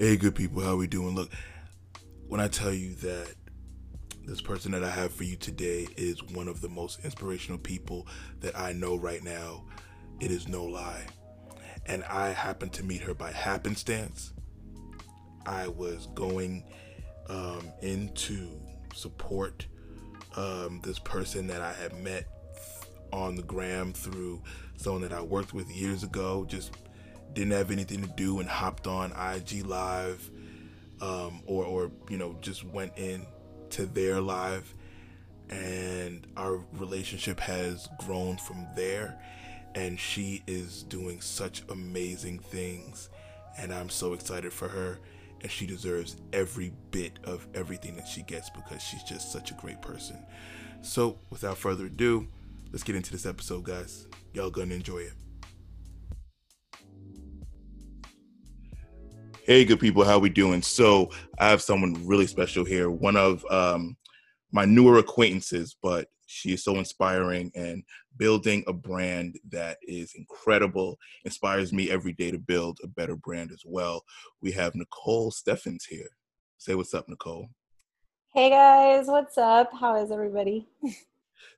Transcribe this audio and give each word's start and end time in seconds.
Hey, 0.00 0.16
good 0.16 0.36
people, 0.36 0.62
how 0.62 0.76
we 0.76 0.86
doing? 0.86 1.16
Look, 1.16 1.28
when 2.28 2.40
I 2.40 2.46
tell 2.46 2.72
you 2.72 2.94
that 2.94 3.34
this 4.24 4.40
person 4.40 4.70
that 4.70 4.84
I 4.84 4.90
have 4.90 5.12
for 5.12 5.24
you 5.24 5.34
today 5.34 5.88
is 5.96 6.22
one 6.22 6.46
of 6.46 6.60
the 6.60 6.68
most 6.68 7.04
inspirational 7.04 7.58
people 7.58 8.06
that 8.38 8.56
I 8.56 8.72
know 8.72 8.94
right 8.94 9.24
now, 9.24 9.64
it 10.20 10.30
is 10.30 10.46
no 10.46 10.62
lie. 10.62 11.04
And 11.86 12.04
I 12.04 12.28
happened 12.28 12.72
to 12.74 12.84
meet 12.84 13.00
her 13.00 13.12
by 13.12 13.32
happenstance. 13.32 14.32
I 15.44 15.66
was 15.66 16.06
going 16.14 16.62
um, 17.28 17.68
in 17.82 18.10
to 18.14 18.50
support 18.94 19.66
um, 20.36 20.80
this 20.84 21.00
person 21.00 21.48
that 21.48 21.60
I 21.60 21.72
had 21.72 21.92
met 22.04 22.28
on 23.12 23.34
the 23.34 23.42
gram 23.42 23.92
through 23.92 24.44
someone 24.76 25.02
that 25.02 25.12
I 25.12 25.22
worked 25.22 25.54
with 25.54 25.68
years 25.68 26.04
ago. 26.04 26.44
Just 26.48 26.70
didn't 27.32 27.52
have 27.52 27.70
anything 27.70 28.02
to 28.02 28.08
do 28.08 28.40
and 28.40 28.48
hopped 28.48 28.86
on 28.86 29.12
IG 29.12 29.64
Live, 29.66 30.30
um, 31.00 31.42
or 31.46 31.64
or 31.64 31.90
you 32.08 32.18
know 32.18 32.36
just 32.40 32.64
went 32.64 32.96
in 32.96 33.26
to 33.70 33.86
their 33.86 34.20
live, 34.20 34.74
and 35.50 36.26
our 36.36 36.60
relationship 36.72 37.40
has 37.40 37.88
grown 37.98 38.36
from 38.36 38.66
there. 38.74 39.18
And 39.74 40.00
she 40.00 40.42
is 40.46 40.82
doing 40.82 41.20
such 41.20 41.62
amazing 41.68 42.38
things, 42.38 43.10
and 43.58 43.72
I'm 43.72 43.90
so 43.90 44.12
excited 44.14 44.52
for 44.52 44.68
her. 44.68 44.98
And 45.40 45.52
she 45.52 45.66
deserves 45.66 46.16
every 46.32 46.72
bit 46.90 47.20
of 47.22 47.46
everything 47.54 47.94
that 47.94 48.08
she 48.08 48.22
gets 48.22 48.50
because 48.50 48.82
she's 48.82 49.04
just 49.04 49.30
such 49.30 49.52
a 49.52 49.54
great 49.54 49.80
person. 49.80 50.18
So, 50.82 51.18
without 51.30 51.58
further 51.58 51.86
ado, 51.86 52.26
let's 52.72 52.82
get 52.82 52.96
into 52.96 53.12
this 53.12 53.24
episode, 53.24 53.62
guys. 53.62 54.08
Y'all 54.32 54.50
gonna 54.50 54.74
enjoy 54.74 54.98
it. 54.98 55.12
Hey, 59.48 59.64
good 59.64 59.80
people, 59.80 60.04
how 60.04 60.18
we 60.18 60.28
doing? 60.28 60.60
So 60.60 61.08
I 61.38 61.48
have 61.48 61.62
someone 61.62 62.06
really 62.06 62.26
special 62.26 62.66
here. 62.66 62.90
One 62.90 63.16
of 63.16 63.42
um, 63.50 63.96
my 64.52 64.66
newer 64.66 64.98
acquaintances, 64.98 65.74
but 65.82 66.08
she 66.26 66.52
is 66.52 66.62
so 66.62 66.76
inspiring 66.76 67.50
and 67.54 67.82
building 68.18 68.62
a 68.66 68.74
brand 68.74 69.38
that 69.48 69.78
is 69.80 70.12
incredible. 70.16 70.98
Inspires 71.24 71.72
me 71.72 71.90
every 71.90 72.12
day 72.12 72.30
to 72.30 72.38
build 72.38 72.78
a 72.84 72.88
better 72.88 73.16
brand 73.16 73.50
as 73.50 73.62
well. 73.64 74.02
We 74.42 74.52
have 74.52 74.74
Nicole 74.74 75.30
Steffens 75.30 75.86
here. 75.86 76.10
Say 76.58 76.74
what's 76.74 76.92
up, 76.92 77.08
Nicole. 77.08 77.48
Hey 78.34 78.50
guys, 78.50 79.06
what's 79.06 79.38
up? 79.38 79.70
How 79.72 79.96
is 79.96 80.10
everybody? 80.10 80.68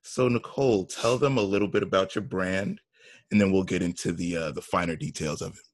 So 0.03 0.29
Nicole, 0.29 0.85
tell 0.85 1.19
them 1.19 1.39
a 1.39 1.43
little 1.43 1.67
bit 1.67 1.83
about 1.83 2.15
your 2.15 2.23
brand, 2.23 2.81
and 3.33 3.41
then 3.41 3.51
we'll 3.51 3.65
get 3.65 3.83
into 3.83 4.13
the 4.13 4.37
uh, 4.37 4.53
the 4.53 4.63
finer 4.63 4.95
details 4.95 5.43
of 5.43 5.55
it. 5.55 5.70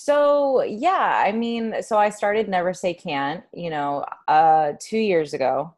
So 0.00 0.62
yeah, 0.62 1.24
I 1.26 1.32
mean, 1.32 1.82
so 1.82 1.98
I 1.98 2.10
started 2.10 2.48
Never 2.48 2.72
Say 2.72 2.94
Can't, 2.94 3.42
you 3.52 3.68
know, 3.68 4.04
uh, 4.28 4.74
two 4.80 4.98
years 4.98 5.34
ago, 5.34 5.74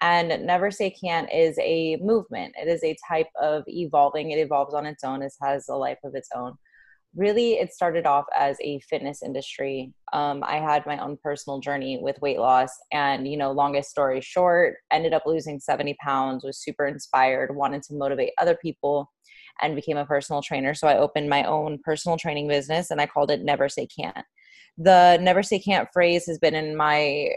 and 0.00 0.46
Never 0.46 0.70
Say 0.70 0.90
Can't 0.90 1.28
is 1.32 1.58
a 1.58 1.96
movement. 1.96 2.54
It 2.56 2.68
is 2.68 2.84
a 2.84 2.96
type 3.08 3.26
of 3.42 3.64
evolving. 3.66 4.30
It 4.30 4.38
evolves 4.38 4.74
on 4.74 4.86
its 4.86 5.02
own. 5.02 5.22
It 5.22 5.32
has 5.42 5.68
a 5.68 5.74
life 5.74 5.98
of 6.04 6.14
its 6.14 6.28
own 6.36 6.56
really 7.16 7.54
it 7.54 7.72
started 7.72 8.06
off 8.06 8.24
as 8.36 8.56
a 8.60 8.80
fitness 8.80 9.22
industry 9.22 9.92
um, 10.12 10.42
i 10.44 10.56
had 10.56 10.84
my 10.84 10.98
own 10.98 11.16
personal 11.22 11.60
journey 11.60 11.98
with 12.02 12.20
weight 12.20 12.38
loss 12.38 12.70
and 12.92 13.28
you 13.28 13.36
know 13.36 13.52
longest 13.52 13.90
story 13.90 14.20
short 14.20 14.76
ended 14.90 15.12
up 15.12 15.22
losing 15.24 15.60
70 15.60 15.96
pounds 16.02 16.44
was 16.44 16.58
super 16.58 16.86
inspired 16.86 17.54
wanted 17.54 17.82
to 17.84 17.94
motivate 17.94 18.32
other 18.38 18.56
people 18.56 19.12
and 19.62 19.76
became 19.76 19.96
a 19.96 20.06
personal 20.06 20.42
trainer 20.42 20.74
so 20.74 20.88
i 20.88 20.96
opened 20.96 21.28
my 21.28 21.44
own 21.44 21.78
personal 21.84 22.16
training 22.16 22.48
business 22.48 22.90
and 22.90 23.00
i 23.00 23.06
called 23.06 23.30
it 23.30 23.42
never 23.42 23.68
say 23.68 23.86
can't 23.86 24.24
the 24.78 25.18
never 25.20 25.42
say 25.42 25.58
can't 25.58 25.88
phrase 25.92 26.26
has 26.26 26.38
been 26.38 26.54
in 26.54 26.76
my 26.76 27.30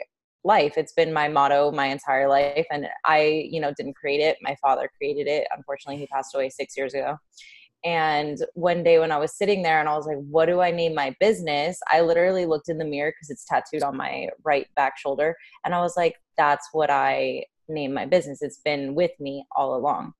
life 0.43 0.73
it's 0.77 0.93
been 0.93 1.13
my 1.13 1.27
motto 1.27 1.71
my 1.71 1.87
entire 1.87 2.27
life 2.27 2.65
and 2.71 2.87
i 3.05 3.47
you 3.49 3.59
know 3.59 3.73
didn't 3.75 3.95
create 3.95 4.21
it 4.21 4.37
my 4.41 4.55
father 4.61 4.89
created 4.97 5.27
it 5.27 5.47
unfortunately 5.55 5.97
he 5.97 6.07
passed 6.07 6.33
away 6.33 6.49
six 6.49 6.75
years 6.77 6.93
ago 6.93 7.17
and 7.83 8.37
one 8.53 8.83
day 8.83 8.99
when 8.99 9.11
I 9.11 9.17
was 9.17 9.37
sitting 9.37 9.61
there 9.61 9.79
and 9.79 9.87
I 9.87 9.95
was 9.95 10.07
like, 10.07 10.17
what 10.29 10.47
do 10.47 10.61
I 10.61 10.71
name 10.71 10.95
my 10.95 11.15
business? 11.19 11.79
I 11.91 12.01
literally 12.01 12.45
looked 12.45 12.69
in 12.69 12.77
the 12.77 12.85
mirror 12.85 13.11
because 13.11 13.29
it's 13.29 13.45
tattooed 13.45 13.83
on 13.83 13.95
my 13.95 14.29
right 14.43 14.67
back 14.75 14.97
shoulder. 14.97 15.35
And 15.63 15.75
I 15.75 15.79
was 15.79 15.95
like, 15.95 16.15
that's 16.37 16.67
what 16.71 16.89
I 16.89 17.45
name 17.69 17.93
my 17.93 18.05
business. 18.05 18.41
It's 18.41 18.59
been 18.59 18.95
with 18.95 19.11
me 19.19 19.45
all 19.55 19.75
along. 19.75 20.13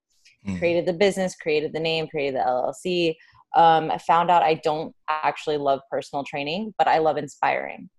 Mm. 0.47 0.59
Created 0.59 0.85
the 0.85 0.93
business, 0.93 1.35
created 1.35 1.73
the 1.73 1.79
name, 1.79 2.07
created 2.07 2.35
the 2.35 2.45
LLC. 2.45 3.15
Um, 3.55 3.91
I 3.91 3.97
found 3.97 4.29
out 4.29 4.43
I 4.43 4.55
don't 4.63 4.93
actually 5.09 5.57
love 5.57 5.79
personal 5.89 6.23
training, 6.23 6.73
but 6.77 6.87
I 6.87 6.99
love 6.99 7.17
inspiring. 7.17 7.89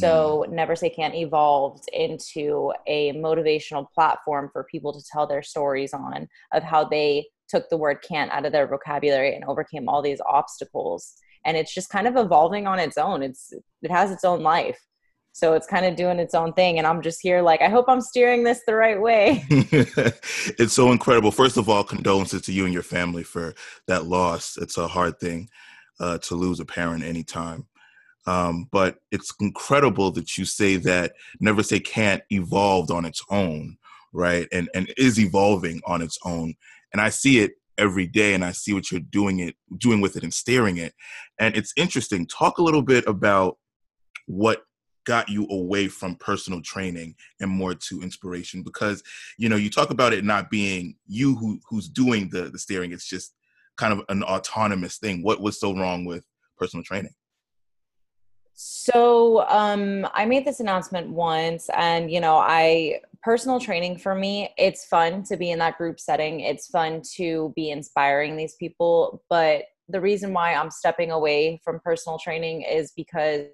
So, 0.00 0.44
hmm. 0.46 0.54
Never 0.54 0.74
Say 0.74 0.90
Can't 0.90 1.14
evolved 1.14 1.84
into 1.92 2.72
a 2.88 3.12
motivational 3.12 3.86
platform 3.94 4.50
for 4.52 4.64
people 4.64 4.92
to 4.92 5.04
tell 5.12 5.26
their 5.26 5.42
stories 5.42 5.94
on 5.94 6.28
of 6.52 6.64
how 6.64 6.84
they 6.84 7.26
took 7.48 7.68
the 7.70 7.76
word 7.76 7.98
can't 8.06 8.30
out 8.30 8.44
of 8.44 8.52
their 8.52 8.66
vocabulary 8.66 9.34
and 9.34 9.44
overcame 9.44 9.88
all 9.88 10.02
these 10.02 10.20
obstacles 10.26 11.14
and 11.44 11.56
it's 11.56 11.74
just 11.74 11.90
kind 11.90 12.06
of 12.06 12.16
evolving 12.16 12.66
on 12.66 12.78
its 12.78 12.98
own 12.98 13.22
it's 13.22 13.52
it 13.82 13.90
has 13.90 14.10
its 14.10 14.24
own 14.24 14.42
life 14.42 14.78
so 15.32 15.54
it's 15.54 15.66
kind 15.66 15.86
of 15.86 15.96
doing 15.96 16.18
its 16.18 16.34
own 16.34 16.52
thing 16.52 16.78
and 16.78 16.86
i'm 16.86 17.02
just 17.02 17.20
here 17.22 17.42
like 17.42 17.62
i 17.62 17.68
hope 17.68 17.86
i'm 17.88 18.00
steering 18.00 18.44
this 18.44 18.62
the 18.66 18.74
right 18.74 19.00
way. 19.00 19.44
It's 20.60 20.72
so 20.72 20.90
incredible. 20.90 21.30
First 21.30 21.56
of 21.56 21.68
all 21.68 21.84
condolences 21.84 22.42
to 22.42 22.52
you 22.52 22.64
and 22.64 22.74
your 22.74 22.82
family 22.82 23.22
for 23.22 23.54
that 23.86 24.06
loss. 24.06 24.56
It's 24.56 24.76
a 24.76 24.88
hard 24.88 25.20
thing 25.20 25.48
uh, 26.00 26.18
to 26.18 26.34
lose 26.34 26.58
a 26.58 26.64
parent 26.64 27.04
anytime. 27.04 27.66
Um, 28.26 28.68
but 28.72 28.96
it's 29.12 29.32
incredible 29.40 30.10
that 30.12 30.36
you 30.36 30.44
say 30.44 30.76
that 30.76 31.12
never 31.40 31.62
say 31.62 31.78
can't 31.78 32.22
evolved 32.30 32.90
on 32.90 33.04
its 33.04 33.22
own 33.30 33.78
right? 34.12 34.48
And 34.52 34.68
and 34.74 34.92
is 34.96 35.18
evolving 35.18 35.80
on 35.86 36.02
its 36.02 36.18
own. 36.24 36.54
And 36.92 37.00
I 37.00 37.10
see 37.10 37.40
it 37.40 37.52
every 37.76 38.06
day 38.06 38.34
and 38.34 38.44
I 38.44 38.52
see 38.52 38.72
what 38.72 38.90
you're 38.90 39.00
doing 39.00 39.38
it 39.40 39.54
doing 39.76 40.00
with 40.00 40.16
it 40.16 40.24
and 40.24 40.34
steering 40.34 40.78
it. 40.78 40.94
And 41.38 41.56
it's 41.56 41.72
interesting. 41.76 42.26
Talk 42.26 42.58
a 42.58 42.62
little 42.62 42.82
bit 42.82 43.06
about 43.06 43.58
what 44.26 44.62
got 45.08 45.30
you 45.30 45.46
away 45.48 45.88
from 45.88 46.14
personal 46.16 46.60
training 46.60 47.14
and 47.40 47.50
more 47.50 47.74
to 47.74 48.02
inspiration 48.02 48.62
because 48.62 49.02
you 49.38 49.48
know 49.48 49.56
you 49.56 49.70
talk 49.70 49.88
about 49.88 50.12
it 50.12 50.22
not 50.22 50.50
being 50.50 50.94
you 51.06 51.34
who 51.34 51.58
who's 51.66 51.88
doing 51.88 52.28
the 52.30 52.50
the 52.50 52.58
steering. 52.58 52.92
It's 52.92 53.08
just 53.08 53.34
kind 53.78 53.94
of 53.94 54.02
an 54.10 54.22
autonomous 54.22 54.98
thing. 54.98 55.22
What 55.22 55.40
was 55.40 55.58
so 55.58 55.74
wrong 55.74 56.04
with 56.04 56.24
personal 56.58 56.84
training? 56.84 57.14
So 58.52 59.46
um, 59.48 60.06
I 60.12 60.26
made 60.26 60.44
this 60.44 60.60
announcement 60.60 61.08
once, 61.08 61.70
and 61.74 62.10
you 62.10 62.20
know, 62.20 62.36
I 62.36 63.00
personal 63.22 63.58
training 63.58 63.96
for 63.96 64.14
me, 64.14 64.52
it's 64.58 64.84
fun 64.84 65.22
to 65.24 65.38
be 65.38 65.50
in 65.50 65.58
that 65.60 65.78
group 65.78 65.98
setting. 65.98 66.40
It's 66.40 66.66
fun 66.66 67.00
to 67.16 67.52
be 67.56 67.70
inspiring 67.70 68.36
these 68.36 68.56
people, 68.56 69.22
but 69.30 69.64
the 69.88 70.00
reason 70.02 70.34
why 70.34 70.52
I'm 70.52 70.70
stepping 70.70 71.10
away 71.12 71.62
from 71.64 71.80
personal 71.80 72.18
training 72.18 72.60
is 72.62 72.92
because 72.94 73.46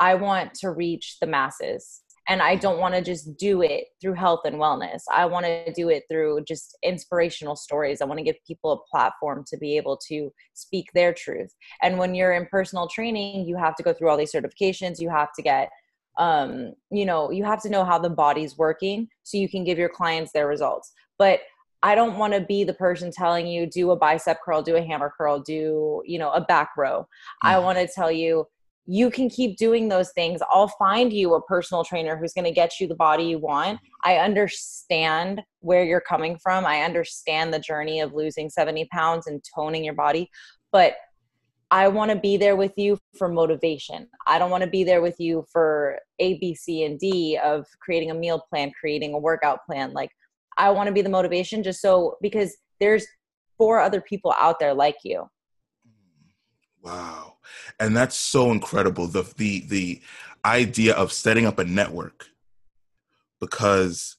I 0.00 0.14
want 0.14 0.54
to 0.54 0.70
reach 0.70 1.16
the 1.20 1.26
masses 1.26 2.02
and 2.28 2.42
i 2.42 2.54
don't 2.54 2.78
want 2.78 2.94
to 2.94 3.02
just 3.02 3.36
do 3.38 3.62
it 3.62 3.86
through 4.00 4.14
health 4.14 4.40
and 4.44 4.56
wellness. 4.56 5.00
I 5.12 5.24
want 5.26 5.46
to 5.46 5.72
do 5.72 5.88
it 5.88 6.04
through 6.10 6.44
just 6.46 6.76
inspirational 6.82 7.56
stories. 7.56 8.00
I 8.00 8.04
want 8.04 8.18
to 8.18 8.24
give 8.24 8.36
people 8.46 8.72
a 8.72 8.90
platform 8.90 9.44
to 9.48 9.56
be 9.56 9.76
able 9.76 9.98
to 10.08 10.30
speak 10.54 10.86
their 10.94 11.12
truth. 11.12 11.50
And 11.82 11.98
when 11.98 12.14
you're 12.14 12.34
in 12.34 12.46
personal 12.46 12.86
training 12.86 13.48
you 13.48 13.56
have 13.56 13.74
to 13.76 13.82
go 13.82 13.92
through 13.92 14.10
all 14.10 14.16
these 14.16 14.32
certifications. 14.32 15.00
You 15.00 15.10
have 15.10 15.32
to 15.34 15.42
get 15.42 15.70
um, 16.18 16.72
you 16.90 17.06
know 17.06 17.30
you 17.30 17.44
have 17.44 17.62
to 17.62 17.70
know 17.70 17.84
how 17.84 17.98
the 17.98 18.10
body's 18.10 18.58
working 18.58 19.08
so 19.22 19.38
you 19.38 19.48
can 19.48 19.64
give 19.64 19.78
your 19.78 19.88
clients 19.88 20.32
their 20.32 20.46
results. 20.46 20.92
But 21.18 21.40
I 21.82 21.94
don't 21.94 22.18
want 22.18 22.32
to 22.32 22.40
be 22.40 22.64
the 22.64 22.74
person 22.74 23.12
telling 23.12 23.46
you 23.46 23.66
do 23.66 23.92
a 23.92 23.96
bicep 23.96 24.38
curl, 24.44 24.62
do 24.62 24.76
a 24.76 24.82
hammer 24.82 25.12
curl, 25.16 25.38
do, 25.38 26.02
you 26.04 26.18
know, 26.18 26.30
a 26.32 26.40
back 26.40 26.70
row. 26.76 27.02
Mm-hmm. 27.02 27.48
I 27.48 27.58
want 27.60 27.78
to 27.78 27.86
tell 27.86 28.10
you 28.10 28.46
you 28.90 29.10
can 29.10 29.28
keep 29.28 29.58
doing 29.58 29.88
those 29.88 30.10
things. 30.12 30.40
I'll 30.50 30.72
find 30.78 31.12
you 31.12 31.34
a 31.34 31.42
personal 31.42 31.84
trainer 31.84 32.16
who's 32.16 32.32
going 32.32 32.46
to 32.46 32.50
get 32.50 32.80
you 32.80 32.88
the 32.88 32.94
body 32.94 33.24
you 33.24 33.38
want. 33.38 33.80
I 34.02 34.16
understand 34.16 35.42
where 35.60 35.84
you're 35.84 36.00
coming 36.00 36.38
from. 36.42 36.64
I 36.64 36.80
understand 36.80 37.52
the 37.52 37.58
journey 37.58 38.00
of 38.00 38.14
losing 38.14 38.48
70 38.48 38.86
pounds 38.90 39.26
and 39.26 39.44
toning 39.54 39.84
your 39.84 39.92
body, 39.92 40.30
but 40.72 40.94
I 41.70 41.88
want 41.88 42.12
to 42.12 42.16
be 42.16 42.38
there 42.38 42.56
with 42.56 42.72
you 42.78 42.98
for 43.18 43.28
motivation. 43.28 44.08
I 44.26 44.38
don't 44.38 44.50
want 44.50 44.64
to 44.64 44.70
be 44.70 44.84
there 44.84 45.02
with 45.02 45.20
you 45.20 45.44
for 45.52 45.98
A, 46.18 46.38
B, 46.38 46.54
C, 46.54 46.84
and 46.84 46.98
D 46.98 47.38
of 47.44 47.66
creating 47.80 48.10
a 48.10 48.14
meal 48.14 48.42
plan, 48.48 48.72
creating 48.80 49.12
a 49.12 49.18
workout 49.18 49.66
plan. 49.66 49.92
Like, 49.92 50.10
I 50.56 50.70
want 50.70 50.86
to 50.86 50.94
be 50.94 51.02
the 51.02 51.10
motivation 51.10 51.62
just 51.62 51.82
so 51.82 52.16
because 52.22 52.56
there's 52.80 53.06
four 53.58 53.80
other 53.80 54.00
people 54.00 54.34
out 54.38 54.58
there 54.58 54.72
like 54.72 54.96
you. 55.04 55.28
Wow. 56.88 57.34
And 57.80 57.96
that's 57.96 58.16
so 58.16 58.50
incredible 58.50 59.06
the 59.06 59.30
the 59.36 59.60
the 59.68 60.00
idea 60.44 60.94
of 60.94 61.12
setting 61.12 61.46
up 61.46 61.58
a 61.58 61.64
network. 61.64 62.26
Because 63.40 64.16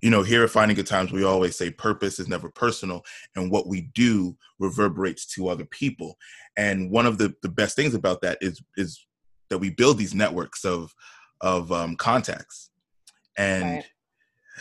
you 0.00 0.10
know 0.10 0.22
here 0.22 0.44
at 0.44 0.50
finding 0.50 0.76
good 0.76 0.86
times 0.86 1.12
we 1.12 1.24
always 1.24 1.56
say 1.56 1.70
purpose 1.70 2.18
is 2.18 2.28
never 2.28 2.50
personal 2.50 3.04
and 3.36 3.50
what 3.50 3.66
we 3.68 3.82
do 3.94 4.36
reverberates 4.58 5.26
to 5.34 5.48
other 5.48 5.64
people. 5.64 6.16
And 6.56 6.90
one 6.90 7.06
of 7.06 7.18
the 7.18 7.34
the 7.42 7.48
best 7.48 7.76
things 7.76 7.94
about 7.94 8.20
that 8.22 8.38
is 8.40 8.60
is 8.76 9.04
that 9.48 9.58
we 9.58 9.70
build 9.70 9.98
these 9.98 10.14
networks 10.14 10.64
of 10.64 10.94
of 11.40 11.72
um, 11.72 11.96
contacts. 11.96 12.70
And 13.36 13.76
right. 13.76 13.84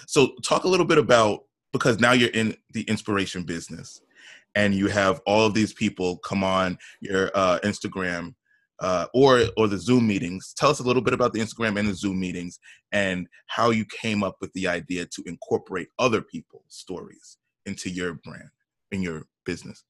so 0.07 0.33
talk 0.43 0.63
a 0.63 0.67
little 0.67 0.85
bit 0.85 0.97
about 0.97 1.43
because 1.73 1.99
now 1.99 2.13
you're 2.13 2.29
in 2.29 2.55
the 2.73 2.83
inspiration 2.83 3.43
business 3.43 4.01
and 4.55 4.73
you 4.73 4.87
have 4.87 5.21
all 5.25 5.45
of 5.45 5.53
these 5.53 5.73
people 5.73 6.17
come 6.17 6.43
on 6.43 6.77
your 6.99 7.31
uh, 7.35 7.59
instagram 7.63 8.33
uh, 8.81 9.05
or 9.13 9.43
or 9.57 9.67
the 9.67 9.77
zoom 9.77 10.07
meetings. 10.07 10.53
Tell 10.57 10.69
us 10.69 10.79
a 10.79 10.83
little 10.83 11.03
bit 11.03 11.13
about 11.13 11.33
the 11.33 11.39
instagram 11.39 11.79
and 11.79 11.87
the 11.87 11.93
zoom 11.93 12.19
meetings 12.19 12.59
and 12.91 13.27
how 13.47 13.69
you 13.69 13.85
came 13.85 14.23
up 14.23 14.37
with 14.41 14.51
the 14.53 14.67
idea 14.67 15.05
to 15.05 15.23
incorporate 15.27 15.87
other 15.99 16.21
people's 16.21 16.65
stories 16.67 17.37
into 17.65 17.89
your 17.89 18.15
brand 18.15 18.49
in 18.91 19.01
your 19.01 19.25
business. 19.45 19.83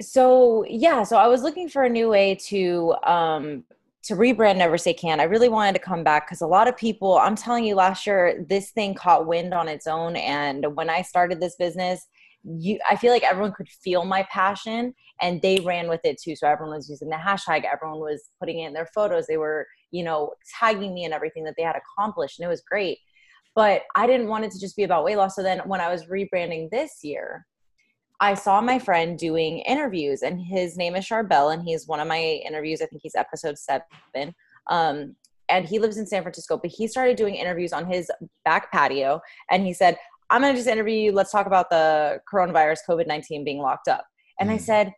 So 0.00 0.64
yeah 0.68 1.02
so 1.02 1.16
i 1.16 1.26
was 1.26 1.42
looking 1.42 1.68
for 1.68 1.84
a 1.84 1.88
new 1.88 2.08
way 2.08 2.34
to 2.46 2.94
um 3.04 3.64
to 4.04 4.14
rebrand 4.14 4.56
never 4.56 4.78
say 4.78 4.94
can. 4.94 5.18
I 5.18 5.24
really 5.24 5.48
wanted 5.48 5.72
to 5.72 5.80
come 5.80 6.04
back 6.04 6.28
because 6.28 6.40
a 6.40 6.46
lot 6.46 6.68
of 6.68 6.76
people 6.76 7.18
i'm 7.18 7.34
telling 7.34 7.64
you 7.64 7.74
last 7.74 8.06
year 8.06 8.44
this 8.48 8.70
thing 8.70 8.94
caught 8.94 9.26
wind 9.26 9.52
on 9.52 9.68
its 9.68 9.86
own. 9.86 10.14
And 10.16 10.76
when 10.76 10.88
i 10.88 11.02
started 11.02 11.40
this 11.40 11.56
business 11.56 12.06
you 12.46 12.78
i 12.88 12.94
feel 12.94 13.12
like 13.12 13.24
everyone 13.24 13.52
could 13.52 13.68
feel 13.68 14.04
my 14.04 14.26
passion 14.30 14.94
and 15.20 15.42
they 15.42 15.58
ran 15.60 15.88
with 15.88 16.00
it 16.04 16.20
too 16.20 16.36
so 16.36 16.46
everyone 16.46 16.76
was 16.76 16.88
using 16.88 17.08
the 17.08 17.16
hashtag 17.16 17.64
everyone 17.64 17.98
was 17.98 18.30
putting 18.38 18.60
it 18.60 18.68
in 18.68 18.72
their 18.72 18.88
photos 18.94 19.26
they 19.26 19.36
were 19.36 19.66
you 19.90 20.04
know 20.04 20.32
tagging 20.58 20.94
me 20.94 21.04
and 21.04 21.14
everything 21.14 21.44
that 21.44 21.54
they 21.56 21.62
had 21.62 21.76
accomplished 21.76 22.38
and 22.38 22.46
it 22.46 22.50
was 22.50 22.62
great 22.62 22.98
but 23.54 23.82
i 23.96 24.06
didn't 24.06 24.28
want 24.28 24.44
it 24.44 24.50
to 24.50 24.60
just 24.60 24.76
be 24.76 24.84
about 24.84 25.04
weight 25.04 25.16
loss 25.16 25.34
so 25.34 25.42
then 25.42 25.60
when 25.66 25.80
i 25.80 25.90
was 25.90 26.06
rebranding 26.06 26.70
this 26.70 27.00
year 27.02 27.44
I 28.18 28.34
saw 28.34 28.60
my 28.62 28.78
friend 28.78 29.18
doing 29.18 29.58
interviews, 29.58 30.22
and 30.22 30.40
his 30.40 30.76
name 30.76 30.96
is 30.96 31.04
Charbel, 31.04 31.52
and 31.52 31.62
he's 31.62 31.86
one 31.86 32.00
of 32.00 32.08
my 32.08 32.18
interviews. 32.18 32.80
I 32.80 32.86
think 32.86 33.02
he's 33.02 33.14
episode 33.14 33.58
seven. 33.58 34.34
Um, 34.70 35.16
and 35.48 35.66
he 35.66 35.78
lives 35.78 35.96
in 35.96 36.06
San 36.06 36.22
Francisco, 36.22 36.56
but 36.56 36.70
he 36.70 36.88
started 36.88 37.16
doing 37.16 37.34
interviews 37.34 37.72
on 37.72 37.86
his 37.86 38.10
back 38.44 38.72
patio. 38.72 39.20
And 39.50 39.64
he 39.64 39.72
said, 39.72 39.96
I'm 40.30 40.40
going 40.40 40.52
to 40.52 40.58
just 40.58 40.68
interview 40.68 40.94
you. 40.94 41.12
Let's 41.12 41.30
talk 41.30 41.46
about 41.46 41.70
the 41.70 42.20
coronavirus, 42.32 42.78
COVID 42.88 43.06
19 43.06 43.44
being 43.44 43.58
locked 43.58 43.88
up. 43.88 44.04
And 44.40 44.50
mm. 44.50 44.54
I 44.54 44.56
said, 44.56 44.92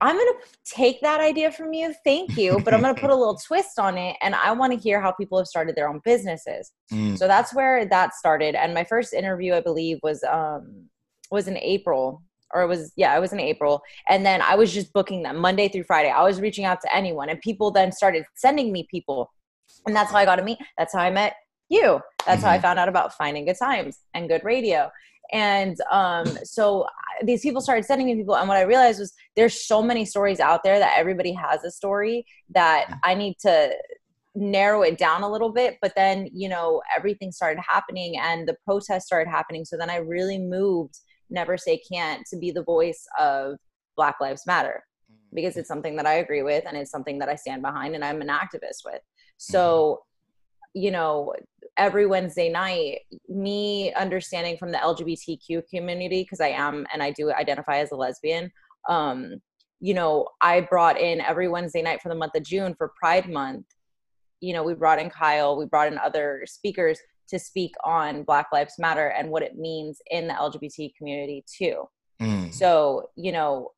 I'm 0.00 0.16
going 0.16 0.26
to 0.26 0.46
take 0.64 1.00
that 1.02 1.20
idea 1.20 1.52
from 1.52 1.72
you. 1.72 1.94
Thank 2.04 2.36
you. 2.36 2.60
But 2.64 2.72
I'm 2.72 2.80
going 2.80 2.94
to 2.94 3.00
put 3.00 3.10
a 3.10 3.14
little 3.14 3.38
twist 3.46 3.78
on 3.78 3.98
it. 3.98 4.16
And 4.22 4.34
I 4.34 4.52
want 4.52 4.72
to 4.72 4.78
hear 4.78 5.00
how 5.00 5.12
people 5.12 5.38
have 5.38 5.46
started 5.46 5.76
their 5.76 5.88
own 5.88 6.00
businesses. 6.04 6.72
Mm. 6.92 7.18
So 7.18 7.26
that's 7.26 7.54
where 7.54 7.84
that 7.86 8.14
started. 8.14 8.54
And 8.54 8.74
my 8.74 8.84
first 8.84 9.12
interview, 9.12 9.54
I 9.54 9.60
believe, 9.60 9.98
was, 10.02 10.24
um, 10.24 10.86
was 11.30 11.48
in 11.48 11.56
April 11.58 12.22
or 12.52 12.62
it 12.62 12.66
was 12.66 12.92
yeah 12.96 13.16
it 13.16 13.20
was 13.20 13.32
in 13.32 13.40
april 13.40 13.80
and 14.08 14.24
then 14.24 14.42
i 14.42 14.54
was 14.54 14.72
just 14.72 14.92
booking 14.92 15.22
them 15.22 15.36
monday 15.36 15.68
through 15.68 15.84
friday 15.84 16.10
i 16.10 16.22
was 16.22 16.40
reaching 16.40 16.64
out 16.64 16.80
to 16.80 16.94
anyone 16.94 17.28
and 17.28 17.40
people 17.40 17.70
then 17.70 17.92
started 17.92 18.24
sending 18.34 18.72
me 18.72 18.86
people 18.90 19.30
and 19.86 19.94
that's 19.94 20.10
how 20.10 20.18
i 20.18 20.24
got 20.24 20.36
to 20.36 20.42
meet 20.42 20.58
that's 20.76 20.92
how 20.92 21.00
i 21.00 21.10
met 21.10 21.34
you 21.70 22.00
that's 22.26 22.38
mm-hmm. 22.38 22.46
how 22.46 22.52
i 22.52 22.56
mm-hmm. 22.56 22.62
found 22.62 22.78
out 22.78 22.88
about 22.88 23.14
finding 23.14 23.46
good 23.46 23.58
times 23.58 24.00
and 24.14 24.28
good 24.28 24.44
radio 24.44 24.90
and 25.32 25.76
um, 25.92 26.26
so 26.42 26.86
these 27.22 27.42
people 27.42 27.60
started 27.60 27.84
sending 27.84 28.06
me 28.06 28.16
people 28.16 28.36
and 28.36 28.48
what 28.48 28.56
i 28.56 28.62
realized 28.62 29.00
was 29.00 29.14
there's 29.36 29.66
so 29.66 29.80
many 29.82 30.04
stories 30.04 30.40
out 30.40 30.62
there 30.64 30.78
that 30.78 30.98
everybody 30.98 31.32
has 31.32 31.64
a 31.64 31.70
story 31.70 32.26
that 32.50 32.98
i 33.04 33.14
need 33.14 33.36
to 33.40 33.72
narrow 34.34 34.82
it 34.82 34.96
down 34.96 35.22
a 35.22 35.30
little 35.30 35.52
bit 35.52 35.76
but 35.82 35.92
then 35.96 36.28
you 36.32 36.48
know 36.48 36.80
everything 36.96 37.32
started 37.32 37.60
happening 37.66 38.16
and 38.16 38.46
the 38.46 38.56
protests 38.64 39.06
started 39.06 39.28
happening 39.28 39.64
so 39.64 39.76
then 39.76 39.90
i 39.90 39.96
really 39.96 40.38
moved 40.38 40.98
never 41.30 41.56
say 41.56 41.80
can't 41.90 42.24
to 42.26 42.36
be 42.36 42.50
the 42.50 42.62
voice 42.62 43.06
of 43.18 43.56
black 43.96 44.16
lives 44.20 44.46
matter 44.46 44.84
mm-hmm. 45.10 45.34
because 45.34 45.56
it's 45.56 45.68
something 45.68 45.96
that 45.96 46.06
i 46.06 46.14
agree 46.14 46.42
with 46.42 46.64
and 46.66 46.76
it's 46.76 46.92
something 46.92 47.18
that 47.18 47.28
i 47.28 47.34
stand 47.34 47.60
behind 47.60 47.94
and 47.94 48.04
i'm 48.04 48.22
an 48.22 48.28
activist 48.28 48.84
with 48.84 49.00
so 49.36 50.00
mm-hmm. 50.76 50.84
you 50.84 50.90
know 50.92 51.32
every 51.76 52.06
wednesday 52.06 52.48
night 52.48 53.00
me 53.28 53.92
understanding 53.94 54.56
from 54.56 54.70
the 54.70 54.78
lgbtq 54.78 55.62
community 55.68 56.22
because 56.22 56.40
i 56.40 56.48
am 56.48 56.86
and 56.92 57.02
i 57.02 57.10
do 57.10 57.32
identify 57.32 57.78
as 57.78 57.92
a 57.92 57.96
lesbian 57.96 58.50
um 58.88 59.40
you 59.80 59.94
know 59.94 60.26
i 60.40 60.60
brought 60.60 60.98
in 60.98 61.20
every 61.20 61.48
wednesday 61.48 61.82
night 61.82 62.00
for 62.02 62.08
the 62.08 62.14
month 62.14 62.34
of 62.34 62.42
june 62.42 62.74
for 62.74 62.92
pride 62.98 63.28
month 63.28 63.66
you 64.40 64.52
know 64.52 64.62
we 64.62 64.74
brought 64.74 64.98
in 64.98 65.08
kyle 65.08 65.56
we 65.56 65.64
brought 65.64 65.90
in 65.90 65.98
other 65.98 66.42
speakers 66.46 66.98
to 67.30 67.38
speak 67.38 67.74
on 67.84 68.24
Black 68.24 68.48
Lives 68.52 68.74
Matter 68.78 69.08
and 69.08 69.30
what 69.30 69.42
it 69.42 69.56
means 69.56 70.02
in 70.10 70.26
the 70.26 70.34
LGBT 70.34 70.94
community 70.96 71.44
too. 71.46 71.88
Mm. 72.20 72.52
So, 72.52 73.08
you 73.16 73.32
know, 73.32 73.70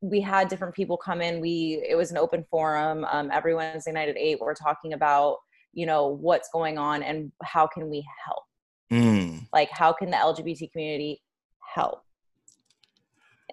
we 0.00 0.20
had 0.20 0.48
different 0.48 0.74
people 0.74 0.96
come 0.96 1.20
in. 1.20 1.40
We 1.40 1.84
it 1.88 1.96
was 1.96 2.12
an 2.12 2.18
open 2.18 2.44
forum. 2.50 3.04
Um, 3.10 3.30
every 3.32 3.54
Wednesday 3.54 3.90
night 3.90 4.08
at 4.08 4.16
eight, 4.16 4.38
we're 4.40 4.54
talking 4.54 4.92
about 4.92 5.38
you 5.72 5.86
know 5.86 6.08
what's 6.08 6.48
going 6.52 6.78
on 6.78 7.02
and 7.02 7.32
how 7.42 7.66
can 7.66 7.88
we 7.88 8.06
help. 8.24 8.44
Mm. 8.92 9.46
Like, 9.52 9.70
how 9.70 9.92
can 9.92 10.10
the 10.10 10.16
LGBT 10.16 10.72
community 10.72 11.22
help? 11.74 12.02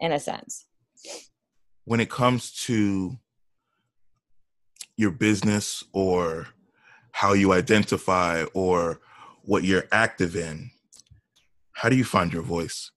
In 0.02 0.12
a 0.12 0.20
sense, 0.20 0.66
when 1.86 2.00
it 2.00 2.10
comes 2.10 2.52
to 2.66 3.18
your 4.98 5.12
business 5.12 5.84
or 5.94 6.48
how 7.12 7.34
you 7.34 7.54
identify 7.54 8.44
or 8.54 9.00
what 9.44 9.64
you're 9.64 9.86
active 9.92 10.36
in, 10.36 10.72
how 11.74 11.88
do 11.88 11.96
you 11.96 12.04
find 12.04 12.34
your 12.34 12.42
voice? 12.42 12.92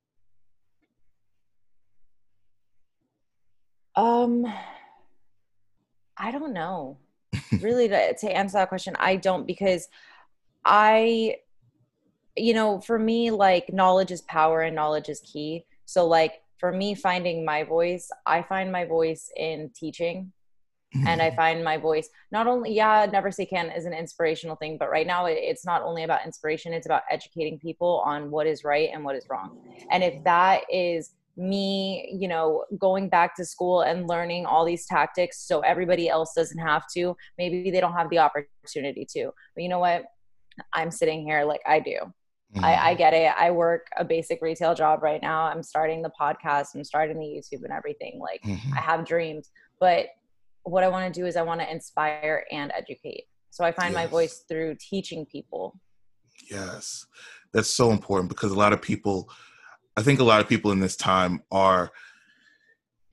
Um, 3.95 4.47
I 6.17 6.31
don't 6.31 6.53
know. 6.53 6.99
Really, 7.61 7.89
to, 7.89 8.15
to 8.15 8.37
answer 8.37 8.59
that 8.59 8.69
question, 8.69 8.95
I 8.99 9.17
don't 9.17 9.47
because 9.47 9.89
I, 10.65 11.37
you 12.37 12.55
know, 12.55 12.81
for 12.81 12.99
me, 12.99 13.31
like 13.31 13.73
knowledge 13.73 14.11
is 14.11 14.23
power 14.23 14.63
and 14.63 14.77
knowledge 14.77 15.09
is 15.09 15.21
key. 15.21 15.65
So, 15.85 16.07
like, 16.07 16.43
for 16.59 16.73
me, 16.73 16.95
finding 16.95 17.45
my 17.45 17.63
voice, 17.65 18.11
I 18.27 18.43
find 18.43 18.73
my 18.73 18.85
voice 18.85 19.31
in 19.37 19.71
teaching 19.75 20.33
and 21.07 21.21
I 21.21 21.29
mm-hmm. 21.29 21.37
find 21.37 21.65
my 21.65 21.77
voice 21.77 22.09
not 22.33 22.47
only 22.47 22.73
yeah 22.73 23.07
never 23.11 23.31
say 23.31 23.45
can 23.45 23.71
is 23.71 23.85
an 23.85 23.93
inspirational 23.93 24.57
thing 24.57 24.79
but 24.79 24.91
right 24.91 25.07
now 25.07 25.27
it's 25.27 25.67
not 25.67 25.83
only 25.83 26.03
about 26.03 26.25
inspiration 26.25 26.73
it's 26.73 26.87
about 26.87 27.03
educating 27.11 27.59
people 27.59 28.03
on 28.07 28.31
what 28.31 28.47
is 28.47 28.65
right 28.65 28.89
and 28.93 29.05
what 29.05 29.15
is 29.15 29.27
wrong 29.29 29.59
and 29.91 30.03
if 30.03 30.23
that 30.25 30.63
is 30.73 31.11
me 31.39 32.17
you 32.19 32.27
know 32.27 32.65
going 32.79 33.09
back 33.09 33.35
to 33.37 33.45
school 33.45 33.83
and 33.83 34.09
learning 34.09 34.45
all 34.45 34.65
these 34.65 34.87
tactics 34.87 35.47
so 35.47 35.61
everybody 35.61 36.09
else 36.09 36.33
doesn't 36.35 36.59
have 36.59 36.85
to 36.93 37.17
maybe 37.39 37.71
they 37.71 37.81
don't 37.81 37.95
have 37.95 38.11
the 38.11 38.19
opportunity 38.19 39.07
to 39.09 39.31
but 39.55 39.63
you 39.63 39.69
know 39.69 39.79
what 39.79 40.05
i'm 40.75 40.91
sitting 40.91 41.23
here 41.23 41.45
like 41.45 41.61
i 41.65 41.79
do 41.79 41.97
mm-hmm. 42.55 42.65
I, 42.65 42.89
I 42.89 42.95
get 42.95 43.15
it 43.15 43.33
i 43.39 43.53
work 43.53 43.87
a 43.97 44.05
basic 44.05 44.43
retail 44.43 44.75
job 44.75 45.03
right 45.03 45.23
now 45.23 45.43
i'm 45.43 45.63
starting 45.63 46.03
the 46.03 46.11
podcast 46.21 46.75
i'm 46.75 46.83
starting 46.83 47.19
the 47.19 47.25
youtube 47.25 47.63
and 47.63 47.73
everything 47.73 48.19
like 48.21 48.43
mm-hmm. 48.43 48.75
i 48.77 48.81
have 48.81 49.07
dreams 49.07 49.51
but 49.79 50.09
what 50.69 50.85
I 50.85 50.89
want 50.89 51.13
to 51.13 51.21
do 51.21 51.27
is 51.27 51.37
I 51.37 51.43
want 51.43 51.61
to 51.61 51.71
inspire 51.71 52.45
and 52.51 52.73
educate. 52.77 53.25
So 53.51 53.65
I 53.65 53.73
find 53.73 53.93
yes. 53.93 54.05
my 54.05 54.07
voice 54.07 54.45
through 54.49 54.77
teaching 54.79 55.27
people. 55.27 55.79
Yes. 56.51 57.07
That's 57.53 57.71
so 57.71 57.91
important 57.91 58.29
because 58.29 58.53
a 58.53 58.59
lot 58.59 58.73
of 58.73 58.83
people, 58.83 59.31
I 59.99 60.03
think 60.03 60.21
a 60.21 60.25
lot 60.25 60.41
of 60.41 60.49
people 60.49 60.71
in 60.71 60.79
this 60.79 60.95
time 60.95 61.43
are 61.51 61.91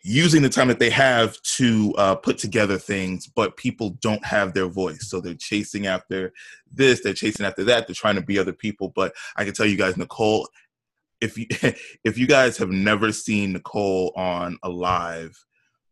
using 0.03 0.43
the 0.43 0.49
time 0.49 0.67
that 0.67 0.77
they 0.77 0.91
have 0.91 1.41
to 1.41 1.95
uh, 1.97 2.13
put 2.13 2.37
together 2.37 2.77
things, 2.77 3.25
but 3.25 3.57
people 3.57 3.97
don't 4.01 4.23
have 4.23 4.53
their 4.53 4.67
voice. 4.67 5.09
So 5.09 5.19
they're 5.19 5.33
chasing 5.33 5.87
after 5.87 6.31
this, 6.71 7.01
they're 7.01 7.13
chasing 7.13 7.43
after 7.43 7.63
that, 7.63 7.87
they're 7.87 7.95
trying 7.95 8.17
to 8.17 8.21
be 8.21 8.37
other 8.37 8.53
people. 8.53 8.93
But 8.95 9.15
I 9.35 9.45
can 9.45 9.55
tell 9.55 9.65
you 9.65 9.77
guys, 9.77 9.97
Nicole, 9.97 10.47
if 11.21 11.39
you 11.39 11.47
if 12.03 12.19
you 12.19 12.27
guys 12.27 12.55
have 12.57 12.69
never 12.69 13.11
seen 13.11 13.53
Nicole 13.53 14.13
on 14.15 14.59
a 14.61 14.69
live, 14.69 15.43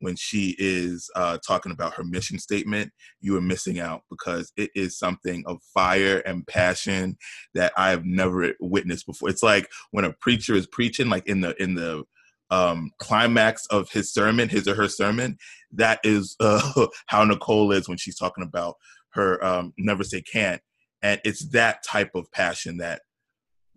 when 0.03 0.17
she 0.17 0.53
is 0.59 1.09
uh, 1.15 1.37
talking 1.47 1.71
about 1.71 1.93
her 1.93 2.03
mission 2.03 2.37
statement, 2.37 2.91
you 3.21 3.37
are 3.37 3.41
missing 3.41 3.79
out 3.79 4.01
because 4.09 4.51
it 4.57 4.69
is 4.75 4.99
something 4.99 5.45
of 5.47 5.61
fire 5.73 6.17
and 6.25 6.45
passion 6.45 7.17
that 7.53 7.71
I 7.77 7.91
have 7.91 8.03
never 8.03 8.51
witnessed 8.59 9.05
before. 9.05 9.29
It's 9.29 9.41
like 9.43 9.69
when 9.91 10.03
a 10.03 10.11
preacher 10.11 10.55
is 10.55 10.67
preaching, 10.67 11.09
like 11.09 11.25
in 11.25 11.39
the 11.39 11.55
in 11.63 11.75
the 11.75 12.03
um, 12.51 12.91
climax 12.99 13.65
of 13.67 13.89
his 13.91 14.11
sermon, 14.11 14.49
his 14.49 14.67
or 14.67 14.75
her 14.75 14.89
sermon. 14.89 15.37
That 15.71 16.01
is 16.03 16.35
uh, 16.41 16.87
how 17.07 17.23
Nicole 17.23 17.71
is 17.71 17.87
when 17.87 17.97
she's 17.97 18.17
talking 18.17 18.43
about 18.43 18.75
her 19.11 19.43
um, 19.43 19.73
never 19.77 20.03
say 20.03 20.21
can't, 20.21 20.61
and 21.01 21.21
it's 21.23 21.47
that 21.51 21.81
type 21.83 22.11
of 22.13 22.29
passion 22.33 22.75
that 22.79 23.03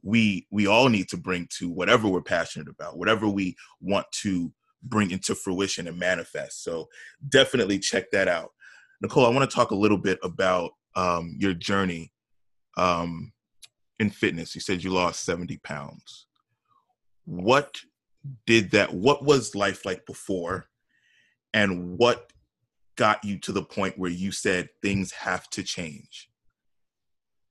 we 0.02 0.48
we 0.50 0.66
all 0.66 0.88
need 0.88 1.08
to 1.10 1.16
bring 1.16 1.46
to 1.58 1.70
whatever 1.70 2.08
we're 2.08 2.20
passionate 2.20 2.68
about, 2.68 2.98
whatever 2.98 3.28
we 3.28 3.54
want 3.80 4.06
to 4.22 4.52
bring 4.82 5.10
into 5.10 5.34
fruition 5.34 5.88
and 5.88 5.98
manifest. 5.98 6.62
So 6.62 6.88
definitely 7.28 7.78
check 7.78 8.10
that 8.12 8.28
out. 8.28 8.50
Nicole, 9.00 9.26
I 9.26 9.30
want 9.30 9.48
to 9.48 9.54
talk 9.54 9.70
a 9.70 9.76
little 9.76 9.98
bit 9.98 10.18
about 10.22 10.72
um, 10.94 11.34
your 11.38 11.54
journey 11.54 12.12
um, 12.76 13.32
in 13.98 14.10
fitness. 14.10 14.54
You 14.54 14.60
said 14.60 14.82
you 14.82 14.90
lost 14.90 15.24
70 15.24 15.58
pounds. 15.58 16.26
What 17.24 17.80
did 18.46 18.70
that, 18.72 18.92
what 18.92 19.24
was 19.24 19.54
life 19.54 19.84
like 19.84 20.06
before? 20.06 20.66
And 21.52 21.98
what 21.98 22.32
got 22.96 23.24
you 23.24 23.38
to 23.40 23.52
the 23.52 23.62
point 23.62 23.98
where 23.98 24.10
you 24.10 24.32
said 24.32 24.68
things 24.82 25.12
have 25.12 25.48
to 25.50 25.62
change? 25.62 26.30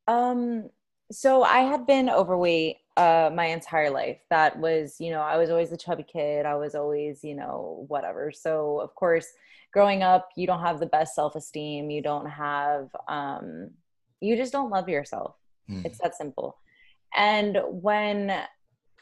Um, 0.08 0.70
so 1.12 1.44
I 1.44 1.60
had 1.60 1.86
been 1.86 2.10
overweight 2.10 2.78
uh 2.98 3.30
my 3.34 3.46
entire 3.46 3.90
life. 3.90 4.20
That 4.30 4.58
was, 4.60 4.96
you 5.00 5.12
know, 5.12 5.22
I 5.22 5.38
was 5.38 5.50
always 5.50 5.72
a 5.72 5.78
chubby 5.78 6.04
kid. 6.04 6.46
I 6.46 6.56
was 6.56 6.76
always, 6.76 7.24
you 7.24 7.36
know, 7.36 7.86
whatever. 7.88 8.32
So 8.32 8.80
of 8.80 8.96
course, 8.96 9.28
growing 9.74 10.04
up, 10.04 10.30
you 10.36 10.48
don't 10.48 10.62
have 10.62 10.80
the 10.80 10.86
best 10.86 11.16
self-esteem. 11.16 11.90
You 11.90 12.02
don't 12.02 12.30
have 12.30 12.90
um 13.08 13.72
you 14.22 14.36
just 14.36 14.52
don't 14.52 14.70
love 14.70 14.90
yourself. 14.90 15.36
Mm. 15.70 15.86
It's 15.86 16.00
that 16.00 16.16
simple. 16.16 16.58
And 17.16 17.60
when 17.70 18.34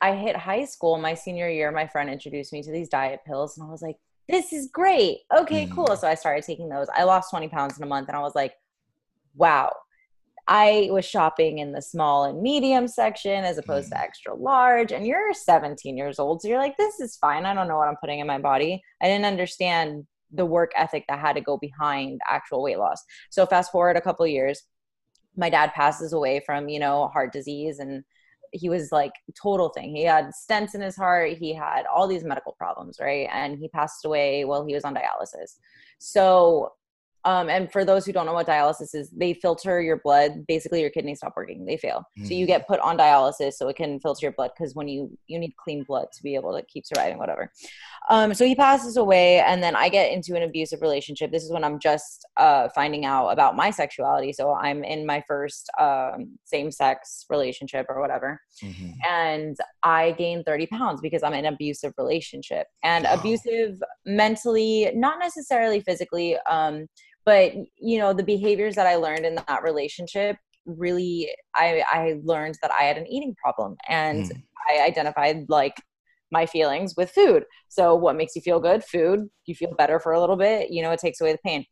I 0.01 0.15
hit 0.15 0.35
high 0.35 0.65
school, 0.65 0.97
my 0.97 1.13
senior 1.13 1.49
year, 1.49 1.71
my 1.71 1.87
friend 1.87 2.09
introduced 2.09 2.51
me 2.51 2.61
to 2.63 2.71
these 2.71 2.89
diet 2.89 3.21
pills 3.25 3.57
and 3.57 3.67
I 3.67 3.71
was 3.71 3.81
like, 3.81 3.97
this 4.27 4.53
is 4.53 4.69
great. 4.71 5.19
Okay, 5.35 5.65
mm. 5.65 5.75
cool. 5.75 5.95
So 5.95 6.07
I 6.07 6.15
started 6.15 6.43
taking 6.43 6.69
those. 6.69 6.87
I 6.95 7.03
lost 7.03 7.29
20 7.29 7.47
pounds 7.49 7.77
in 7.77 7.83
a 7.83 7.87
month 7.87 8.07
and 8.07 8.17
I 8.17 8.21
was 8.21 8.35
like, 8.35 8.53
wow, 9.35 9.73
I 10.47 10.89
was 10.91 11.05
shopping 11.05 11.59
in 11.59 11.71
the 11.71 11.81
small 11.81 12.25
and 12.25 12.41
medium 12.41 12.87
section 12.87 13.45
as 13.45 13.57
opposed 13.57 13.87
mm. 13.87 13.95
to 13.95 14.01
extra 14.01 14.35
large. 14.35 14.91
And 14.91 15.07
you're 15.07 15.33
17 15.33 15.95
years 15.97 16.19
old. 16.19 16.41
So 16.41 16.47
you're 16.47 16.59
like, 16.59 16.77
this 16.77 16.99
is 16.99 17.15
fine. 17.17 17.45
I 17.45 17.53
don't 17.53 17.67
know 17.67 17.77
what 17.77 17.87
I'm 17.87 17.97
putting 18.01 18.19
in 18.19 18.27
my 18.27 18.39
body. 18.39 18.81
I 19.01 19.07
didn't 19.07 19.25
understand 19.25 20.05
the 20.31 20.45
work 20.45 20.71
ethic 20.75 21.05
that 21.07 21.19
had 21.19 21.33
to 21.33 21.41
go 21.41 21.57
behind 21.57 22.19
actual 22.29 22.61
weight 22.63 22.79
loss. 22.79 23.01
So 23.29 23.45
fast 23.45 23.71
forward 23.71 23.95
a 23.95 24.01
couple 24.01 24.25
years, 24.27 24.63
my 25.37 25.49
dad 25.49 25.73
passes 25.73 26.13
away 26.13 26.41
from, 26.45 26.69
you 26.69 26.79
know, 26.79 27.07
heart 27.07 27.31
disease 27.31 27.79
and 27.79 28.03
he 28.51 28.69
was 28.69 28.91
like 28.91 29.13
total 29.41 29.69
thing. 29.69 29.95
He 29.95 30.03
had 30.03 30.31
stents 30.31 30.75
in 30.75 30.81
his 30.81 30.95
heart. 30.95 31.37
He 31.37 31.53
had 31.53 31.85
all 31.85 32.07
these 32.07 32.23
medical 32.23 32.53
problems, 32.53 32.97
right? 32.99 33.27
And 33.31 33.57
he 33.57 33.67
passed 33.67 34.05
away 34.05 34.45
while 34.45 34.65
he 34.65 34.75
was 34.75 34.83
on 34.83 34.93
dialysis. 34.93 35.57
So 35.97 36.73
um, 37.25 37.49
and 37.49 37.71
for 37.71 37.85
those 37.85 38.05
who 38.05 38.11
don't 38.11 38.25
know 38.25 38.33
what 38.33 38.47
dialysis 38.47 38.93
is, 38.93 39.09
they 39.11 39.33
filter 39.33 39.81
your 39.81 39.97
blood. 40.03 40.45
Basically, 40.47 40.81
your 40.81 40.89
kidneys 40.89 41.19
stop 41.19 41.33
working; 41.37 41.65
they 41.65 41.77
fail. 41.77 42.03
Mm. 42.19 42.27
So 42.27 42.33
you 42.33 42.45
mm. 42.45 42.47
get 42.47 42.67
put 42.67 42.79
on 42.81 42.97
dialysis 42.97 43.53
so 43.53 43.69
it 43.69 43.77
can 43.77 43.99
filter 43.99 44.25
your 44.25 44.33
blood 44.33 44.51
because 44.57 44.75
when 44.75 44.87
you 44.87 45.17
you 45.27 45.39
need 45.39 45.53
clean 45.55 45.83
blood 45.83 46.07
to 46.13 46.23
be 46.23 46.35
able 46.35 46.53
to 46.55 46.63
keep 46.65 46.85
surviving, 46.85 47.17
whatever. 47.17 47.51
Um, 48.09 48.33
so 48.33 48.45
he 48.45 48.55
passes 48.55 48.97
away, 48.97 49.39
and 49.39 49.63
then 49.63 49.75
I 49.75 49.87
get 49.89 50.11
into 50.11 50.35
an 50.35 50.43
abusive 50.43 50.81
relationship. 50.81 51.31
This 51.31 51.43
is 51.43 51.51
when 51.51 51.63
I'm 51.63 51.79
just 51.79 52.25
uh, 52.35 52.67
finding 52.75 53.05
out 53.05 53.29
about 53.29 53.55
my 53.55 53.71
sexuality. 53.71 54.33
So 54.33 54.53
I'm 54.53 54.83
in 54.83 55.05
my 55.05 55.23
first 55.25 55.69
um, 55.79 56.37
same 56.43 56.71
sex 56.71 57.25
relationship 57.29 57.85
or 57.87 58.01
whatever, 58.01 58.41
mm-hmm. 58.61 58.91
and 59.07 59.55
I 59.83 60.11
gain 60.11 60.43
30 60.43 60.67
pounds 60.67 60.99
because 61.01 61.23
I'm 61.23 61.33
in 61.33 61.45
an 61.45 61.53
abusive 61.53 61.93
relationship 61.97 62.67
and 62.83 63.05
wow. 63.05 63.13
abusive 63.13 63.81
mentally, 64.05 64.91
not 64.93 65.19
necessarily 65.19 65.79
physically. 65.81 66.37
But 67.25 67.53
you 67.77 67.99
know 67.99 68.13
the 68.13 68.23
behaviors 68.23 68.75
that 68.75 68.87
i 68.87 68.95
learned 68.95 69.25
in 69.25 69.35
that 69.35 69.63
relationship 69.63 70.37
really 70.65 71.29
i 71.55 71.83
i 71.91 72.19
learned 72.23 72.57
that 72.61 72.71
i 72.71 72.83
had 72.83 72.97
an 72.97 73.07
eating 73.07 73.35
problem 73.41 73.75
and 73.89 74.25
mm. 74.25 74.43
i 74.69 74.81
identified 74.81 75.45
like 75.49 75.75
my 76.31 76.45
feelings 76.45 76.95
with 76.95 77.11
food 77.11 77.43
so 77.67 77.95
what 77.95 78.15
makes 78.15 78.35
you 78.35 78.41
feel 78.41 78.59
good 78.59 78.83
food 78.83 79.29
you 79.45 79.55
feel 79.55 79.73
better 79.75 79.99
for 79.99 80.13
a 80.13 80.19
little 80.19 80.35
bit 80.35 80.71
you 80.71 80.81
know 80.81 80.91
it 80.91 80.99
takes 80.99 81.21
away 81.21 81.31
the 81.31 81.37
pain 81.45 81.65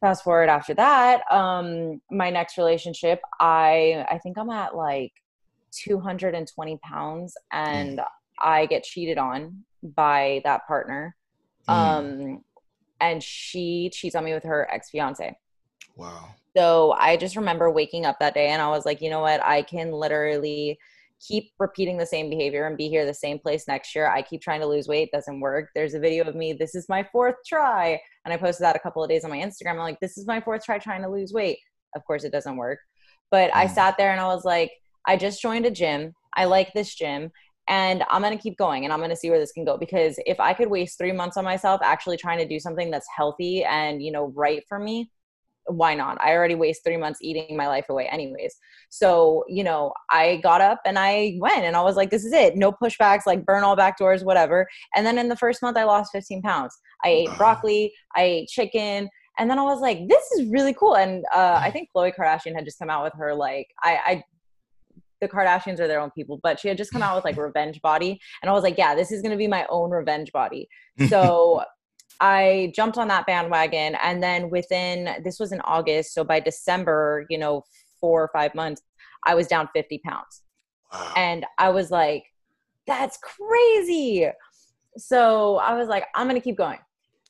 fast 0.00 0.24
forward 0.24 0.48
after 0.48 0.74
that 0.74 1.20
um 1.30 2.00
my 2.10 2.30
next 2.30 2.58
relationship 2.58 3.20
i 3.40 4.04
i 4.10 4.18
think 4.18 4.36
i'm 4.38 4.50
at 4.50 4.74
like 4.74 5.12
220 5.84 6.78
pounds 6.82 7.34
and 7.52 7.98
mm. 7.98 8.04
i 8.42 8.66
get 8.66 8.82
cheated 8.82 9.18
on 9.18 9.64
by 9.82 10.40
that 10.44 10.66
partner 10.66 11.14
mm. 11.68 11.74
um 11.74 12.40
and 13.00 13.22
she 13.22 13.90
cheats 13.92 14.14
on 14.14 14.24
me 14.24 14.34
with 14.34 14.44
her 14.44 14.68
ex 14.70 14.90
fiance. 14.90 15.36
Wow. 15.96 16.34
So 16.56 16.92
I 16.92 17.16
just 17.16 17.36
remember 17.36 17.70
waking 17.70 18.06
up 18.06 18.18
that 18.20 18.34
day 18.34 18.48
and 18.48 18.62
I 18.62 18.68
was 18.68 18.84
like, 18.84 19.00
you 19.00 19.10
know 19.10 19.20
what? 19.20 19.42
I 19.44 19.62
can 19.62 19.92
literally 19.92 20.78
keep 21.26 21.52
repeating 21.58 21.96
the 21.96 22.06
same 22.06 22.28
behavior 22.28 22.66
and 22.66 22.76
be 22.76 22.88
here 22.88 23.06
the 23.06 23.14
same 23.14 23.38
place 23.38 23.66
next 23.66 23.94
year. 23.94 24.08
I 24.08 24.22
keep 24.22 24.42
trying 24.42 24.60
to 24.60 24.66
lose 24.66 24.88
weight, 24.88 25.10
doesn't 25.12 25.40
work. 25.40 25.70
There's 25.74 25.94
a 25.94 26.00
video 26.00 26.24
of 26.24 26.34
me, 26.34 26.52
this 26.52 26.74
is 26.74 26.88
my 26.88 27.06
fourth 27.10 27.36
try. 27.46 27.98
And 28.24 28.32
I 28.32 28.36
posted 28.36 28.64
that 28.64 28.76
a 28.76 28.80
couple 28.80 29.02
of 29.02 29.08
days 29.08 29.24
on 29.24 29.30
my 29.30 29.38
Instagram. 29.38 29.72
I'm 29.72 29.78
like, 29.78 30.00
this 30.00 30.18
is 30.18 30.26
my 30.26 30.40
fourth 30.40 30.64
try 30.64 30.78
trying 30.78 31.02
to 31.02 31.08
lose 31.08 31.32
weight. 31.32 31.58
Of 31.96 32.04
course, 32.04 32.24
it 32.24 32.32
doesn't 32.32 32.56
work. 32.56 32.78
But 33.30 33.50
mm. 33.50 33.56
I 33.56 33.66
sat 33.66 33.96
there 33.96 34.12
and 34.12 34.20
I 34.20 34.26
was 34.26 34.44
like, 34.44 34.72
I 35.06 35.16
just 35.16 35.40
joined 35.40 35.66
a 35.66 35.70
gym. 35.70 36.14
I 36.36 36.44
like 36.44 36.72
this 36.72 36.94
gym 36.94 37.30
and 37.68 38.04
I'm 38.10 38.22
going 38.22 38.36
to 38.36 38.42
keep 38.42 38.58
going 38.58 38.84
and 38.84 38.92
I'm 38.92 38.98
going 38.98 39.10
to 39.10 39.16
see 39.16 39.30
where 39.30 39.38
this 39.38 39.52
can 39.52 39.64
go 39.64 39.76
because 39.76 40.18
if 40.26 40.38
I 40.40 40.52
could 40.54 40.68
waste 40.68 40.98
3 40.98 41.12
months 41.12 41.36
on 41.36 41.44
myself 41.44 41.80
actually 41.82 42.16
trying 42.16 42.38
to 42.38 42.48
do 42.48 42.60
something 42.60 42.90
that's 42.90 43.06
healthy 43.14 43.64
and 43.64 44.02
you 44.02 44.12
know 44.12 44.32
right 44.34 44.62
for 44.68 44.78
me 44.78 45.10
why 45.66 45.94
not? 45.94 46.20
I 46.20 46.34
already 46.34 46.54
waste 46.54 46.84
3 46.84 46.98
months 46.98 47.20
eating 47.22 47.56
my 47.56 47.66
life 47.68 47.86
away 47.88 48.06
anyways. 48.06 48.54
So 48.90 49.44
you 49.48 49.64
know 49.64 49.92
I 50.10 50.36
got 50.42 50.60
up 50.60 50.80
and 50.84 50.98
I 50.98 51.36
went 51.40 51.64
and 51.64 51.76
I 51.76 51.82
was 51.82 51.96
like 51.96 52.10
this 52.10 52.24
is 52.24 52.32
it. 52.32 52.56
No 52.56 52.70
pushbacks 52.72 53.22
like 53.26 53.46
burn 53.46 53.64
all 53.64 53.76
back 53.76 53.96
doors 53.96 54.24
whatever. 54.24 54.66
And 54.94 55.06
then 55.06 55.18
in 55.18 55.28
the 55.28 55.36
first 55.36 55.62
month 55.62 55.76
I 55.76 55.84
lost 55.84 56.12
15 56.12 56.42
pounds. 56.42 56.76
I 57.04 57.08
ate 57.08 57.30
broccoli 57.38 57.92
I 58.14 58.22
ate 58.22 58.48
chicken 58.48 59.08
and 59.38 59.50
then 59.50 59.58
I 59.58 59.62
was 59.62 59.80
like, 59.80 60.08
this 60.08 60.30
is 60.32 60.48
really 60.48 60.74
cool. 60.74 60.96
And 60.96 61.24
uh, 61.34 61.58
I 61.60 61.70
think 61.70 61.88
Khloe 61.94 62.12
Kardashian 62.14 62.54
had 62.54 62.64
just 62.64 62.78
come 62.78 62.90
out 62.90 63.02
with 63.02 63.14
her 63.14 63.34
like 63.34 63.66
I, 63.82 63.98
I 64.04 64.24
the 65.24 65.34
Kardashians 65.34 65.80
are 65.80 65.88
their 65.88 66.00
own 66.00 66.10
people, 66.10 66.38
but 66.42 66.60
she 66.60 66.68
had 66.68 66.76
just 66.76 66.92
come 66.92 67.02
out 67.02 67.16
with 67.16 67.24
like 67.24 67.36
revenge 67.48 67.80
body. 67.80 68.20
And 68.42 68.50
I 68.50 68.52
was 68.52 68.62
like, 68.62 68.78
yeah, 68.78 68.94
this 68.94 69.10
is 69.10 69.22
going 69.22 69.32
to 69.32 69.38
be 69.38 69.48
my 69.48 69.66
own 69.70 69.90
revenge 69.90 70.32
body. 70.32 70.68
So 71.08 71.64
I 72.20 72.72
jumped 72.74 72.96
on 72.96 73.08
that 73.08 73.26
bandwagon. 73.26 73.96
And 73.96 74.22
then 74.22 74.48
within, 74.48 75.16
this 75.24 75.40
was 75.40 75.52
in 75.52 75.60
August. 75.62 76.14
So 76.14 76.22
by 76.22 76.40
December, 76.40 77.26
you 77.28 77.38
know, 77.38 77.64
four 78.00 78.22
or 78.22 78.30
five 78.32 78.54
months, 78.54 78.82
I 79.26 79.34
was 79.34 79.46
down 79.46 79.68
50 79.74 80.00
pounds. 80.06 80.42
Wow. 80.92 81.12
And 81.16 81.46
I 81.58 81.70
was 81.70 81.90
like, 81.90 82.24
that's 82.86 83.18
crazy. 83.18 84.28
So 84.96 85.56
I 85.56 85.74
was 85.74 85.88
like, 85.88 86.04
I'm 86.14 86.28
going 86.28 86.40
to 86.40 86.44
keep 86.44 86.56
going. 86.56 86.78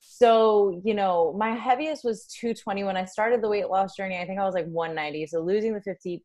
So, 0.01 0.81
you 0.85 0.95
know, 0.95 1.35
my 1.37 1.51
heaviest 1.51 2.05
was 2.05 2.27
220 2.27 2.85
when 2.85 2.97
I 2.97 3.05
started 3.05 3.43
the 3.43 3.49
weight 3.49 3.69
loss 3.69 3.97
journey. 3.97 4.19
I 4.19 4.27
think 4.27 4.39
I 4.39 4.45
was 4.45 4.55
like 4.55 4.67
190. 4.67 5.27
So 5.27 5.41
losing 5.41 5.75
the 5.75 5.81
50 5.81 6.23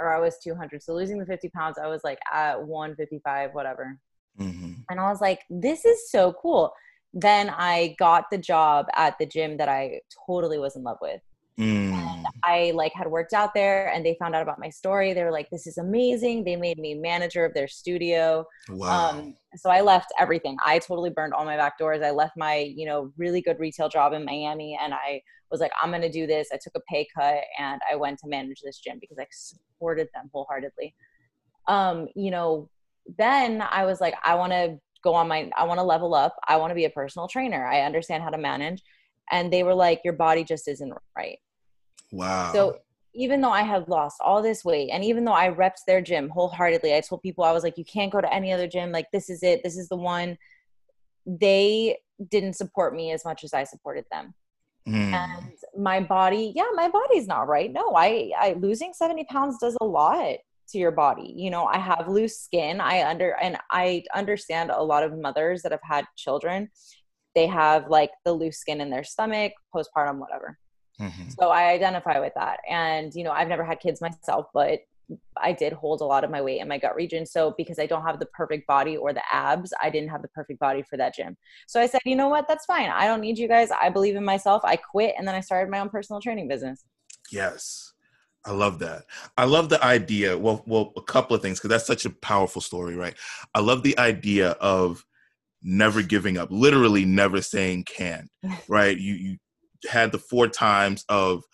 or 0.00 0.14
I 0.14 0.20
was 0.20 0.38
200. 0.42 0.82
So 0.82 0.94
losing 0.94 1.18
the 1.18 1.26
50 1.26 1.48
pounds, 1.50 1.78
I 1.78 1.86
was 1.86 2.02
like 2.04 2.18
at 2.32 2.62
155, 2.62 3.50
whatever. 3.52 3.98
Mm-hmm. 4.40 4.72
And 4.90 5.00
I 5.00 5.10
was 5.10 5.20
like, 5.20 5.40
this 5.50 5.84
is 5.84 6.10
so 6.10 6.34
cool. 6.40 6.72
Then 7.12 7.50
I 7.50 7.96
got 7.98 8.24
the 8.30 8.38
job 8.38 8.86
at 8.94 9.18
the 9.18 9.26
gym 9.26 9.56
that 9.56 9.68
I 9.68 10.00
totally 10.26 10.58
was 10.58 10.76
in 10.76 10.82
love 10.82 10.98
with. 11.00 11.20
Mm. 11.58 12.22
I 12.44 12.72
like 12.74 12.92
had 12.94 13.08
worked 13.08 13.32
out 13.32 13.52
there 13.52 13.92
and 13.92 14.06
they 14.06 14.16
found 14.18 14.34
out 14.34 14.42
about 14.42 14.60
my 14.60 14.70
story. 14.70 15.12
They 15.12 15.24
were 15.24 15.32
like, 15.32 15.50
this 15.50 15.66
is 15.66 15.76
amazing. 15.76 16.44
They 16.44 16.54
made 16.54 16.78
me 16.78 16.94
manager 16.94 17.44
of 17.44 17.52
their 17.52 17.66
studio. 17.66 18.44
Wow. 18.68 19.10
Um, 19.10 19.34
so 19.56 19.68
I 19.70 19.80
left 19.80 20.12
everything. 20.20 20.56
I 20.64 20.78
totally 20.78 21.10
burned 21.10 21.34
all 21.34 21.44
my 21.44 21.56
back 21.56 21.78
doors. 21.78 22.00
I 22.00 22.10
left 22.10 22.36
my, 22.36 22.56
you 22.56 22.86
know, 22.86 23.12
really 23.16 23.40
good 23.40 23.58
retail 23.58 23.88
job 23.88 24.12
in 24.12 24.24
Miami 24.24 24.78
and 24.80 24.94
I 24.94 25.20
was 25.50 25.60
like, 25.60 25.72
I'm 25.82 25.90
going 25.90 26.02
to 26.02 26.10
do 26.10 26.26
this. 26.26 26.48
I 26.52 26.58
took 26.62 26.74
a 26.76 26.80
pay 26.88 27.06
cut 27.12 27.42
and 27.58 27.80
I 27.90 27.96
went 27.96 28.18
to 28.20 28.28
manage 28.28 28.60
this 28.62 28.78
gym 28.78 28.98
because 29.00 29.18
I 29.18 29.26
supported 29.30 30.08
them 30.14 30.30
wholeheartedly. 30.32 30.94
Um, 31.66 32.06
you 32.14 32.30
know, 32.30 32.70
then 33.18 33.64
I 33.68 33.84
was 33.84 34.00
like, 34.00 34.14
I 34.22 34.36
want 34.36 34.52
to 34.52 34.78
go 35.02 35.14
on 35.14 35.26
my, 35.26 35.50
I 35.56 35.64
want 35.64 35.78
to 35.78 35.84
level 35.84 36.14
up. 36.14 36.36
I 36.46 36.56
want 36.56 36.70
to 36.70 36.74
be 36.76 36.84
a 36.84 36.90
personal 36.90 37.26
trainer. 37.26 37.66
I 37.66 37.80
understand 37.80 38.22
how 38.22 38.30
to 38.30 38.38
manage. 38.38 38.82
And 39.30 39.52
they 39.52 39.62
were 39.62 39.74
like, 39.74 40.02
your 40.04 40.14
body 40.14 40.44
just 40.44 40.68
isn't 40.68 40.92
right. 41.16 41.38
Wow. 42.12 42.52
So 42.52 42.78
even 43.14 43.40
though 43.40 43.50
I 43.50 43.62
had 43.62 43.88
lost 43.88 44.20
all 44.20 44.42
this 44.42 44.64
weight 44.64 44.90
and 44.92 45.04
even 45.04 45.24
though 45.24 45.32
I 45.32 45.50
repped 45.50 45.84
their 45.86 46.00
gym 46.00 46.28
wholeheartedly, 46.28 46.94
I 46.94 47.00
told 47.00 47.22
people 47.22 47.44
I 47.44 47.52
was 47.52 47.64
like, 47.64 47.78
you 47.78 47.84
can't 47.84 48.12
go 48.12 48.20
to 48.20 48.32
any 48.32 48.52
other 48.52 48.68
gym. 48.68 48.92
Like, 48.92 49.06
this 49.12 49.28
is 49.28 49.42
it. 49.42 49.62
This 49.64 49.76
is 49.76 49.88
the 49.88 49.96
one. 49.96 50.38
They 51.26 51.98
didn't 52.30 52.54
support 52.54 52.94
me 52.94 53.12
as 53.12 53.24
much 53.24 53.44
as 53.44 53.52
I 53.52 53.64
supported 53.64 54.04
them. 54.10 54.34
Mm. 54.88 55.12
And 55.12 55.52
my 55.76 56.00
body, 56.00 56.52
yeah, 56.54 56.68
my 56.74 56.88
body's 56.88 57.26
not 57.26 57.48
right. 57.48 57.72
No, 57.72 57.94
I, 57.94 58.30
I 58.38 58.52
losing 58.54 58.92
70 58.94 59.24
pounds 59.24 59.58
does 59.58 59.76
a 59.80 59.84
lot 59.84 60.36
to 60.70 60.78
your 60.78 60.90
body. 60.90 61.32
You 61.36 61.50
know, 61.50 61.66
I 61.66 61.78
have 61.78 62.08
loose 62.08 62.38
skin. 62.38 62.80
I 62.80 63.08
under 63.08 63.32
and 63.40 63.58
I 63.70 64.04
understand 64.14 64.70
a 64.70 64.82
lot 64.82 65.02
of 65.02 65.18
mothers 65.18 65.62
that 65.62 65.72
have 65.72 65.80
had 65.82 66.06
children. 66.16 66.70
They 67.34 67.46
have 67.46 67.88
like 67.88 68.10
the 68.24 68.32
loose 68.32 68.58
skin 68.58 68.80
in 68.80 68.90
their 68.90 69.04
stomach, 69.04 69.52
postpartum, 69.74 70.18
whatever. 70.18 70.58
Mm-hmm. 71.00 71.30
So 71.38 71.48
I 71.48 71.70
identify 71.70 72.18
with 72.18 72.34
that. 72.34 72.60
And, 72.68 73.14
you 73.14 73.24
know, 73.24 73.30
I've 73.30 73.48
never 73.48 73.64
had 73.64 73.80
kids 73.80 74.00
myself, 74.00 74.46
but 74.52 74.80
I 75.36 75.52
did 75.52 75.72
hold 75.72 76.00
a 76.00 76.04
lot 76.04 76.24
of 76.24 76.30
my 76.30 76.42
weight 76.42 76.60
in 76.60 76.68
my 76.68 76.78
gut 76.78 76.94
region. 76.94 77.24
So 77.24 77.54
because 77.56 77.78
I 77.78 77.86
don't 77.86 78.02
have 78.02 78.18
the 78.18 78.26
perfect 78.26 78.66
body 78.66 78.96
or 78.96 79.12
the 79.12 79.22
abs, 79.32 79.72
I 79.82 79.90
didn't 79.90 80.10
have 80.10 80.22
the 80.22 80.28
perfect 80.28 80.58
body 80.58 80.82
for 80.82 80.96
that 80.96 81.14
gym. 81.14 81.36
So 81.66 81.80
I 81.80 81.86
said, 81.86 82.00
you 82.04 82.16
know 82.16 82.28
what? 82.28 82.46
That's 82.48 82.66
fine. 82.66 82.90
I 82.90 83.06
don't 83.06 83.20
need 83.20 83.38
you 83.38 83.48
guys. 83.48 83.70
I 83.70 83.88
believe 83.88 84.16
in 84.16 84.24
myself. 84.24 84.62
I 84.64 84.76
quit 84.76 85.14
and 85.16 85.26
then 85.26 85.34
I 85.34 85.40
started 85.40 85.70
my 85.70 85.80
own 85.80 85.88
personal 85.88 86.20
training 86.20 86.48
business. 86.48 86.84
Yes. 87.30 87.92
I 88.44 88.52
love 88.52 88.78
that. 88.80 89.04
I 89.36 89.44
love 89.44 89.68
the 89.68 89.82
idea. 89.84 90.36
Well, 90.36 90.62
well, 90.66 90.92
a 90.96 91.02
couple 91.02 91.34
of 91.36 91.42
things 91.42 91.58
because 91.58 91.70
that's 91.70 91.86
such 91.86 92.04
a 92.06 92.10
powerful 92.10 92.62
story, 92.62 92.94
right? 92.94 93.14
I 93.54 93.60
love 93.60 93.82
the 93.82 93.98
idea 93.98 94.50
of 94.52 95.04
never 95.62 96.02
giving 96.02 96.38
up, 96.38 96.48
literally 96.50 97.04
never 97.04 97.42
saying 97.42 97.84
can, 97.84 98.28
right? 98.68 98.96
You 98.96 99.14
you 99.14 99.36
had 99.88 100.12
the 100.12 100.18
four 100.18 100.48
times 100.48 101.04
of 101.08 101.44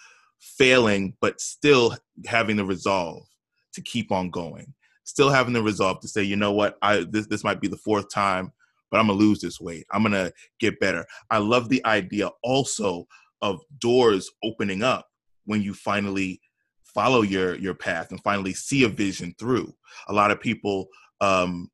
failing, 0.41 1.17
but 1.21 1.41
still 1.41 1.97
having 2.27 2.57
the 2.57 2.65
resolve 2.65 3.27
to 3.75 3.83
keep 3.83 4.13
on 4.13 4.31
going, 4.31 4.73
still 5.05 5.31
having 5.31 5.53
the 5.53 5.63
resolve 5.63 6.01
to 6.01 6.09
say, 6.09 6.23
you 6.23 6.37
know 6.37 6.53
what, 6.53 6.77
I 6.83 7.05
this 7.11 7.27
this 7.27 7.45
might 7.45 7.61
be 7.61 7.69
the 7.69 7.77
fourth 7.77 8.11
time, 8.13 8.53
but 8.91 8.99
I'm 8.99 9.07
gonna 9.07 9.19
lose 9.19 9.41
this 9.41 9.61
weight. 9.61 9.87
I'm 9.93 10.03
gonna 10.03 10.33
get 10.61 10.81
better. 10.81 11.05
I 11.31 11.39
love 11.39 11.69
the 11.69 11.85
idea 11.85 12.31
also 12.43 13.07
of 13.43 13.61
doors 13.79 14.31
opening 14.43 14.83
up 14.83 15.07
when 15.45 15.63
you 15.63 15.75
finally 15.75 16.41
follow 16.83 17.23
your 17.23 17.57
your 17.57 17.75
path 17.75 18.11
and 18.11 18.23
finally 18.23 18.55
see 18.55 18.85
a 18.85 18.89
vision 18.89 19.35
through. 19.39 19.75
A 20.09 20.13
lot 20.13 20.31
of 20.31 20.41
people 20.41 20.89
um, 21.21 21.71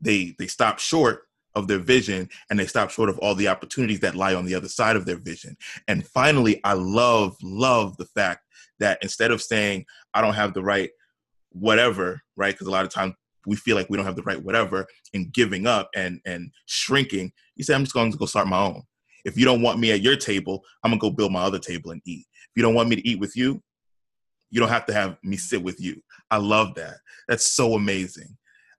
they 0.00 0.34
they 0.38 0.46
stop 0.46 0.78
short 0.78 1.23
of 1.54 1.68
their 1.68 1.78
vision 1.78 2.28
and 2.50 2.58
they 2.58 2.66
stop 2.66 2.90
short 2.90 3.08
of 3.08 3.18
all 3.18 3.34
the 3.34 3.48
opportunities 3.48 4.00
that 4.00 4.14
lie 4.14 4.34
on 4.34 4.44
the 4.44 4.54
other 4.54 4.68
side 4.68 4.96
of 4.96 5.06
their 5.06 5.16
vision. 5.16 5.56
And 5.88 6.06
finally, 6.06 6.60
I 6.64 6.74
love 6.74 7.36
love 7.42 7.96
the 7.96 8.06
fact 8.06 8.40
that 8.80 8.98
instead 9.02 9.30
of 9.30 9.42
saying 9.42 9.84
I 10.12 10.20
don't 10.20 10.34
have 10.34 10.54
the 10.54 10.62
right 10.62 10.90
whatever, 11.50 12.20
right? 12.36 12.54
Because 12.54 12.66
a 12.66 12.72
lot 12.72 12.84
of 12.84 12.90
times 12.90 13.14
we 13.46 13.56
feel 13.56 13.76
like 13.76 13.88
we 13.90 13.96
don't 13.96 14.06
have 14.06 14.16
the 14.16 14.22
right 14.22 14.42
whatever 14.42 14.86
and 15.12 15.32
giving 15.32 15.66
up 15.66 15.90
and 15.94 16.20
and 16.24 16.50
shrinking, 16.66 17.32
you 17.56 17.64
say 17.64 17.74
I'm 17.74 17.84
just 17.84 17.94
going 17.94 18.10
to 18.10 18.18
go 18.18 18.26
start 18.26 18.48
my 18.48 18.60
own. 18.60 18.82
If 19.24 19.38
you 19.38 19.44
don't 19.44 19.62
want 19.62 19.78
me 19.78 19.92
at 19.92 20.02
your 20.02 20.16
table, 20.16 20.62
I'm 20.82 20.90
gonna 20.90 21.00
go 21.00 21.10
build 21.10 21.32
my 21.32 21.42
other 21.42 21.58
table 21.58 21.90
and 21.90 22.02
eat. 22.04 22.26
If 22.32 22.50
you 22.56 22.62
don't 22.62 22.74
want 22.74 22.88
me 22.88 22.96
to 22.96 23.08
eat 23.08 23.18
with 23.18 23.36
you, 23.36 23.62
you 24.50 24.60
don't 24.60 24.68
have 24.68 24.86
to 24.86 24.92
have 24.92 25.16
me 25.22 25.36
sit 25.36 25.62
with 25.62 25.80
you. 25.80 26.02
I 26.30 26.36
love 26.36 26.74
that. 26.74 26.98
That's 27.26 27.46
so 27.46 27.74
amazing. 27.74 28.36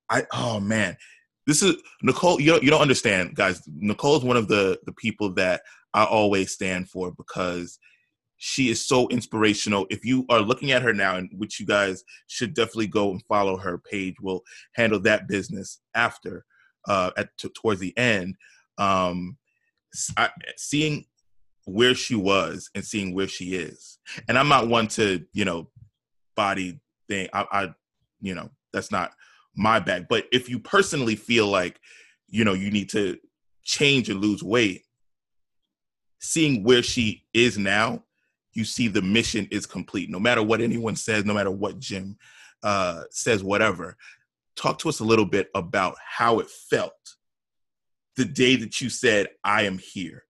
I 0.09 0.25
oh 0.33 0.59
man, 0.59 0.97
this 1.47 1.61
is 1.61 1.75
Nicole. 2.01 2.39
You 2.41 2.51
don't, 2.51 2.63
you 2.63 2.69
don't 2.69 2.81
understand, 2.81 3.35
guys. 3.35 3.61
Nicole 3.67 4.17
is 4.17 4.23
one 4.23 4.37
of 4.37 4.47
the 4.47 4.79
the 4.85 4.93
people 4.93 5.33
that 5.33 5.61
I 5.93 6.03
always 6.05 6.51
stand 6.51 6.89
for 6.89 7.11
because 7.11 7.79
she 8.37 8.69
is 8.69 8.85
so 8.85 9.07
inspirational. 9.09 9.85
If 9.89 10.03
you 10.03 10.25
are 10.29 10.41
looking 10.41 10.71
at 10.71 10.81
her 10.81 10.93
now, 10.93 11.15
and 11.15 11.29
which 11.37 11.59
you 11.59 11.65
guys 11.65 12.03
should 12.27 12.53
definitely 12.53 12.87
go 12.87 13.11
and 13.11 13.23
follow 13.25 13.57
her 13.57 13.77
page, 13.77 14.15
we'll 14.21 14.41
handle 14.73 14.99
that 15.01 15.27
business 15.27 15.79
after 15.93 16.45
uh, 16.87 17.11
at 17.17 17.29
t- 17.37 17.49
towards 17.49 17.79
the 17.79 17.95
end. 17.97 18.35
Um, 18.77 19.37
I, 20.17 20.29
seeing 20.57 21.05
where 21.65 21.95
she 21.95 22.15
was 22.15 22.69
and 22.75 22.83
seeing 22.83 23.13
where 23.13 23.27
she 23.27 23.55
is, 23.55 23.99
and 24.27 24.37
I'm 24.37 24.49
not 24.49 24.67
one 24.67 24.87
to 24.89 25.23
you 25.33 25.45
know 25.45 25.69
body 26.35 26.79
thing. 27.07 27.29
I, 27.33 27.45
I 27.51 27.73
you 28.19 28.35
know 28.35 28.49
that's 28.73 28.91
not 28.91 29.11
my 29.55 29.79
bag. 29.79 30.07
But 30.09 30.25
if 30.31 30.49
you 30.49 30.59
personally 30.59 31.15
feel 31.15 31.47
like, 31.47 31.79
you 32.27 32.43
know, 32.43 32.53
you 32.53 32.71
need 32.71 32.89
to 32.89 33.17
change 33.63 34.09
and 34.09 34.21
lose 34.21 34.43
weight, 34.43 34.83
seeing 36.19 36.63
where 36.63 36.83
she 36.83 37.25
is 37.33 37.57
now, 37.57 38.03
you 38.53 38.63
see 38.63 38.87
the 38.87 39.01
mission 39.01 39.47
is 39.51 39.65
complete. 39.65 40.09
No 40.09 40.19
matter 40.19 40.41
what 40.41 40.61
anyone 40.61 40.95
says, 40.95 41.25
no 41.25 41.33
matter 41.33 41.51
what 41.51 41.79
gym 41.79 42.17
uh, 42.63 43.03
says, 43.09 43.43
whatever. 43.43 43.97
Talk 44.55 44.79
to 44.79 44.89
us 44.89 45.01
a 45.01 45.05
little 45.05 45.25
bit 45.25 45.49
about 45.53 45.95
how 46.03 46.39
it 46.39 46.49
felt 46.49 46.93
the 48.15 48.23
day 48.23 48.55
that 48.55 48.79
you 48.79 48.89
said, 48.89 49.27
"I 49.43 49.63
am 49.63 49.77
here." 49.77 50.23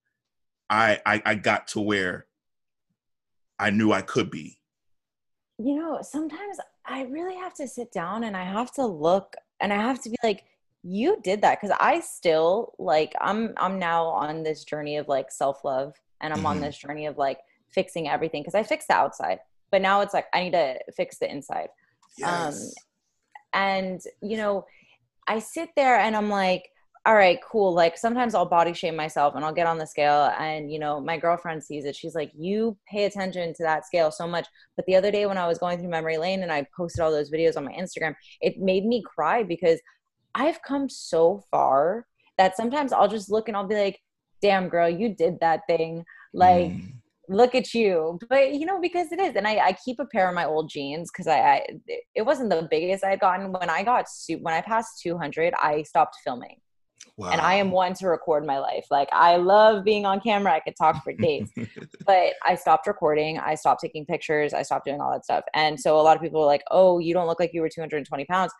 I, 0.68 1.00
I, 1.06 1.22
I 1.24 1.34
got 1.36 1.68
to 1.68 1.80
where 1.80 2.26
I 3.58 3.70
knew 3.70 3.92
I 3.92 4.02
could 4.02 4.30
be. 4.30 4.58
You 5.58 5.76
know, 5.76 5.98
sometimes 6.02 6.58
I 6.86 7.02
really 7.04 7.36
have 7.36 7.54
to 7.54 7.66
sit 7.66 7.92
down 7.92 8.24
and 8.24 8.36
I 8.36 8.44
have 8.44 8.72
to 8.72 8.86
look 8.86 9.34
and 9.60 9.72
I 9.72 9.76
have 9.76 10.00
to 10.02 10.10
be 10.10 10.16
like, 10.22 10.44
you 10.82 11.18
did 11.22 11.42
that 11.42 11.60
because 11.60 11.76
I 11.80 12.00
still 12.00 12.74
like 12.78 13.12
I'm 13.20 13.54
I'm 13.56 13.78
now 13.78 14.04
on 14.04 14.44
this 14.44 14.62
journey 14.62 14.98
of 14.98 15.08
like 15.08 15.32
self 15.32 15.64
love 15.64 15.94
and 16.20 16.32
I'm 16.32 16.38
mm-hmm. 16.38 16.46
on 16.46 16.60
this 16.60 16.78
journey 16.78 17.06
of 17.06 17.18
like 17.18 17.40
fixing 17.68 18.08
everything 18.08 18.42
because 18.42 18.54
I 18.54 18.62
fixed 18.62 18.88
the 18.88 18.94
outside, 18.94 19.40
but 19.72 19.82
now 19.82 20.00
it's 20.00 20.14
like 20.14 20.26
I 20.32 20.44
need 20.44 20.52
to 20.52 20.78
fix 20.96 21.18
the 21.18 21.30
inside. 21.30 21.70
Um, 22.22 22.28
yes. 22.28 22.62
Um, 22.62 22.70
and 23.52 24.00
you 24.22 24.36
know, 24.36 24.66
I 25.26 25.40
sit 25.40 25.70
there 25.74 25.98
and 25.98 26.14
I'm 26.14 26.30
like, 26.30 26.70
all 27.06 27.14
right, 27.14 27.38
cool. 27.40 27.72
Like 27.72 27.96
sometimes 27.96 28.34
I'll 28.34 28.46
body 28.46 28.72
shame 28.72 28.96
myself 28.96 29.36
and 29.36 29.44
I'll 29.44 29.54
get 29.54 29.68
on 29.68 29.78
the 29.78 29.86
scale 29.86 30.32
and 30.40 30.72
you 30.72 30.80
know, 30.80 31.00
my 31.00 31.16
girlfriend 31.16 31.62
sees 31.62 31.84
it. 31.84 31.94
She's 31.94 32.16
like, 32.16 32.32
"You 32.34 32.76
pay 32.90 33.04
attention 33.04 33.54
to 33.54 33.62
that 33.62 33.86
scale 33.86 34.10
so 34.10 34.26
much." 34.26 34.46
But 34.74 34.86
the 34.86 34.96
other 34.96 35.12
day 35.12 35.24
when 35.26 35.38
I 35.38 35.46
was 35.46 35.58
going 35.58 35.78
through 35.78 35.88
memory 35.88 36.18
lane 36.18 36.42
and 36.42 36.50
I 36.50 36.66
posted 36.76 37.00
all 37.00 37.12
those 37.12 37.30
videos 37.30 37.56
on 37.56 37.64
my 37.64 37.72
Instagram, 37.72 38.16
it 38.40 38.58
made 38.58 38.84
me 38.84 39.02
cry 39.02 39.44
because 39.44 39.80
I've 40.34 40.60
come 40.62 40.88
so 40.88 41.44
far 41.50 42.06
that 42.38 42.56
sometimes 42.56 42.92
I'll 42.92 43.08
just 43.08 43.30
look 43.30 43.46
and 43.46 43.56
I'll 43.56 43.68
be 43.68 43.76
like, 43.76 44.00
"Damn, 44.42 44.68
girl, 44.68 44.88
you 44.88 45.14
did 45.14 45.38
that 45.40 45.60
thing." 45.68 46.04
Like 46.34 46.72
mm. 46.72 46.92
Look 47.28 47.56
at 47.56 47.74
you, 47.74 48.20
but 48.28 48.54
you 48.54 48.66
know 48.66 48.80
because 48.80 49.10
it 49.10 49.18
is, 49.18 49.34
and 49.34 49.48
I, 49.48 49.56
I 49.56 49.76
keep 49.84 49.98
a 49.98 50.06
pair 50.06 50.28
of 50.28 50.34
my 50.34 50.44
old 50.44 50.70
jeans 50.70 51.10
because 51.10 51.26
I, 51.26 51.38
I, 51.38 51.66
it 52.14 52.22
wasn't 52.22 52.50
the 52.50 52.68
biggest 52.70 53.02
I 53.02 53.10
had 53.10 53.20
gotten 53.20 53.50
when 53.50 53.68
I 53.68 53.82
got 53.82 54.06
when 54.40 54.54
I 54.54 54.60
passed 54.60 55.02
200. 55.02 55.52
I 55.60 55.82
stopped 55.82 56.18
filming, 56.22 56.60
Wow. 57.18 57.30
And 57.30 57.40
I 57.40 57.54
am 57.54 57.70
one 57.70 57.94
to 57.94 58.08
record 58.08 58.44
my 58.44 58.58
life. 58.58 58.86
Like 58.90 59.08
I 59.10 59.36
love 59.36 59.84
being 59.84 60.04
on 60.04 60.20
camera. 60.20 60.52
I 60.52 60.60
could 60.60 60.76
talk 60.76 61.02
for 61.02 61.14
days. 61.14 61.50
but 62.06 62.34
I 62.44 62.54
stopped 62.56 62.86
recording. 62.86 63.38
I 63.38 63.54
stopped 63.54 63.80
taking 63.80 64.04
pictures. 64.04 64.52
I 64.52 64.62
stopped 64.62 64.84
doing 64.84 65.00
all 65.00 65.10
that 65.12 65.24
stuff. 65.24 65.44
And 65.54 65.80
so 65.80 65.98
a 65.98 66.02
lot 66.02 66.16
of 66.16 66.22
people 66.22 66.40
were 66.40 66.46
like, 66.46 66.62
"Oh, 66.70 66.98
you 66.98 67.14
don't 67.14 67.26
look 67.26 67.40
like 67.40 67.54
you 67.54 67.62
were 67.62 67.70
220 67.70 68.24
pounds." 68.26 68.52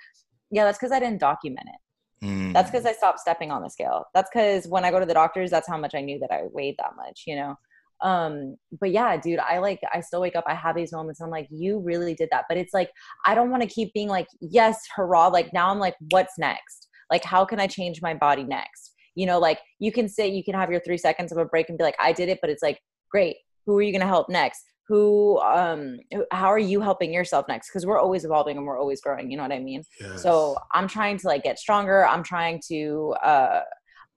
Yeah, 0.50 0.64
that's 0.64 0.78
because 0.78 0.92
I 0.92 1.00
didn't 1.00 1.20
document 1.20 1.66
it. 1.66 2.26
Mm. 2.26 2.54
That's 2.54 2.70
because 2.70 2.86
I 2.86 2.92
stopped 2.92 3.18
stepping 3.18 3.50
on 3.50 3.62
the 3.62 3.68
scale. 3.68 4.06
That's 4.14 4.30
because 4.32 4.66
when 4.66 4.86
I 4.86 4.90
go 4.90 5.00
to 5.00 5.06
the 5.06 5.12
doctors, 5.12 5.50
that's 5.50 5.68
how 5.68 5.76
much 5.76 5.94
I 5.94 6.00
knew 6.00 6.18
that 6.20 6.32
I 6.32 6.44
weighed 6.50 6.76
that 6.78 6.96
much. 6.96 7.24
You 7.26 7.36
know. 7.36 7.56
Um, 8.02 8.56
but 8.78 8.90
yeah, 8.90 9.16
dude, 9.18 9.38
I 9.38 9.58
like 9.58 9.80
I 9.92 10.00
still 10.00 10.22
wake 10.22 10.36
up. 10.36 10.44
I 10.46 10.54
have 10.54 10.76
these 10.76 10.92
moments. 10.92 11.20
I'm 11.20 11.30
like, 11.30 11.48
you 11.50 11.78
really 11.80 12.14
did 12.14 12.30
that. 12.32 12.46
But 12.48 12.56
it's 12.56 12.72
like 12.72 12.90
I 13.26 13.34
don't 13.34 13.50
want 13.50 13.62
to 13.64 13.68
keep 13.68 13.92
being 13.92 14.08
like, 14.08 14.28
yes, 14.40 14.80
hurrah. 14.94 15.28
Like 15.28 15.52
now 15.52 15.70
I'm 15.70 15.78
like, 15.78 15.96
what's 16.10 16.38
next? 16.38 16.85
Like 17.10 17.24
how 17.24 17.44
can 17.44 17.60
i 17.60 17.66
change 17.66 18.02
my 18.02 18.14
body 18.14 18.44
next? 18.44 18.92
You 19.14 19.26
know 19.26 19.38
like 19.38 19.58
you 19.78 19.92
can 19.92 20.08
say 20.08 20.28
you 20.28 20.44
can 20.44 20.54
have 20.54 20.70
your 20.70 20.80
three 20.80 20.98
seconds 20.98 21.32
of 21.32 21.38
a 21.38 21.44
break 21.44 21.68
and 21.68 21.78
be 21.78 21.84
like 21.84 21.96
i 21.98 22.12
did 22.12 22.28
it 22.28 22.38
but 22.40 22.50
it's 22.50 22.62
like 22.62 22.80
great 23.10 23.36
who 23.66 23.76
are 23.76 23.82
you 23.82 23.92
going 23.92 24.00
to 24.00 24.06
help 24.06 24.28
next? 24.28 24.62
Who 24.88 25.40
um 25.40 25.98
how 26.30 26.46
are 26.46 26.58
you 26.58 26.80
helping 26.80 27.12
yourself 27.12 27.46
next? 27.48 27.68
Because 27.68 27.84
we're 27.84 27.98
always 27.98 28.24
evolving 28.24 28.56
and 28.56 28.64
we're 28.64 28.78
always 28.78 29.00
growing 29.00 29.30
you 29.30 29.36
know 29.36 29.42
what 29.42 29.52
i 29.52 29.58
mean? 29.58 29.82
Yes. 30.00 30.22
so 30.22 30.56
i'm 30.72 30.86
trying 30.86 31.18
to 31.18 31.26
like 31.26 31.42
get 31.42 31.58
stronger. 31.58 32.06
I'm 32.06 32.22
trying 32.22 32.60
to 32.68 33.14
uh 33.22 33.62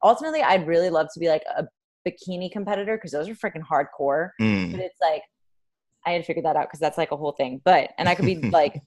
ultimately 0.03 0.41
i'd 0.41 0.67
really 0.67 0.89
love 0.89 1.07
to 1.13 1.19
be 1.19 1.27
like 1.27 1.43
a 1.57 1.65
bikini 2.07 2.51
competitor 2.51 2.95
because 2.97 3.11
those 3.11 3.27
are 3.27 3.35
freaking 3.35 3.63
hardcore. 3.69 4.29
Mm. 4.39 4.71
but 4.71 4.79
it's 4.79 4.99
like 5.01 5.23
i 6.05 6.11
had 6.11 6.25
figured 6.25 6.45
that 6.45 6.55
out 6.55 6.67
because 6.67 6.79
that's 6.79 6.97
like 6.97 7.11
a 7.11 7.17
whole 7.17 7.31
thing. 7.33 7.61
But 7.65 7.89
and 7.97 8.07
i 8.07 8.13
could 8.13 8.25
be 8.25 8.35
like 8.59 8.79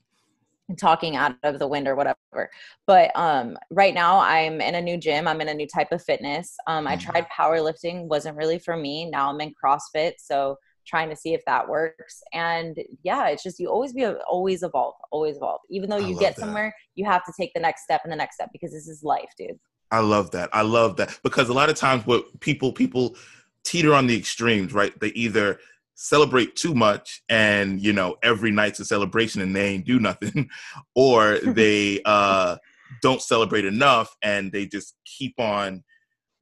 talking 0.76 1.16
out 1.16 1.36
of 1.42 1.58
the 1.58 1.66
wind 1.66 1.88
or 1.88 1.94
whatever. 1.94 2.50
But 2.86 3.10
um, 3.14 3.56
right 3.70 3.94
now 3.94 4.18
I'm 4.20 4.60
in 4.60 4.74
a 4.74 4.80
new 4.80 4.96
gym. 4.96 5.28
I'm 5.28 5.40
in 5.40 5.48
a 5.48 5.54
new 5.54 5.66
type 5.66 5.92
of 5.92 6.02
fitness. 6.02 6.54
Um, 6.66 6.86
I 6.86 6.96
mm-hmm. 6.96 7.10
tried 7.10 7.26
powerlifting, 7.28 8.06
wasn't 8.06 8.36
really 8.36 8.58
for 8.58 8.76
me. 8.76 9.08
Now 9.10 9.30
I'm 9.30 9.40
in 9.40 9.54
CrossFit, 9.62 10.12
so 10.18 10.56
trying 10.86 11.08
to 11.10 11.16
see 11.16 11.34
if 11.34 11.44
that 11.46 11.68
works. 11.68 12.22
And 12.32 12.76
yeah, 13.02 13.28
it's 13.28 13.42
just 13.42 13.58
you 13.58 13.68
always 13.68 13.92
be 13.92 14.04
always 14.04 14.62
evolve, 14.62 14.94
always 15.10 15.36
evolve. 15.36 15.60
Even 15.70 15.88
though 15.88 15.98
you 15.98 16.18
get 16.18 16.36
that. 16.36 16.40
somewhere, 16.40 16.74
you 16.94 17.04
have 17.04 17.24
to 17.24 17.32
take 17.38 17.52
the 17.54 17.60
next 17.60 17.84
step 17.84 18.02
and 18.04 18.12
the 18.12 18.16
next 18.16 18.36
step 18.36 18.50
because 18.52 18.72
this 18.72 18.88
is 18.88 19.02
life, 19.02 19.30
dude. 19.36 19.58
I 19.90 20.00
love 20.00 20.30
that. 20.30 20.48
I 20.52 20.62
love 20.62 20.96
that 20.96 21.18
because 21.22 21.48
a 21.48 21.52
lot 21.52 21.68
of 21.68 21.76
times 21.76 22.06
what 22.06 22.40
people 22.40 22.72
people 22.72 23.16
teeter 23.64 23.94
on 23.94 24.06
the 24.06 24.16
extremes, 24.16 24.72
right? 24.72 24.98
They 25.00 25.08
either 25.08 25.58
celebrate 25.94 26.56
too 26.56 26.74
much 26.74 27.22
and 27.28 27.80
you 27.80 27.92
know 27.92 28.16
every 28.22 28.50
night's 28.50 28.80
a 28.80 28.84
celebration 28.84 29.40
and 29.42 29.54
they 29.54 29.68
ain't 29.68 29.86
do 29.86 29.98
nothing. 30.00 30.48
Or 30.94 31.38
they 31.38 32.00
uh 32.04 32.56
don't 33.00 33.22
celebrate 33.22 33.64
enough 33.64 34.14
and 34.22 34.52
they 34.52 34.66
just 34.66 34.96
keep 35.04 35.38
on 35.38 35.82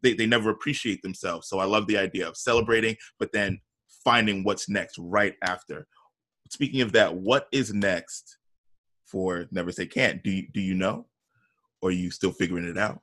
they, 0.02 0.14
they 0.14 0.26
never 0.26 0.50
appreciate 0.50 1.02
themselves. 1.02 1.48
So 1.48 1.58
i 1.58 1.64
love 1.64 1.86
the 1.86 1.98
idea 1.98 2.28
of 2.28 2.36
celebrating 2.36 2.96
but 3.18 3.32
then 3.32 3.60
finding 4.04 4.44
what's 4.44 4.68
next 4.68 4.96
right 4.98 5.34
after. 5.42 5.86
Speaking 6.48 6.80
of 6.80 6.92
that 6.92 7.14
what 7.14 7.46
is 7.52 7.72
next 7.72 8.38
for 9.04 9.46
never 9.50 9.72
say 9.72 9.86
can't? 9.86 10.22
Do 10.22 10.30
you, 10.30 10.46
do 10.52 10.60
you 10.60 10.74
know? 10.74 11.06
Or 11.82 11.88
are 11.88 11.92
you 11.92 12.10
still 12.10 12.32
figuring 12.32 12.66
it 12.68 12.78
out? 12.78 13.00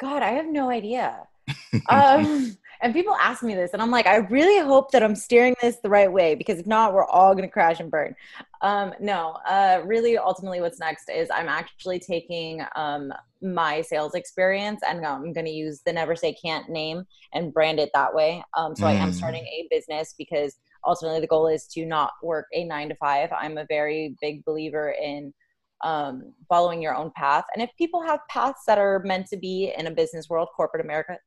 God 0.00 0.22
i 0.22 0.30
have 0.30 0.46
no 0.46 0.70
idea. 0.70 1.26
Um, 1.90 2.56
and 2.80 2.92
people 2.92 3.14
ask 3.20 3.42
me 3.42 3.54
this, 3.54 3.72
and 3.72 3.82
I'm 3.82 3.90
like, 3.90 4.06
I 4.06 4.16
really 4.16 4.64
hope 4.64 4.90
that 4.92 5.02
I'm 5.02 5.14
steering 5.14 5.54
this 5.60 5.76
the 5.82 5.88
right 5.88 6.10
way 6.10 6.34
because 6.34 6.58
if 6.58 6.66
not, 6.66 6.92
we're 6.92 7.06
all 7.06 7.34
going 7.34 7.48
to 7.48 7.52
crash 7.52 7.80
and 7.80 7.90
burn. 7.90 8.14
Um, 8.60 8.92
no, 9.00 9.38
uh, 9.48 9.82
really, 9.84 10.18
ultimately, 10.18 10.60
what's 10.60 10.78
next 10.78 11.08
is 11.08 11.28
I'm 11.30 11.48
actually 11.48 11.98
taking 11.98 12.62
um, 12.76 13.12
my 13.42 13.80
sales 13.82 14.14
experience 14.14 14.80
and 14.86 15.04
I'm 15.06 15.32
going 15.32 15.46
to 15.46 15.52
use 15.52 15.80
the 15.84 15.92
Never 15.92 16.16
Say 16.16 16.32
Can't 16.34 16.68
name 16.68 17.04
and 17.32 17.52
brand 17.52 17.78
it 17.78 17.90
that 17.94 18.14
way. 18.14 18.42
Um, 18.56 18.74
so 18.74 18.84
mm. 18.84 18.88
I 18.88 18.92
am 18.92 19.10
mm. 19.10 19.14
starting 19.14 19.44
a 19.44 19.68
business 19.70 20.14
because 20.16 20.56
ultimately 20.84 21.20
the 21.20 21.26
goal 21.26 21.46
is 21.46 21.66
to 21.68 21.84
not 21.84 22.12
work 22.22 22.46
a 22.52 22.64
nine 22.64 22.88
to 22.88 22.94
five. 22.96 23.30
I'm 23.32 23.58
a 23.58 23.66
very 23.68 24.16
big 24.20 24.44
believer 24.44 24.94
in 25.00 25.32
um, 25.84 26.32
following 26.48 26.82
your 26.82 26.96
own 26.96 27.12
path. 27.14 27.44
And 27.54 27.62
if 27.62 27.70
people 27.78 28.02
have 28.02 28.20
paths 28.28 28.62
that 28.66 28.78
are 28.78 29.00
meant 29.04 29.28
to 29.28 29.36
be 29.36 29.72
in 29.76 29.86
a 29.86 29.90
business 29.90 30.28
world, 30.28 30.48
corporate 30.56 30.84
America, 30.84 31.18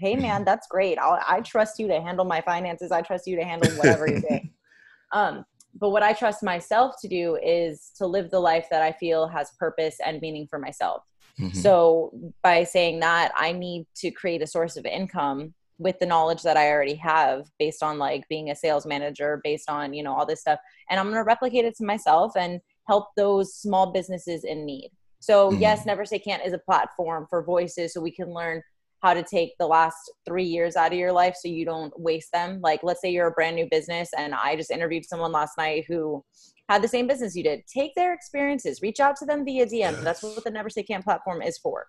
hey 0.00 0.16
man 0.16 0.44
that's 0.44 0.66
great 0.68 0.98
I'll, 0.98 1.20
i 1.28 1.40
trust 1.40 1.78
you 1.78 1.86
to 1.88 2.00
handle 2.00 2.24
my 2.24 2.40
finances 2.40 2.90
i 2.90 3.02
trust 3.02 3.26
you 3.26 3.36
to 3.36 3.44
handle 3.44 3.70
whatever 3.72 4.08
you're 4.08 4.20
doing 4.20 4.50
um, 5.12 5.44
but 5.78 5.90
what 5.90 6.02
i 6.02 6.12
trust 6.12 6.42
myself 6.42 6.94
to 7.02 7.08
do 7.08 7.38
is 7.42 7.92
to 7.98 8.06
live 8.06 8.30
the 8.30 8.40
life 8.40 8.66
that 8.70 8.82
i 8.82 8.92
feel 8.92 9.28
has 9.28 9.50
purpose 9.58 9.96
and 10.04 10.20
meaning 10.20 10.46
for 10.48 10.58
myself 10.58 11.04
mm-hmm. 11.38 11.56
so 11.56 12.12
by 12.42 12.64
saying 12.64 13.00
that 13.00 13.30
i 13.36 13.52
need 13.52 13.86
to 13.94 14.10
create 14.10 14.42
a 14.42 14.46
source 14.46 14.76
of 14.76 14.84
income 14.86 15.54
with 15.80 15.98
the 15.98 16.06
knowledge 16.06 16.42
that 16.42 16.58
I 16.58 16.70
already 16.70 16.94
have 16.96 17.46
based 17.58 17.82
on 17.82 17.98
like 17.98 18.28
being 18.28 18.50
a 18.50 18.54
sales 18.54 18.84
manager, 18.84 19.40
based 19.42 19.70
on, 19.70 19.94
you 19.94 20.02
know, 20.02 20.12
all 20.12 20.26
this 20.26 20.42
stuff. 20.42 20.60
And 20.90 21.00
I'm 21.00 21.06
going 21.06 21.16
to 21.16 21.24
replicate 21.24 21.64
it 21.64 21.74
to 21.78 21.84
myself 21.84 22.36
and 22.36 22.60
help 22.86 23.06
those 23.16 23.54
small 23.54 23.90
businesses 23.90 24.44
in 24.44 24.66
need. 24.66 24.90
So, 25.20 25.50
mm-hmm. 25.50 25.60
yes, 25.60 25.86
Never 25.86 26.04
Say 26.04 26.18
Can't 26.18 26.44
is 26.44 26.52
a 26.52 26.58
platform 26.58 27.26
for 27.30 27.42
voices 27.42 27.94
so 27.94 28.00
we 28.00 28.10
can 28.10 28.32
learn 28.32 28.62
how 29.02 29.14
to 29.14 29.22
take 29.22 29.52
the 29.58 29.66
last 29.66 29.96
three 30.26 30.44
years 30.44 30.76
out 30.76 30.92
of 30.92 30.98
your 30.98 31.12
life 31.12 31.34
so 31.38 31.48
you 31.48 31.64
don't 31.64 31.92
waste 31.98 32.32
them. 32.32 32.60
Like, 32.62 32.80
let's 32.82 33.00
say 33.00 33.10
you're 33.10 33.28
a 33.28 33.32
brand 33.32 33.56
new 33.56 33.66
business, 33.70 34.10
and 34.16 34.34
I 34.34 34.56
just 34.56 34.70
interviewed 34.70 35.04
someone 35.04 35.32
last 35.32 35.56
night 35.56 35.84
who 35.88 36.24
had 36.68 36.82
the 36.82 36.88
same 36.88 37.06
business 37.06 37.34
you 37.34 37.42
did. 37.42 37.62
Take 37.66 37.94
their 37.94 38.12
experiences, 38.12 38.82
reach 38.82 39.00
out 39.00 39.16
to 39.16 39.26
them 39.26 39.44
via 39.44 39.66
DM. 39.66 39.72
Yes. 39.72 40.04
That's 40.04 40.22
what 40.22 40.44
the 40.44 40.50
Never 40.50 40.70
Say 40.70 40.82
Can't 40.82 41.04
platform 41.04 41.42
is 41.42 41.58
for. 41.58 41.86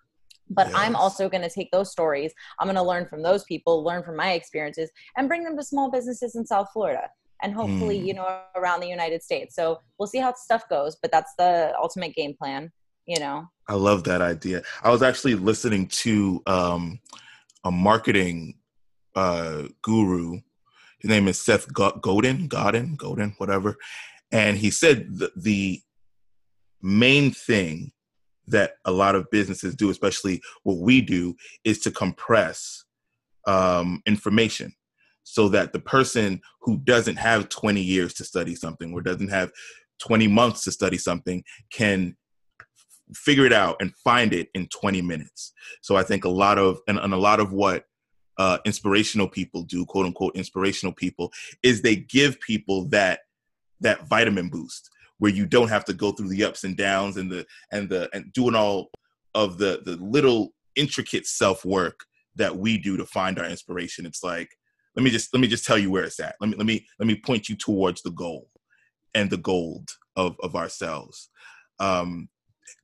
But 0.50 0.68
yes. 0.68 0.76
I'm 0.76 0.96
also 0.96 1.28
going 1.28 1.42
to 1.42 1.50
take 1.50 1.70
those 1.70 1.92
stories. 1.92 2.32
I'm 2.58 2.66
going 2.66 2.76
to 2.76 2.82
learn 2.82 3.06
from 3.06 3.22
those 3.22 3.44
people, 3.44 3.84
learn 3.84 4.02
from 4.02 4.16
my 4.16 4.32
experiences, 4.32 4.90
and 5.16 5.28
bring 5.28 5.44
them 5.44 5.56
to 5.56 5.62
small 5.62 5.90
businesses 5.90 6.34
in 6.34 6.44
South 6.44 6.68
Florida 6.72 7.08
and 7.42 7.52
hopefully, 7.52 8.00
mm. 8.00 8.06
you 8.06 8.14
know, 8.14 8.40
around 8.56 8.80
the 8.80 8.88
United 8.88 9.22
States. 9.22 9.54
So 9.54 9.80
we'll 9.98 10.06
see 10.06 10.18
how 10.18 10.32
stuff 10.34 10.62
goes, 10.70 10.96
but 11.02 11.10
that's 11.10 11.32
the 11.36 11.74
ultimate 11.80 12.14
game 12.14 12.34
plan, 12.38 12.70
you 13.06 13.18
know. 13.18 13.48
I 13.68 13.74
love 13.74 14.04
that 14.04 14.20
idea. 14.20 14.62
I 14.82 14.90
was 14.90 15.02
actually 15.02 15.34
listening 15.34 15.86
to 15.88 16.42
um, 16.46 17.00
a 17.64 17.70
marketing 17.70 18.54
uh, 19.14 19.64
guru. 19.82 20.40
His 21.00 21.08
name 21.08 21.28
is 21.28 21.40
Seth 21.40 21.72
Godin, 21.72 22.48
Godin, 22.48 22.96
Godin, 22.96 23.34
whatever. 23.38 23.76
And 24.30 24.56
he 24.56 24.70
said 24.70 25.06
the, 25.18 25.30
the 25.36 25.80
main 26.80 27.30
thing 27.30 27.92
that 28.48 28.74
a 28.84 28.90
lot 28.90 29.14
of 29.14 29.30
businesses 29.30 29.74
do, 29.74 29.90
especially 29.90 30.42
what 30.64 30.78
we 30.78 31.00
do, 31.00 31.36
is 31.64 31.78
to 31.80 31.90
compress 31.90 32.84
um, 33.46 34.02
information 34.06 34.72
so 35.24 35.48
that 35.48 35.72
the 35.72 35.80
person 35.80 36.40
who 36.62 36.78
doesn't 36.78 37.16
have 37.16 37.48
20 37.48 37.80
years 37.80 38.14
to 38.14 38.24
study 38.24 38.54
something 38.54 38.92
or 38.92 39.00
doesn't 39.00 39.28
have 39.28 39.52
20 40.00 40.26
months 40.26 40.64
to 40.64 40.72
study 40.72 40.98
something 40.98 41.44
can 41.72 42.16
figure 43.14 43.46
it 43.46 43.52
out 43.52 43.76
and 43.80 43.94
find 43.96 44.32
it 44.32 44.48
in 44.54 44.66
20 44.68 45.02
minutes. 45.02 45.52
So 45.80 45.96
I 45.96 46.02
think 46.02 46.24
a 46.24 46.30
lot 46.30 46.58
of 46.58 46.80
and, 46.88 46.98
and 46.98 47.12
a 47.12 47.18
lot 47.18 47.40
of 47.40 47.52
what 47.52 47.84
uh, 48.38 48.58
inspirational 48.64 49.28
people 49.28 49.62
do, 49.62 49.84
quote 49.84 50.06
unquote 50.06 50.36
inspirational 50.36 50.92
people, 50.92 51.32
is 51.62 51.82
they 51.82 51.96
give 51.96 52.40
people 52.40 52.88
that 52.88 53.20
that 53.80 54.06
vitamin 54.08 54.48
boost 54.48 54.90
where 55.18 55.30
you 55.30 55.46
don't 55.46 55.68
have 55.68 55.84
to 55.84 55.92
go 55.92 56.12
through 56.12 56.28
the 56.28 56.44
ups 56.44 56.64
and 56.64 56.76
downs 56.76 57.16
and 57.16 57.30
the 57.30 57.46
and 57.70 57.88
the 57.88 58.08
and 58.12 58.32
doing 58.32 58.54
all 58.54 58.90
of 59.34 59.58
the 59.58 59.82
the 59.84 59.96
little 59.96 60.52
intricate 60.76 61.26
self 61.26 61.64
work 61.64 62.00
that 62.34 62.56
we 62.56 62.78
do 62.78 62.96
to 62.96 63.06
find 63.06 63.38
our 63.38 63.44
inspiration. 63.44 64.06
It's 64.06 64.22
like 64.22 64.48
let 64.96 65.02
me 65.02 65.10
just 65.10 65.32
let 65.32 65.40
me 65.40 65.48
just 65.48 65.64
tell 65.64 65.78
you 65.78 65.90
where 65.90 66.04
it's 66.04 66.20
at. 66.20 66.36
Let 66.40 66.50
me 66.50 66.56
let 66.56 66.66
me 66.66 66.86
let 66.98 67.06
me 67.06 67.16
point 67.16 67.48
you 67.48 67.56
towards 67.56 68.02
the 68.02 68.10
goal 68.10 68.48
and 69.14 69.30
the 69.30 69.36
gold 69.36 69.90
of 70.16 70.36
of 70.42 70.56
ourselves. 70.56 71.30
Um, 71.78 72.28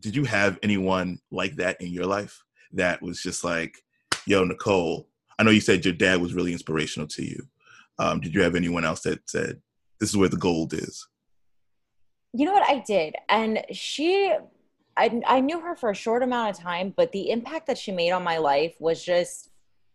did 0.01 0.15
you 0.15 0.25
have 0.25 0.59
anyone 0.63 1.19
like 1.31 1.57
that 1.57 1.81
in 1.81 1.93
your 1.93 2.07
life 2.07 2.43
that 2.73 3.03
was 3.03 3.23
just 3.23 3.45
like, 3.45 3.77
yo, 4.27 4.45
Nicole? 4.45 5.09
I 5.39 5.43
know 5.43 5.51
you 5.51 5.61
said 5.61 5.85
your 5.85 5.95
dad 5.95 6.21
was 6.21 6.35
really 6.35 6.53
inspirational 6.53 7.09
to 7.09 7.25
you. 7.25 7.47
Um, 7.99 8.21
did 8.21 8.35
you 8.35 8.43
have 8.43 8.55
anyone 8.55 8.85
else 8.85 9.01
that 9.03 9.29
said, 9.29 9.61
"This 10.01 10.11
is 10.11 10.17
where 10.17 10.29
the 10.29 10.37
gold 10.37 10.73
is"? 10.73 11.07
You 12.33 12.47
know 12.47 12.53
what 12.53 12.69
I 12.69 12.81
did, 12.81 13.17
and 13.29 13.65
she 13.73 14.33
I, 14.99 15.23
I 15.27 15.41
knew 15.41 15.61
her 15.61 15.77
for 15.77 15.91
a 15.91 15.95
short 15.95 16.25
amount 16.25 16.51
of 16.51 16.63
time, 16.63 16.93
but 16.97 17.13
the 17.13 17.31
impact 17.31 17.69
that 17.69 17.79
she 17.79 17.93
made 17.93 18.11
on 18.11 18.25
my 18.25 18.39
life 18.39 18.75
was 18.81 19.03
just 19.03 19.51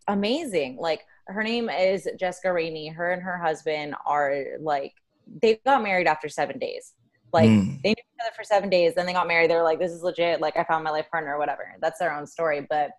amazing. 0.07 0.77
Like 0.79 1.01
her 1.27 1.43
name 1.43 1.69
is 1.69 2.07
Jessica 2.17 2.53
Rainey. 2.53 2.87
Her 2.87 3.11
and 3.11 3.21
her 3.21 3.37
husband 3.37 3.95
are 4.05 4.43
like 4.61 4.93
they 5.41 5.59
got 5.65 5.83
married 5.83 6.07
after 6.07 6.29
seven 6.29 6.57
days. 6.57 6.93
Like 7.33 7.49
mm. 7.49 7.81
they 7.81 7.89
knew 7.89 7.95
each 7.97 8.21
other 8.21 8.31
for 8.35 8.43
seven 8.43 8.69
days, 8.69 8.93
then 8.95 9.05
they 9.05 9.13
got 9.13 9.27
married. 9.27 9.49
They're 9.49 9.63
like, 9.63 9.79
"This 9.79 9.91
is 9.91 10.03
legit." 10.03 10.39
Like 10.39 10.55
I 10.55 10.63
found 10.63 10.83
my 10.83 10.91
life 10.91 11.09
partner, 11.11 11.35
or 11.35 11.39
whatever. 11.39 11.75
That's 11.81 11.99
their 11.99 12.15
own 12.15 12.27
story, 12.27 12.65
but 12.69 12.91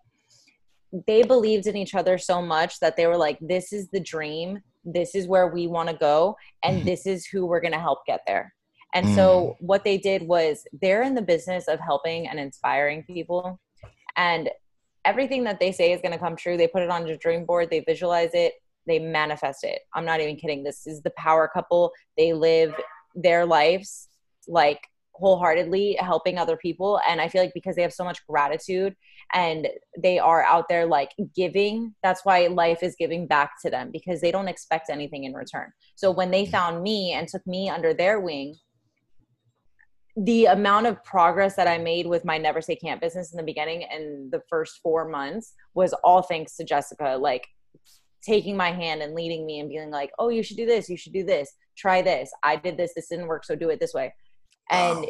they 1.07 1.23
believed 1.23 1.67
in 1.67 1.75
each 1.75 1.95
other 1.95 2.17
so 2.17 2.41
much 2.41 2.79
that 2.79 2.97
they 2.97 3.07
were 3.07 3.17
like, 3.17 3.37
"This 3.39 3.71
is 3.71 3.87
the 3.89 3.99
dream. 3.99 4.59
This 4.83 5.15
is 5.15 5.27
where 5.27 5.47
we 5.47 5.67
want 5.67 5.89
to 5.89 5.95
go, 5.95 6.35
and 6.63 6.81
mm. 6.81 6.85
this 6.85 7.07
is 7.07 7.25
who 7.25 7.45
we're 7.45 7.61
gonna 7.61 7.79
help 7.79 8.05
get 8.05 8.21
there." 8.27 8.53
And 8.93 9.07
mm. 9.07 9.15
so 9.15 9.55
what 9.59 9.83
they 9.83 9.97
did 9.97 10.23
was 10.23 10.65
they're 10.81 11.03
in 11.03 11.15
the 11.15 11.21
business 11.21 11.67
of 11.67 11.79
helping 11.79 12.27
and 12.27 12.39
inspiring 12.39 13.03
people, 13.03 13.59
and 14.17 14.49
everything 15.05 15.43
that 15.45 15.59
they 15.59 15.71
say 15.71 15.91
is 15.93 16.01
going 16.01 16.11
to 16.11 16.17
come 16.17 16.35
true. 16.35 16.57
They 16.57 16.67
put 16.67 16.81
it 16.81 16.89
on 16.89 17.07
a 17.07 17.17
dream 17.17 17.45
board, 17.45 17.69
they 17.69 17.81
visualize 17.81 18.31
it, 18.33 18.53
they 18.87 18.99
manifest 18.99 19.63
it. 19.63 19.81
I'm 19.93 20.03
not 20.03 20.19
even 20.19 20.35
kidding. 20.35 20.63
This 20.63 20.87
is 20.87 21.01
the 21.01 21.11
power 21.11 21.47
couple. 21.47 21.91
They 22.17 22.33
live 22.33 22.73
their 23.13 23.45
lives 23.45 24.09
like 24.47 24.81
wholeheartedly 25.13 25.97
helping 25.99 26.37
other 26.37 26.57
people 26.57 26.99
and 27.07 27.21
i 27.21 27.29
feel 27.29 27.41
like 27.41 27.53
because 27.53 27.75
they 27.75 27.81
have 27.81 27.93
so 27.93 28.03
much 28.03 28.25
gratitude 28.27 28.93
and 29.33 29.67
they 29.97 30.19
are 30.19 30.43
out 30.43 30.65
there 30.67 30.85
like 30.85 31.11
giving 31.33 31.95
that's 32.03 32.25
why 32.25 32.47
life 32.47 32.83
is 32.83 32.97
giving 32.99 33.25
back 33.25 33.51
to 33.61 33.69
them 33.69 33.89
because 33.93 34.19
they 34.19 34.31
don't 34.31 34.49
expect 34.49 34.89
anything 34.89 35.23
in 35.23 35.33
return 35.33 35.71
so 35.95 36.11
when 36.11 36.31
they 36.31 36.45
mm. 36.45 36.51
found 36.51 36.83
me 36.83 37.13
and 37.13 37.29
took 37.29 37.45
me 37.47 37.69
under 37.69 37.93
their 37.93 38.19
wing 38.19 38.53
the 40.17 40.45
amount 40.45 40.87
of 40.87 41.03
progress 41.03 41.55
that 41.55 41.67
I 41.67 41.77
made 41.77 42.07
with 42.07 42.23
my 42.23 42.37
Never 42.37 42.61
Say 42.61 42.75
Can't 42.75 43.01
business 43.01 43.33
in 43.33 43.37
the 43.37 43.43
beginning 43.43 43.83
and 43.83 44.31
the 44.31 44.41
first 44.49 44.79
four 44.81 45.09
months 45.09 45.53
was 45.73 45.93
all 46.05 46.21
thanks 46.21 46.55
to 46.55 46.63
Jessica, 46.63 47.17
like 47.19 47.45
taking 48.21 48.55
my 48.55 48.71
hand 48.71 49.01
and 49.01 49.13
leading 49.13 49.45
me 49.45 49.59
and 49.59 49.69
being 49.69 49.91
like, 49.91 50.11
oh, 50.17 50.29
you 50.29 50.41
should 50.41 50.57
do 50.57 50.65
this, 50.65 50.89
you 50.89 50.97
should 50.97 51.13
do 51.13 51.25
this, 51.25 51.51
try 51.77 52.01
this. 52.01 52.31
I 52.43 52.55
did 52.55 52.77
this, 52.77 52.93
this 52.95 53.09
didn't 53.09 53.27
work, 53.27 53.43
so 53.43 53.55
do 53.55 53.69
it 53.69 53.79
this 53.79 53.93
way. 53.93 54.13
And, 54.69 54.99
wow. 54.99 55.05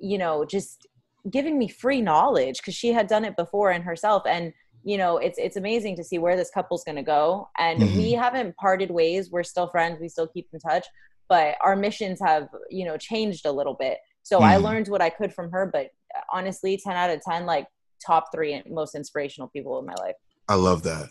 you 0.00 0.18
know, 0.18 0.44
just 0.44 0.86
giving 1.30 1.58
me 1.58 1.68
free 1.68 2.00
knowledge 2.00 2.58
because 2.58 2.74
she 2.74 2.92
had 2.92 3.06
done 3.06 3.24
it 3.24 3.36
before 3.36 3.70
and 3.70 3.84
herself. 3.84 4.22
And, 4.26 4.52
you 4.84 4.98
know, 4.98 5.18
it's 5.18 5.38
it's 5.38 5.56
amazing 5.56 5.96
to 5.96 6.04
see 6.04 6.18
where 6.18 6.36
this 6.36 6.50
couple's 6.50 6.84
gonna 6.84 7.02
go. 7.02 7.48
And 7.58 7.80
mm-hmm. 7.80 7.96
we 7.96 8.12
haven't 8.12 8.56
parted 8.56 8.90
ways. 8.90 9.30
We're 9.30 9.44
still 9.44 9.68
friends, 9.68 9.98
we 10.00 10.08
still 10.08 10.26
keep 10.26 10.48
in 10.52 10.60
touch, 10.60 10.86
but 11.28 11.56
our 11.62 11.76
missions 11.76 12.20
have, 12.20 12.48
you 12.70 12.84
know, 12.84 12.96
changed 12.96 13.46
a 13.46 13.52
little 13.52 13.74
bit 13.74 13.98
so 14.22 14.40
mm. 14.40 14.44
I 14.44 14.56
learned 14.56 14.88
what 14.88 15.02
I 15.02 15.10
could 15.10 15.34
from 15.34 15.50
her, 15.50 15.66
but 15.66 15.90
honestly, 16.32 16.76
10 16.76 16.94
out 16.94 17.10
of 17.10 17.20
10, 17.22 17.46
like 17.46 17.66
top 18.04 18.32
three 18.32 18.62
most 18.68 18.94
inspirational 18.94 19.48
people 19.48 19.78
in 19.78 19.86
my 19.86 19.94
life. 19.94 20.16
I 20.48 20.54
love 20.54 20.82
that. 20.84 21.08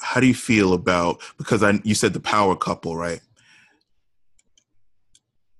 How 0.00 0.20
do 0.20 0.26
you 0.26 0.34
feel 0.34 0.72
about, 0.72 1.20
because 1.38 1.62
I, 1.62 1.80
you 1.82 1.94
said 1.94 2.12
the 2.12 2.20
power 2.20 2.54
couple, 2.54 2.96
right? 2.96 3.20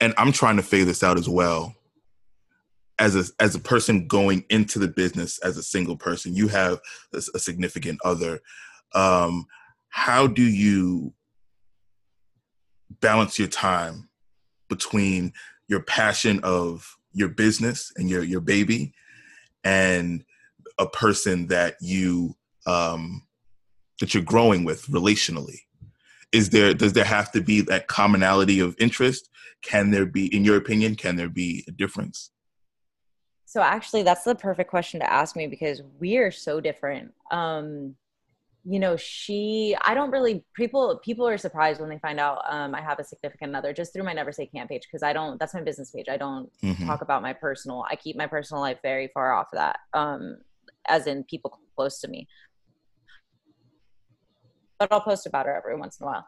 And 0.01 0.15
I'm 0.19 0.33
trying 0.33 0.57
to 0.57 0.63
figure 0.63 0.87
this 0.87 1.03
out 1.03 1.19
as 1.19 1.29
well. 1.29 1.75
As 2.99 3.15
a, 3.15 3.25
as 3.43 3.55
a 3.55 3.61
person 3.61 4.07
going 4.07 4.45
into 4.49 4.79
the 4.79 4.89
business 4.89 5.39
as 5.41 5.59
a 5.59 5.63
single 5.63 5.97
person, 5.97 6.35
you 6.35 6.49
have 6.49 6.81
a, 7.13 7.19
a 7.35 7.39
significant 7.39 7.99
other. 8.05 8.41
Um, 8.95 9.47
how 9.91 10.27
do 10.27 10.43
you 10.43 11.13
balance 13.01 13.39
your 13.39 13.49
time 13.49 14.09
between 14.69 15.33
your 15.69 15.81
passion 15.81 16.41
of 16.43 16.97
your 17.13 17.29
business 17.29 17.93
and 17.97 18.09
your 18.09 18.23
your 18.23 18.41
baby 18.41 18.93
and 19.65 20.25
a 20.79 20.87
person 20.87 21.47
that 21.49 21.77
you 21.81 22.37
um 22.67 23.23
that 24.01 24.15
you're 24.15 24.23
growing 24.23 24.65
with 24.65 24.87
relationally 24.87 25.61
is 26.33 26.51
there 26.51 26.75
does 26.75 26.93
there 26.93 27.05
have 27.05 27.33
to 27.33 27.41
be 27.41 27.61
that 27.63 27.89
commonality 27.89 28.61
of 28.61 28.75
interest? 28.79 29.31
Can 29.63 29.91
there 29.91 30.07
be 30.07 30.35
in 30.35 30.45
your 30.45 30.57
opinion 30.57 30.95
can 30.97 31.17
there 31.17 31.29
be 31.29 31.65
a 31.69 31.73
difference? 31.73 32.31
So 33.45 33.63
actually 33.63 34.03
that's 34.03 34.25
the 34.25 34.35
perfect 34.35 34.71
question 34.71 35.01
to 35.01 35.11
ask 35.11 35.37
me 35.37 35.47
because 35.47 35.83
we 35.99 36.17
are 36.19 36.31
so 36.31 36.61
different. 36.61 37.13
Um 37.31 37.97
you 38.69 38.81
know 38.81 38.97
she 38.97 39.77
i 39.83 39.95
don't 39.95 40.11
really 40.11 40.45
people 40.55 41.01
people 41.05 41.27
are 41.27 41.39
surprised 41.39 41.81
when 41.81 41.89
they 41.89 41.99
find 41.99 42.19
out 42.19 42.43
um, 42.49 42.75
i 42.75 42.81
have 42.81 42.99
a 42.99 43.05
significant 43.05 43.55
other 43.55 43.73
just 43.73 43.93
through 43.93 44.03
my 44.03 44.13
never 44.13 44.33
say 44.33 44.45
can't 44.47 44.69
page 44.69 44.83
because 44.83 45.05
i 45.05 45.13
don't 45.13 45.39
that's 45.39 45.55
my 45.55 45.63
business 45.63 45.93
page. 45.93 46.07
I 46.09 46.17
don't 46.17 46.51
mm-hmm. 46.63 46.87
talk 46.87 47.01
about 47.01 47.23
my 47.23 47.33
personal 47.33 47.87
i 47.89 47.95
keep 47.95 48.17
my 48.17 48.27
personal 48.27 48.61
life 48.61 48.79
very 48.83 49.09
far 49.15 49.33
off 49.33 49.47
of 49.53 49.59
that 49.59 49.79
um 49.95 50.39
as 50.89 51.07
in 51.07 51.23
people 51.25 51.59
close 51.77 52.01
to 52.01 52.09
me 52.09 52.27
but 54.79 54.93
i'll 54.93 55.01
post 55.01 55.27
about 55.27 55.47
her 55.47 55.55
every 55.55 55.77
once 55.77 55.99
in 56.01 56.07
a 56.07 56.11
while. 56.11 56.27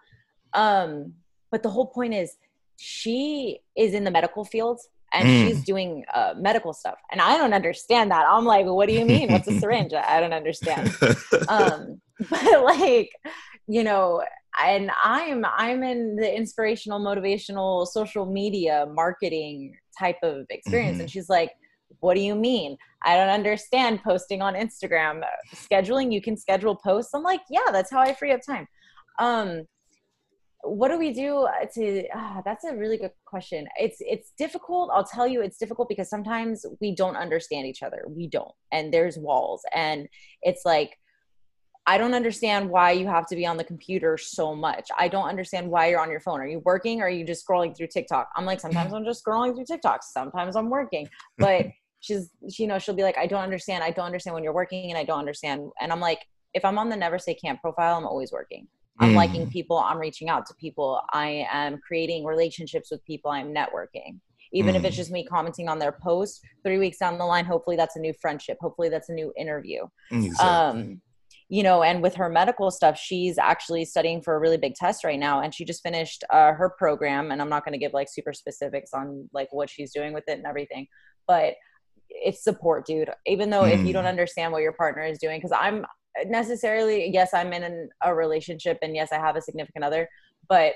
Um 0.54 1.14
but 1.50 1.62
the 1.62 1.70
whole 1.70 1.86
point 1.86 2.14
is 2.14 2.36
she 2.76 3.60
is 3.76 3.94
in 3.94 4.04
the 4.04 4.10
medical 4.10 4.44
field 4.44 4.80
and 5.12 5.26
mm. 5.26 5.48
she's 5.48 5.64
doing 5.64 6.04
uh, 6.14 6.34
medical 6.36 6.72
stuff. 6.72 6.96
And 7.10 7.20
i 7.20 7.36
don't 7.36 7.54
understand 7.54 8.10
that. 8.10 8.26
I'm 8.28 8.44
like 8.44 8.66
what 8.66 8.88
do 8.88 8.94
you 8.94 9.04
mean? 9.04 9.32
What's 9.32 9.48
a 9.48 9.58
syringe? 9.60 9.92
I 9.92 10.20
don't 10.20 10.32
understand. 10.34 10.94
Um, 11.48 12.00
but 12.30 12.62
like 12.64 13.10
you 13.68 13.84
know 13.84 14.22
and 14.62 14.90
i'm 15.04 15.44
i'm 15.56 15.82
in 15.82 16.16
the 16.16 16.36
inspirational 16.36 17.00
motivational 17.00 17.86
social 17.86 18.26
media 18.26 18.86
marketing 18.92 19.76
type 19.98 20.18
of 20.22 20.46
experience. 20.50 20.94
Mm-hmm. 20.94 21.00
and 21.02 21.10
she's 21.10 21.28
like 21.28 21.52
what 22.00 22.14
do 22.14 22.20
you 22.20 22.34
mean? 22.34 22.76
I 23.02 23.16
don't 23.16 23.28
understand 23.28 24.02
posting 24.02 24.42
on 24.42 24.54
instagram. 24.54 25.22
Scheduling 25.54 26.12
you 26.12 26.22
can 26.22 26.36
schedule 26.36 26.76
posts. 26.76 27.14
I'm 27.14 27.22
like 27.22 27.40
yeah 27.50 27.70
that's 27.72 27.90
how 27.90 28.00
i 28.00 28.14
free 28.14 28.32
up 28.32 28.40
time. 28.46 28.66
Um 29.18 29.64
what 30.62 30.88
do 30.88 30.98
we 30.98 31.12
do 31.12 31.48
to 31.74 32.08
uh, 32.08 32.42
that's 32.44 32.64
a 32.64 32.74
really 32.74 32.96
good 32.96 33.12
question. 33.24 33.66
It's 33.78 33.98
it's 34.00 34.32
difficult. 34.36 34.90
I'll 34.92 35.04
tell 35.04 35.26
you 35.26 35.40
it's 35.40 35.58
difficult 35.58 35.88
because 35.88 36.10
sometimes 36.10 36.66
we 36.80 36.94
don't 36.94 37.16
understand 37.16 37.66
each 37.66 37.82
other. 37.82 38.04
We 38.08 38.26
don't. 38.26 38.52
And 38.72 38.92
there's 38.92 39.18
walls. 39.18 39.62
And 39.74 40.08
it's 40.42 40.62
like 40.64 40.96
i 41.88 41.98
don't 41.98 42.14
understand 42.14 42.68
why 42.68 42.92
you 42.92 43.06
have 43.06 43.26
to 43.26 43.34
be 43.34 43.44
on 43.44 43.56
the 43.56 43.64
computer 43.64 44.16
so 44.16 44.54
much 44.54 44.88
i 44.96 45.08
don't 45.08 45.28
understand 45.28 45.68
why 45.68 45.88
you're 45.88 46.00
on 46.00 46.10
your 46.10 46.20
phone 46.20 46.40
are 46.40 46.46
you 46.46 46.60
working 46.64 47.00
or 47.00 47.06
are 47.06 47.10
you 47.10 47.24
just 47.24 47.46
scrolling 47.46 47.76
through 47.76 47.88
tiktok 47.88 48.28
i'm 48.36 48.44
like 48.44 48.60
sometimes 48.60 48.92
i'm 48.92 49.04
just 49.04 49.24
scrolling 49.24 49.54
through 49.54 49.64
tiktok 49.64 50.02
sometimes 50.02 50.54
i'm 50.54 50.70
working 50.70 51.08
but 51.38 51.66
she's 52.00 52.30
you 52.58 52.66
know 52.66 52.78
she'll 52.78 52.94
be 52.94 53.02
like 53.02 53.18
i 53.18 53.26
don't 53.26 53.42
understand 53.42 53.82
i 53.82 53.90
don't 53.90 54.06
understand 54.06 54.34
when 54.34 54.44
you're 54.44 54.52
working 54.52 54.90
and 54.90 54.98
i 54.98 55.02
don't 55.02 55.18
understand 55.18 55.68
and 55.80 55.90
i'm 55.90 56.00
like 56.00 56.24
if 56.54 56.64
i'm 56.64 56.78
on 56.78 56.88
the 56.88 56.96
never 56.96 57.18
say 57.18 57.34
can't 57.34 57.60
profile 57.60 57.96
i'm 57.96 58.06
always 58.06 58.30
working 58.30 58.68
I'm 59.00 59.12
mm. 59.12 59.16
liking 59.16 59.48
people, 59.48 59.78
I'm 59.78 59.98
reaching 59.98 60.28
out 60.28 60.46
to 60.46 60.54
people, 60.54 61.00
I 61.12 61.46
am 61.52 61.78
creating 61.86 62.24
relationships 62.24 62.90
with 62.90 63.04
people, 63.04 63.30
I'm 63.30 63.54
networking. 63.54 64.18
Even 64.52 64.74
mm. 64.74 64.78
if 64.78 64.84
it's 64.84 64.94
mm. 64.94 64.98
just 64.98 65.10
me 65.10 65.24
commenting 65.24 65.68
on 65.68 65.78
their 65.78 65.92
post, 65.92 66.40
three 66.64 66.78
weeks 66.78 66.98
down 66.98 67.18
the 67.18 67.24
line, 67.24 67.44
hopefully 67.44 67.76
that's 67.76 67.96
a 67.96 68.00
new 68.00 68.14
friendship. 68.20 68.56
Hopefully 68.60 68.88
that's 68.88 69.08
a 69.08 69.12
new 69.12 69.32
interview. 69.36 69.84
Exactly. 70.10 70.48
Um, 70.48 71.00
you 71.48 71.62
know, 71.62 71.82
and 71.82 72.02
with 72.02 72.14
her 72.14 72.28
medical 72.28 72.70
stuff, 72.70 72.98
she's 72.98 73.38
actually 73.38 73.84
studying 73.84 74.20
for 74.20 74.34
a 74.34 74.38
really 74.38 74.58
big 74.58 74.74
test 74.74 75.04
right 75.04 75.18
now, 75.18 75.40
and 75.40 75.54
she 75.54 75.64
just 75.64 75.82
finished 75.82 76.24
uh, 76.30 76.52
her 76.52 76.70
program. 76.78 77.30
And 77.30 77.40
I'm 77.40 77.48
not 77.48 77.64
going 77.64 77.72
to 77.72 77.78
give 77.78 77.92
like 77.92 78.08
super 78.10 78.32
specifics 78.32 78.90
on 78.92 79.28
like 79.32 79.48
what 79.52 79.70
she's 79.70 79.92
doing 79.92 80.12
with 80.12 80.24
it 80.28 80.38
and 80.38 80.46
everything, 80.46 80.86
but 81.26 81.54
it's 82.10 82.44
support, 82.44 82.86
dude. 82.86 83.10
Even 83.26 83.50
though 83.50 83.62
mm. 83.62 83.72
if 83.72 83.86
you 83.86 83.92
don't 83.92 84.04
mm. 84.04 84.08
understand 84.08 84.52
what 84.52 84.62
your 84.62 84.72
partner 84.72 85.04
is 85.04 85.18
doing, 85.18 85.38
because 85.38 85.52
I'm 85.52 85.84
necessarily 86.26 87.10
yes 87.12 87.32
i'm 87.32 87.52
in 87.52 87.62
an, 87.62 87.88
a 88.02 88.14
relationship 88.14 88.78
and 88.82 88.94
yes 88.94 89.12
i 89.12 89.16
have 89.16 89.36
a 89.36 89.42
significant 89.42 89.84
other 89.84 90.08
but 90.48 90.72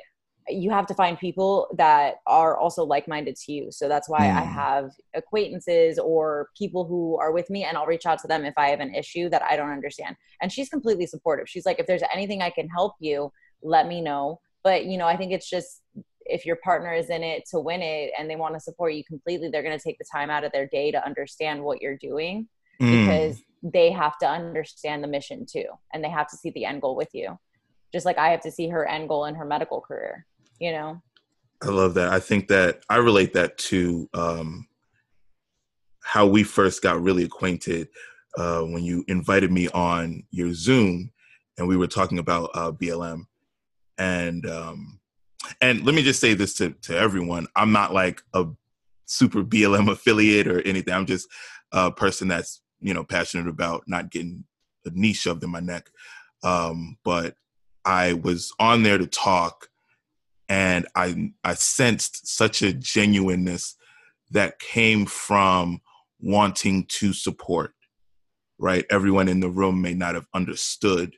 you 0.49 0.71
have 0.71 0.87
to 0.87 0.95
find 0.95 1.19
people 1.19 1.69
that 1.77 2.17
are 2.27 2.57
also 2.57 2.85
like-minded 2.85 3.37
to 3.37 3.53
you. 3.53 3.71
So 3.71 3.89
that's 3.89 4.09
why 4.09 4.21
mm. 4.21 4.37
i 4.37 4.43
have 4.43 4.91
acquaintances 5.15 5.99
or 5.99 6.49
people 6.57 6.85
who 6.85 7.17
are 7.19 7.33
with 7.33 7.49
me 7.51 7.65
and 7.65 7.77
i'll 7.77 7.87
reach 7.87 8.07
out 8.07 8.19
to 8.21 8.29
them 8.29 8.45
if 8.45 8.55
i 8.57 8.69
have 8.69 8.81
an 8.81 8.95
issue 8.95 9.29
that 9.31 9.43
i 9.43 9.57
don't 9.57 9.71
understand. 9.71 10.17
And 10.41 10.51
she's 10.51 10.69
completely 10.69 11.07
supportive. 11.07 11.49
She's 11.49 11.67
like 11.67 11.79
if 11.79 11.87
there's 11.87 12.03
anything 12.13 12.43
i 12.43 12.51
can 12.51 12.69
help 12.69 12.95
you 13.01 13.33
let 13.63 13.87
me 13.87 14.01
know. 14.01 14.41
But 14.65 14.87
you 14.87 14.97
know 14.97 15.07
i 15.07 15.17
think 15.17 15.33
it's 15.33 15.49
just 15.49 15.83
if 16.25 16.47
your 16.47 16.57
partner 16.57 16.93
is 16.93 17.11
in 17.11 17.23
it 17.23 17.45
to 17.51 17.59
win 17.59 17.83
it 17.83 18.13
and 18.19 18.31
they 18.31 18.37
want 18.37 18.55
to 18.55 18.61
support 18.61 18.95
you 18.95 19.03
completely 19.05 19.49
they're 19.49 19.63
going 19.63 19.77
to 19.77 19.83
take 19.83 19.99
the 19.99 20.05
time 20.11 20.31
out 20.31 20.45
of 20.45 20.53
their 20.53 20.69
day 20.69 20.93
to 20.93 21.05
understand 21.05 21.61
what 21.63 21.83
you're 21.83 21.97
doing 21.97 22.49
mm. 22.81 23.07
because 23.07 23.43
they 23.65 23.91
have 23.91 24.17
to 24.19 24.29
understand 24.29 25.03
the 25.03 25.09
mission 25.09 25.45
too 25.45 25.67
and 25.93 26.03
they 26.03 26.09
have 26.09 26.29
to 26.29 26.37
see 26.37 26.51
the 26.51 26.65
end 26.65 26.81
goal 26.81 26.97
with 26.97 27.11
you. 27.13 27.39
Just 27.93 28.07
like 28.07 28.19
i 28.19 28.29
have 28.29 28.41
to 28.43 28.51
see 28.51 28.69
her 28.69 28.89
end 28.89 29.09
goal 29.09 29.25
in 29.27 29.35
her 29.35 29.45
medical 29.45 29.81
career 29.81 30.27
you 30.63 30.73
know? 30.73 31.03
I 31.63 31.67
love 31.67 31.95
that. 31.95 32.09
I 32.13 32.21
think 32.21 32.49
that 32.49 32.83
i 32.89 32.97
relate 32.97 33.33
that 33.35 33.59
to 33.59 34.09
um, 34.15 34.67
how 36.03 36.27
we 36.27 36.43
first 36.43 36.83
got 36.83 37.03
really 37.03 37.25
acquainted 37.25 37.89
uh, 38.37 38.63
when 38.63 38.83
you 38.83 39.05
invited 39.09 39.53
me 39.53 39.69
on 39.69 40.23
your 40.31 40.55
zoom 40.55 41.11
and 41.59 41.69
we 41.69 41.77
were 41.77 41.87
talking 41.87 42.19
about 42.19 42.51
uh, 42.55 42.73
blm 42.73 43.27
and 43.99 44.47
um, 44.47 44.99
and 45.61 45.85
let 45.85 45.95
me 45.95 46.03
just 46.03 46.21
say 46.21 46.35
this 46.35 46.55
to, 46.55 46.71
to 46.83 46.97
everyone. 46.97 47.47
I'm 47.57 47.73
not 47.73 47.93
like 47.93 48.23
a 48.33 48.47
super 49.07 49.43
blm 49.43 49.91
affiliate 49.91 50.47
or 50.47 50.61
anything. 50.63 50.95
I'm 50.95 51.07
just 51.07 51.29
a 51.73 51.91
person 51.91 52.29
that's 52.29 52.61
you 52.81 52.95
know 52.95 53.05
passionate 53.05 53.49
about 53.49 53.83
not 53.87 54.11
getting 54.11 54.45
a 54.85 54.91
knee 54.91 55.13
shoved 55.13 55.45
in 55.45 55.51
my 55.51 55.61
neck. 55.61 55.91
Um, 56.43 56.99
but 57.05 57.35
I 57.85 58.15
was 58.15 58.53
on 58.59 58.83
there 58.83 58.99
to 58.99 59.07
talk, 59.07 59.69
and 60.53 60.87
I 60.95 61.33
I 61.43 61.55
sensed 61.55 62.29
such 62.29 62.61
a 62.61 62.75
genuineness 62.75 63.75
that 64.33 64.59
came 64.59 65.07
from 65.07 65.81
wanting 66.21 66.85
to 67.01 67.15
support. 67.15 67.73
Right, 68.59 68.85
everyone 68.91 69.29
in 69.29 69.41
the 69.41 69.49
room 69.49 69.81
may 69.81 69.95
not 69.95 70.15
have 70.15 70.27
understood 70.35 71.17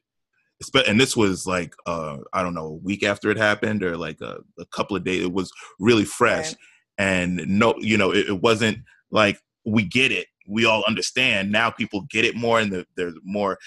and 0.86 0.98
this 0.98 1.14
was 1.14 1.46
like 1.46 1.74
uh, 1.84 2.18
I 2.32 2.42
don't 2.42 2.54
know 2.54 2.66
a 2.66 2.74
week 2.74 3.02
after 3.02 3.30
it 3.30 3.36
happened 3.36 3.82
or 3.82 3.96
like 3.96 4.20
a, 4.22 4.38
a 4.58 4.64
couple 4.66 4.96
of 4.96 5.04
days. 5.04 5.24
It 5.24 5.32
was 5.32 5.52
really 5.78 6.04
fresh, 6.04 6.46
right. 6.46 6.56
and 6.96 7.44
no, 7.46 7.74
you 7.80 7.98
know, 7.98 8.12
it, 8.12 8.28
it, 8.28 8.40
wasn't 8.40 8.78
like 9.10 9.38
we 9.66 9.82
get 9.82 10.12
it 10.12 10.26
we 10.46 10.64
all 10.66 10.84
understand 10.86 11.50
now 11.50 11.70
people 11.70 12.02
get 12.10 12.24
it 12.24 12.36
more 12.36 12.60
and 12.60 12.72
the, 12.72 12.86
there's 12.96 13.14
more 13.24 13.58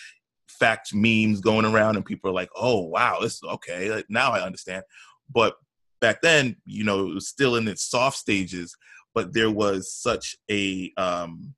fact 0.48 0.94
memes 0.94 1.42
going 1.42 1.66
around 1.66 1.96
and 1.96 2.06
people 2.06 2.30
are 2.30 2.34
like 2.34 2.50
oh 2.56 2.82
wow 2.82 3.20
this 3.22 3.42
okay 3.44 3.92
like, 3.92 4.06
now 4.10 4.32
i 4.32 4.42
understand 4.42 4.84
but 5.32 5.56
back 6.00 6.22
then 6.22 6.56
you 6.66 6.84
know 6.84 7.08
it 7.08 7.14
was 7.14 7.28
still 7.28 7.56
in 7.56 7.68
its 7.68 7.84
soft 7.84 8.18
stages 8.18 8.76
but 9.14 9.34
there 9.34 9.50
was 9.50 9.92
such 9.94 10.36
a 10.52 10.92
um 10.98 11.56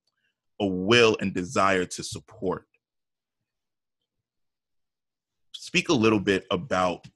a 0.61 0.65
will 0.65 1.17
and 1.21 1.33
desire 1.33 1.85
to 1.85 2.03
support. 2.03 2.65
Speak 5.53 5.89
a 5.89 5.93
little 5.93 6.19
bit 6.19 6.45
about 6.51 7.07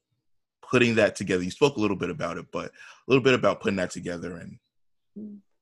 putting 0.61 0.95
that 0.95 1.15
together. 1.15 1.43
You 1.43 1.51
spoke 1.51 1.77
a 1.77 1.79
little 1.79 1.97
bit 1.97 2.09
about 2.09 2.37
it 2.37 2.45
but 2.51 2.67
a 2.67 2.71
little 3.07 3.23
bit 3.23 3.33
about 3.33 3.61
putting 3.61 3.77
that 3.77 3.91
together 3.91 4.37
and 4.37 4.57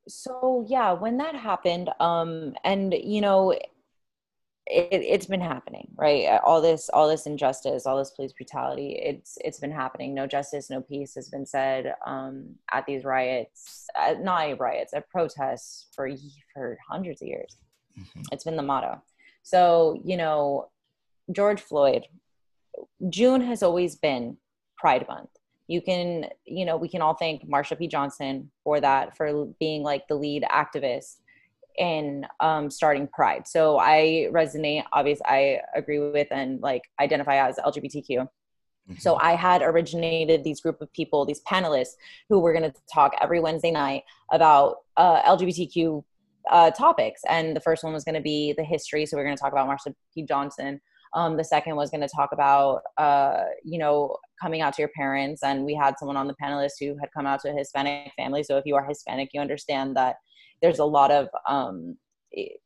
so 0.07 0.65
yeah 0.67 0.91
when 0.91 1.17
that 1.17 1.35
happened 1.35 1.89
um 1.99 2.55
and 2.63 2.93
you 3.03 3.21
know 3.21 3.55
it, 4.71 5.01
it's 5.01 5.25
been 5.25 5.41
happening 5.41 5.87
right? 5.95 6.25
Uh, 6.25 6.39
all 6.45 6.61
this 6.61 6.89
all 6.89 7.07
this 7.07 7.25
injustice 7.25 7.85
all 7.85 7.97
this 7.97 8.11
police 8.11 8.33
brutality 8.33 8.99
it's 9.03 9.37
it's 9.41 9.59
been 9.59 9.71
happening. 9.71 10.13
No 10.13 10.27
justice 10.27 10.69
no 10.69 10.81
peace 10.81 11.13
has 11.15 11.29
been 11.29 11.45
said 11.45 11.93
um 12.05 12.55
at 12.71 12.85
these 12.85 13.03
riots 13.03 13.87
uh, 13.99 14.15
not 14.19 14.59
riots 14.59 14.93
at 14.93 15.09
protests 15.09 15.87
for 15.93 16.09
for 16.53 16.77
hundreds 16.89 17.21
of 17.21 17.27
years. 17.27 17.57
Mm-hmm. 17.99 18.21
it's 18.31 18.45
been 18.45 18.55
the 18.55 18.63
motto. 18.63 19.01
So 19.43 19.99
you 20.03 20.17
know 20.17 20.69
george 21.31 21.61
floyd 21.61 22.07
june 23.09 23.41
has 23.41 23.63
always 23.63 23.95
been 23.95 24.37
pride 24.77 25.05
month. 25.07 25.29
You 25.67 25.81
can 25.81 26.27
you 26.45 26.65
know 26.65 26.77
we 26.77 26.89
can 26.89 27.01
all 27.01 27.13
thank 27.13 27.47
marsha 27.47 27.77
p. 27.77 27.87
Johnson 27.87 28.51
for 28.63 28.79
that 28.79 29.15
for 29.17 29.45
being 29.59 29.83
like 29.83 30.07
the 30.07 30.15
lead 30.15 30.43
activist 30.51 31.17
in 31.77 32.25
um, 32.39 32.69
starting 32.69 33.07
pride 33.07 33.47
so 33.47 33.77
i 33.79 34.27
resonate 34.31 34.83
obviously 34.93 35.25
i 35.25 35.59
agree 35.75 35.99
with 35.99 36.27
and 36.31 36.61
like 36.61 36.83
identify 36.99 37.35
as 37.47 37.57
lgbtq 37.57 38.07
mm-hmm. 38.09 38.93
so 38.97 39.15
i 39.21 39.33
had 39.33 39.61
originated 39.61 40.43
these 40.43 40.61
group 40.61 40.81
of 40.81 40.91
people 40.93 41.25
these 41.25 41.41
panelists 41.43 41.95
who 42.29 42.39
were 42.39 42.53
going 42.53 42.69
to 42.69 42.73
talk 42.93 43.13
every 43.21 43.39
wednesday 43.39 43.71
night 43.71 44.03
about 44.31 44.77
uh, 44.97 45.21
lgbtq 45.23 46.03
uh, 46.49 46.71
topics 46.71 47.21
and 47.29 47.55
the 47.55 47.61
first 47.61 47.83
one 47.83 47.93
was 47.93 48.03
going 48.03 48.15
to 48.15 48.21
be 48.21 48.53
the 48.57 48.63
history 48.63 49.05
so 49.05 49.15
we 49.15 49.21
are 49.21 49.25
going 49.25 49.37
to 49.37 49.41
talk 49.41 49.51
about 49.51 49.67
marsha 49.67 49.93
p 50.13 50.23
johnson 50.23 50.81
um, 51.13 51.37
the 51.37 51.43
second 51.43 51.75
was 51.75 51.89
going 51.89 52.01
to 52.01 52.07
talk 52.07 52.29
about, 52.31 52.81
uh, 52.97 53.43
you 53.63 53.77
know, 53.77 54.15
coming 54.41 54.61
out 54.61 54.73
to 54.73 54.81
your 54.81 54.91
parents. 54.95 55.43
And 55.43 55.65
we 55.65 55.75
had 55.75 55.95
someone 55.99 56.17
on 56.17 56.27
the 56.27 56.35
panelists 56.41 56.79
who 56.79 56.97
had 56.99 57.09
come 57.13 57.25
out 57.25 57.41
to 57.41 57.49
a 57.49 57.53
Hispanic 57.53 58.11
family. 58.15 58.43
So 58.43 58.57
if 58.57 58.65
you 58.65 58.75
are 58.75 58.85
Hispanic, 58.85 59.29
you 59.33 59.41
understand 59.41 59.95
that 59.97 60.15
there's 60.61 60.79
a 60.79 60.85
lot 60.85 61.11
of, 61.11 61.29
um, 61.47 61.97
it, 62.31 62.59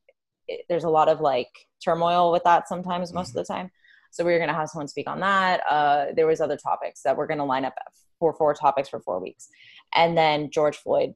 it, 0.48 0.66
there's 0.70 0.84
a 0.84 0.90
lot 0.90 1.10
of 1.10 1.22
like 1.22 1.50
turmoil 1.84 2.32
with 2.32 2.44
that 2.44 2.68
sometimes, 2.68 3.14
most 3.14 3.30
mm-hmm. 3.30 3.40
of 3.40 3.48
the 3.48 3.54
time. 3.54 3.72
So 4.12 4.24
we 4.24 4.32
were 4.32 4.40
going 4.40 4.50
to 4.50 4.56
have 4.56 4.70
someone 4.70 4.88
speak 4.88 5.10
on 5.10 5.20
that. 5.20 5.62
Uh, 5.70 6.06
there 6.16 6.28
was 6.28 6.40
other 6.40 6.58
topics 6.58 7.02
that 7.02 7.18
we're 7.18 7.28
going 7.28 7.40
to 7.40 7.44
line 7.44 7.66
up 7.66 7.76
for 8.20 8.34
four 8.34 8.54
topics 8.54 8.88
for 8.88 9.00
four 9.02 9.20
weeks. 9.20 9.50
And 9.94 10.18
then 10.18 10.50
George 10.52 10.78
Floyd 10.78 11.14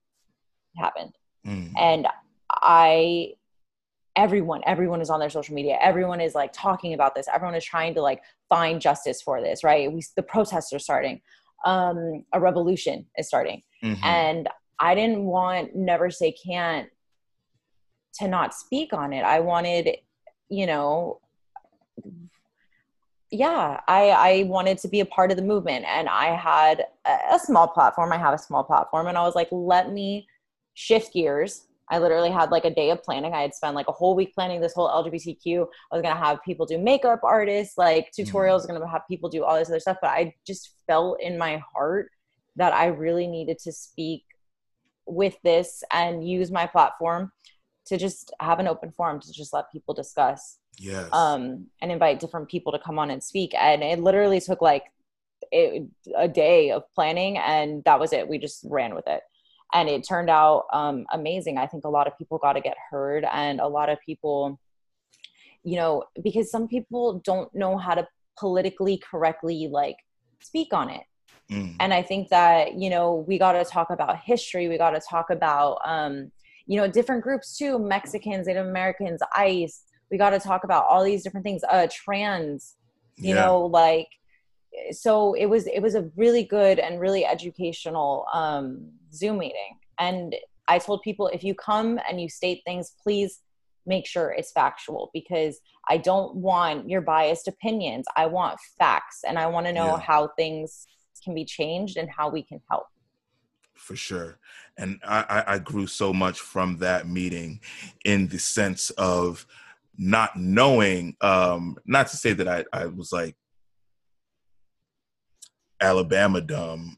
happened. 0.77 1.13
Mm. 1.45 1.71
And 1.79 2.07
I 2.51 3.33
everyone 4.15 4.61
everyone 4.65 5.01
is 5.01 5.09
on 5.09 5.19
their 5.19 5.29
social 5.29 5.55
media 5.55 5.77
everyone 5.81 6.19
is 6.19 6.35
like 6.35 6.51
talking 6.51 6.93
about 6.93 7.15
this 7.15 7.27
everyone 7.33 7.55
is 7.55 7.63
trying 7.63 7.93
to 7.93 8.01
like 8.01 8.21
find 8.49 8.81
justice 8.81 9.21
for 9.21 9.39
this 9.39 9.63
right 9.63 9.91
we 9.93 10.03
the 10.17 10.23
protests 10.23 10.73
are 10.73 10.79
starting 10.79 11.21
um 11.63 12.23
a 12.33 12.39
revolution 12.39 13.05
is 13.17 13.27
starting 13.27 13.61
mm-hmm. 13.83 14.03
and 14.03 14.49
i 14.79 14.95
didn't 14.95 15.23
want 15.23 15.75
never 15.75 16.09
say 16.09 16.31
can't 16.31 16.89
to 18.13 18.27
not 18.27 18.53
speak 18.53 18.93
on 18.93 19.13
it 19.13 19.23
i 19.23 19.39
wanted 19.39 19.97
you 20.49 20.65
know 20.65 21.19
yeah 23.31 23.79
i 23.87 24.09
i 24.09 24.43
wanted 24.43 24.77
to 24.77 24.87
be 24.87 25.01
a 25.01 25.05
part 25.05 25.31
of 25.31 25.37
the 25.37 25.43
movement 25.43 25.85
and 25.85 26.09
i 26.09 26.27
had 26.35 26.85
a, 27.05 27.35
a 27.35 27.39
small 27.39 27.67
platform 27.67 28.11
i 28.11 28.17
have 28.17 28.33
a 28.33 28.37
small 28.37 28.63
platform 28.63 29.07
and 29.07 29.17
i 29.17 29.21
was 29.21 29.35
like 29.35 29.49
let 29.51 29.91
me 29.91 30.27
shift 30.73 31.13
gears 31.13 31.67
I 31.89 31.97
literally 31.97 32.29
had 32.29 32.51
like 32.51 32.65
a 32.65 32.73
day 32.73 32.91
of 32.91 33.03
planning. 33.03 33.33
I 33.33 33.41
had 33.41 33.55
spent 33.55 33.75
like 33.75 33.87
a 33.87 33.91
whole 33.91 34.15
week 34.15 34.33
planning 34.35 34.61
this 34.61 34.73
whole 34.73 34.89
LGBTQ. 34.89 35.67
I 35.91 35.95
was 35.95 36.03
gonna 36.03 36.15
have 36.15 36.43
people 36.43 36.65
do 36.65 36.77
makeup 36.77 37.21
artists, 37.23 37.77
like 37.77 38.11
mm-hmm. 38.11 38.37
tutorials, 38.37 38.61
mm-hmm. 38.61 38.73
gonna 38.73 38.87
have 38.87 39.07
people 39.09 39.29
do 39.29 39.43
all 39.43 39.57
this 39.57 39.69
other 39.69 39.79
stuff. 39.79 39.97
But 40.01 40.11
I 40.11 40.35
just 40.45 40.75
felt 40.85 41.19
in 41.21 41.37
my 41.37 41.61
heart 41.73 42.11
that 42.57 42.73
I 42.73 42.87
really 42.87 43.25
needed 43.25 43.57
to 43.59 43.71
speak 43.71 44.23
with 45.09 45.35
this 45.43 45.83
and 45.91 46.27
use 46.27 46.51
my 46.51 46.65
platform 46.65 47.31
to 47.87 47.97
just 47.97 48.31
have 48.39 48.59
an 48.59 48.67
open 48.67 48.91
forum 48.91 49.19
to 49.19 49.31
just 49.31 49.53
let 49.53 49.71
people 49.71 49.93
discuss. 49.93 50.57
Yes. 50.77 51.09
Um, 51.11 51.67
and 51.81 51.91
invite 51.91 52.19
different 52.19 52.49
people 52.49 52.71
to 52.71 52.79
come 52.79 52.99
on 52.99 53.09
and 53.09 53.23
speak. 53.23 53.53
And 53.53 53.83
it 53.83 53.99
literally 53.99 54.39
took 54.39 54.61
like 54.61 54.83
it, 55.51 55.87
a 56.15 56.27
day 56.27 56.71
of 56.71 56.83
planning, 56.93 57.37
and 57.37 57.83
that 57.83 57.99
was 57.99 58.13
it. 58.13 58.29
We 58.29 58.37
just 58.37 58.65
ran 58.69 58.95
with 58.95 59.07
it 59.07 59.21
and 59.73 59.89
it 59.89 60.07
turned 60.07 60.29
out 60.29 60.65
um, 60.73 61.05
amazing. 61.11 61.57
I 61.57 61.67
think 61.67 61.85
a 61.85 61.89
lot 61.89 62.07
of 62.07 62.17
people 62.17 62.37
got 62.37 62.53
to 62.53 62.61
get 62.61 62.75
heard, 62.89 63.25
and 63.31 63.59
a 63.59 63.67
lot 63.67 63.89
of 63.89 63.99
people, 64.05 64.59
you 65.63 65.77
know, 65.77 66.03
because 66.23 66.49
some 66.49 66.67
people 66.67 67.21
don't 67.23 67.53
know 67.53 67.77
how 67.77 67.95
to 67.95 68.07
politically 68.37 68.97
correctly 68.97 69.67
like 69.69 69.97
speak 70.41 70.73
on 70.73 70.89
it. 70.89 71.03
Mm. 71.51 71.75
And 71.79 71.93
I 71.93 72.01
think 72.01 72.29
that, 72.29 72.75
you 72.75 72.89
know, 72.89 73.25
we 73.27 73.37
got 73.37 73.53
to 73.53 73.65
talk 73.65 73.89
about 73.89 74.19
history. 74.19 74.67
We 74.67 74.77
got 74.77 74.91
to 74.91 74.99
talk 74.99 75.29
about, 75.29 75.79
um, 75.83 76.31
you 76.67 76.77
know, 76.77 76.87
different 76.87 77.23
groups 77.23 77.57
too 77.57 77.79
Mexicans, 77.79 78.47
Native 78.47 78.67
Americans, 78.67 79.21
ICE. 79.35 79.83
We 80.11 80.17
got 80.17 80.31
to 80.31 80.39
talk 80.39 80.63
about 80.63 80.85
all 80.85 81.03
these 81.03 81.23
different 81.23 81.43
things, 81.43 81.63
uh, 81.69 81.87
trans, 81.91 82.75
you 83.17 83.35
yeah. 83.35 83.45
know, 83.45 83.65
like, 83.65 84.07
so 84.91 85.33
it 85.33 85.47
was 85.47 85.65
it 85.67 85.81
was 85.81 85.95
a 85.95 86.09
really 86.15 86.43
good 86.43 86.77
and 86.79 86.99
really 86.99 87.25
educational 87.25 88.27
um, 88.33 88.91
Zoom 89.11 89.39
meeting. 89.39 89.77
And 89.99 90.35
I 90.67 90.77
told 90.77 91.01
people 91.01 91.27
if 91.27 91.43
you 91.43 91.55
come 91.55 91.99
and 92.07 92.21
you 92.21 92.29
state 92.29 92.61
things, 92.65 92.93
please 93.01 93.41
make 93.85 94.05
sure 94.05 94.29
it's 94.29 94.51
factual 94.51 95.09
because 95.13 95.59
I 95.87 95.97
don't 95.97 96.35
want 96.35 96.87
your 96.87 97.01
biased 97.01 97.47
opinions. 97.47 98.05
I 98.15 98.27
want 98.27 98.59
facts 98.77 99.21
and 99.27 99.39
I 99.39 99.47
want 99.47 99.65
to 99.65 99.73
know 99.73 99.87
yeah. 99.87 99.99
how 99.99 100.29
things 100.37 100.85
can 101.23 101.33
be 101.33 101.45
changed 101.45 101.97
and 101.97 102.09
how 102.09 102.29
we 102.29 102.43
can 102.43 102.61
help. 102.69 102.85
For 103.75 103.95
sure. 103.95 104.39
And 104.77 104.99
I, 105.03 105.43
I 105.47 105.59
grew 105.59 105.87
so 105.87 106.13
much 106.13 106.39
from 106.39 106.77
that 106.79 107.07
meeting 107.07 107.61
in 108.05 108.27
the 108.27 108.37
sense 108.37 108.89
of 108.91 109.45
not 109.97 110.35
knowing, 110.37 111.15
um, 111.21 111.77
not 111.85 112.07
to 112.07 112.17
say 112.17 112.33
that 112.33 112.47
I, 112.47 112.65
I 112.73 112.87
was 112.87 113.11
like 113.11 113.35
Alabama 115.81 116.41
dumb, 116.41 116.97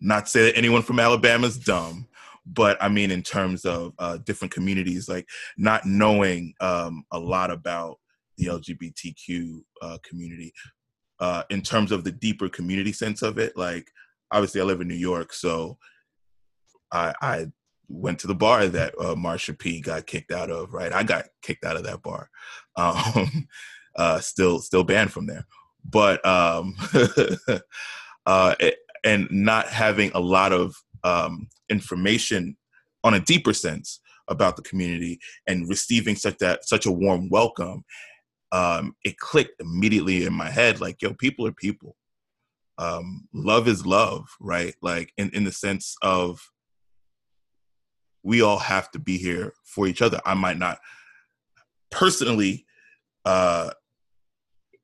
not 0.00 0.28
say 0.28 0.44
that 0.46 0.56
anyone 0.56 0.82
from 0.82 1.00
Alabama 1.00 1.46
is 1.46 1.58
dumb, 1.58 2.08
but 2.46 2.76
I 2.80 2.88
mean 2.88 3.10
in 3.10 3.22
terms 3.22 3.64
of 3.64 3.92
uh, 3.98 4.18
different 4.18 4.52
communities, 4.52 5.08
like 5.08 5.28
not 5.56 5.86
knowing 5.86 6.54
um, 6.60 7.04
a 7.12 7.18
lot 7.18 7.50
about 7.50 7.98
the 8.38 8.46
LGBTQ 8.46 9.60
uh, 9.80 9.98
community 10.02 10.52
uh, 11.22 11.44
in 11.50 11.62
terms 11.62 11.92
of 11.92 12.02
the 12.02 12.10
deeper 12.10 12.48
community 12.48 12.92
sense 12.92 13.22
of 13.22 13.38
it. 13.38 13.56
Like 13.56 13.88
obviously, 14.32 14.60
I 14.60 14.64
live 14.64 14.80
in 14.80 14.88
New 14.88 14.94
York, 14.94 15.32
so 15.32 15.78
I, 16.90 17.14
I 17.22 17.46
went 17.88 18.18
to 18.18 18.26
the 18.26 18.34
bar 18.34 18.66
that 18.66 18.92
uh, 18.98 19.14
Marsha 19.14 19.56
P 19.56 19.80
got 19.80 20.08
kicked 20.08 20.32
out 20.32 20.50
of. 20.50 20.74
Right, 20.74 20.92
I 20.92 21.04
got 21.04 21.26
kicked 21.40 21.64
out 21.64 21.76
of 21.76 21.84
that 21.84 22.02
bar. 22.02 22.28
Um, 22.74 23.48
uh, 23.96 24.18
still, 24.20 24.58
still 24.60 24.82
banned 24.82 25.12
from 25.12 25.26
there. 25.26 25.46
But 25.84 26.24
um, 26.24 26.74
uh, 28.26 28.54
it, 28.58 28.78
and 29.04 29.28
not 29.30 29.68
having 29.68 30.10
a 30.14 30.20
lot 30.20 30.52
of 30.54 30.74
um, 31.04 31.48
information 31.68 32.56
on 33.04 33.12
a 33.12 33.20
deeper 33.20 33.52
sense 33.52 34.00
about 34.28 34.56
the 34.56 34.62
community 34.62 35.20
and 35.46 35.68
receiving 35.68 36.16
such 36.16 36.38
that 36.38 36.66
such 36.66 36.86
a 36.86 36.90
warm 36.90 37.28
welcome 37.28 37.84
um, 38.52 38.94
it 39.02 39.18
clicked 39.18 39.60
immediately 39.60 40.24
in 40.24 40.32
my 40.32 40.50
head 40.50 40.80
like 40.80 41.00
yo 41.02 41.14
people 41.14 41.46
are 41.46 41.52
people. 41.52 41.96
Um, 42.78 43.28
love 43.34 43.68
is 43.68 43.86
love 43.86 44.28
right? 44.40 44.74
Like 44.82 45.12
in, 45.16 45.30
in 45.30 45.44
the 45.44 45.52
sense 45.52 45.96
of 46.02 46.40
we 48.22 48.40
all 48.42 48.58
have 48.58 48.90
to 48.92 48.98
be 48.98 49.18
here 49.18 49.52
for 49.64 49.86
each 49.86 50.02
other. 50.02 50.20
I 50.24 50.34
might 50.34 50.58
not 50.58 50.78
personally 51.90 52.66
uh, 53.24 53.70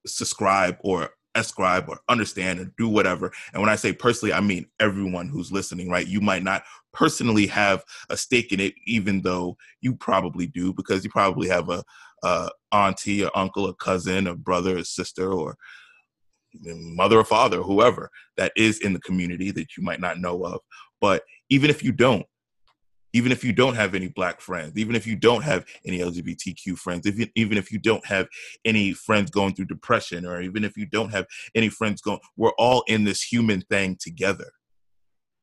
subscribe 0.06 0.76
or 0.80 1.10
ascribe 1.38 1.88
or 1.88 2.00
understand 2.08 2.60
or 2.60 2.72
do 2.76 2.88
whatever. 2.88 3.32
And 3.52 3.60
when 3.62 3.70
I 3.70 3.76
say 3.76 3.92
personally, 3.92 4.32
I 4.32 4.40
mean 4.40 4.66
everyone 4.80 5.28
who's 5.28 5.52
listening, 5.52 5.90
right? 5.90 6.06
You 6.06 6.20
might 6.20 6.42
not 6.42 6.62
personally 6.92 7.46
have 7.46 7.82
a 8.10 8.16
stake 8.16 8.52
in 8.52 8.60
it, 8.60 8.74
even 8.86 9.22
though 9.22 9.56
you 9.80 9.94
probably 9.94 10.46
do, 10.46 10.72
because 10.72 11.04
you 11.04 11.10
probably 11.10 11.48
have 11.48 11.70
a, 11.70 11.82
a 12.22 12.50
auntie 12.72 13.24
or 13.24 13.30
uncle 13.34 13.66
a 13.66 13.74
cousin 13.74 14.26
a 14.26 14.34
brother 14.34 14.78
a 14.78 14.84
sister 14.84 15.32
or 15.32 15.56
mother 16.64 17.18
or 17.18 17.24
father, 17.24 17.62
whoever 17.62 18.10
that 18.36 18.52
is 18.56 18.80
in 18.80 18.92
the 18.92 19.00
community 19.00 19.50
that 19.50 19.76
you 19.76 19.82
might 19.82 20.00
not 20.00 20.18
know 20.18 20.44
of. 20.44 20.60
But 21.00 21.22
even 21.50 21.70
if 21.70 21.82
you 21.82 21.92
don't, 21.92 22.26
even 23.18 23.32
if 23.32 23.42
you 23.42 23.52
don't 23.52 23.74
have 23.74 23.96
any 23.96 24.06
black 24.06 24.40
friends, 24.40 24.78
even 24.78 24.94
if 24.94 25.04
you 25.04 25.16
don't 25.16 25.42
have 25.42 25.66
any 25.84 25.98
LGBTQ 25.98 26.78
friends, 26.78 27.04
if 27.04 27.28
even 27.34 27.58
if 27.58 27.72
you 27.72 27.80
don't 27.80 28.06
have 28.06 28.28
any 28.64 28.92
friends 28.92 29.28
going 29.28 29.54
through 29.54 29.64
depression, 29.64 30.24
or 30.24 30.40
even 30.40 30.62
if 30.62 30.76
you 30.76 30.86
don't 30.86 31.10
have 31.10 31.26
any 31.56 31.68
friends 31.68 32.00
going, 32.00 32.20
we're 32.36 32.52
all 32.58 32.84
in 32.86 33.02
this 33.02 33.20
human 33.20 33.60
thing 33.62 33.96
together, 33.98 34.52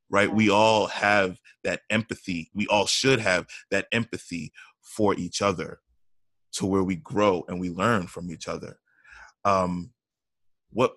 right? 0.09 0.33
We 0.33 0.49
all 0.49 0.88
have 0.88 1.38
that 1.65 1.81
empathy. 1.89 2.49
We 2.53 2.65
all 2.67 2.85
should 2.85 3.19
have 3.19 3.45
that 3.71 3.88
empathy 3.91 4.53
for 4.81 5.13
each 5.13 5.41
other 5.41 5.81
to 6.53 6.65
where 6.65 6.83
we 6.83 6.95
grow 6.95 7.43
and 7.49 7.59
we 7.59 7.69
learn 7.69 8.07
from 8.07 8.31
each 8.31 8.47
other. 8.47 8.79
Um, 9.43 9.91
what 10.69 10.93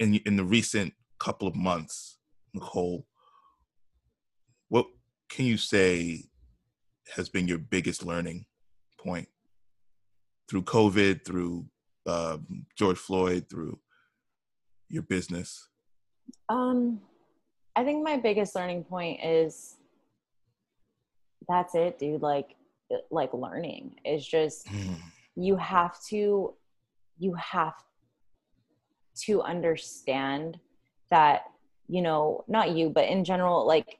in 0.00 0.16
in 0.26 0.34
the 0.36 0.44
recent 0.44 0.94
couple 1.20 1.46
of 1.46 1.54
months, 1.54 2.18
Nicole, 2.54 3.06
can 5.32 5.46
you 5.46 5.56
say 5.56 6.24
has 7.16 7.28
been 7.30 7.48
your 7.48 7.58
biggest 7.58 8.04
learning 8.04 8.44
point 8.98 9.28
through 10.48 10.62
COVID, 10.62 11.24
through 11.24 11.64
uh, 12.06 12.36
George 12.76 12.98
Floyd, 12.98 13.46
through 13.48 13.78
your 14.90 15.02
business? 15.02 15.68
Um, 16.50 17.00
I 17.74 17.82
think 17.82 18.04
my 18.04 18.18
biggest 18.18 18.54
learning 18.54 18.84
point 18.84 19.20
is 19.24 19.76
that's 21.48 21.74
it, 21.74 21.98
dude. 21.98 22.20
Like, 22.20 22.54
like 23.10 23.32
learning 23.32 23.96
is 24.04 24.26
just 24.26 24.66
mm. 24.66 24.96
you 25.34 25.56
have 25.56 25.96
to, 26.08 26.52
you 27.18 27.34
have 27.34 27.74
to 29.24 29.42
understand 29.42 30.60
that 31.10 31.44
you 31.88 32.00
know 32.00 32.44
not 32.48 32.70
you 32.70 32.88
but 32.88 33.04
in 33.06 33.22
general 33.22 33.66
like 33.66 33.98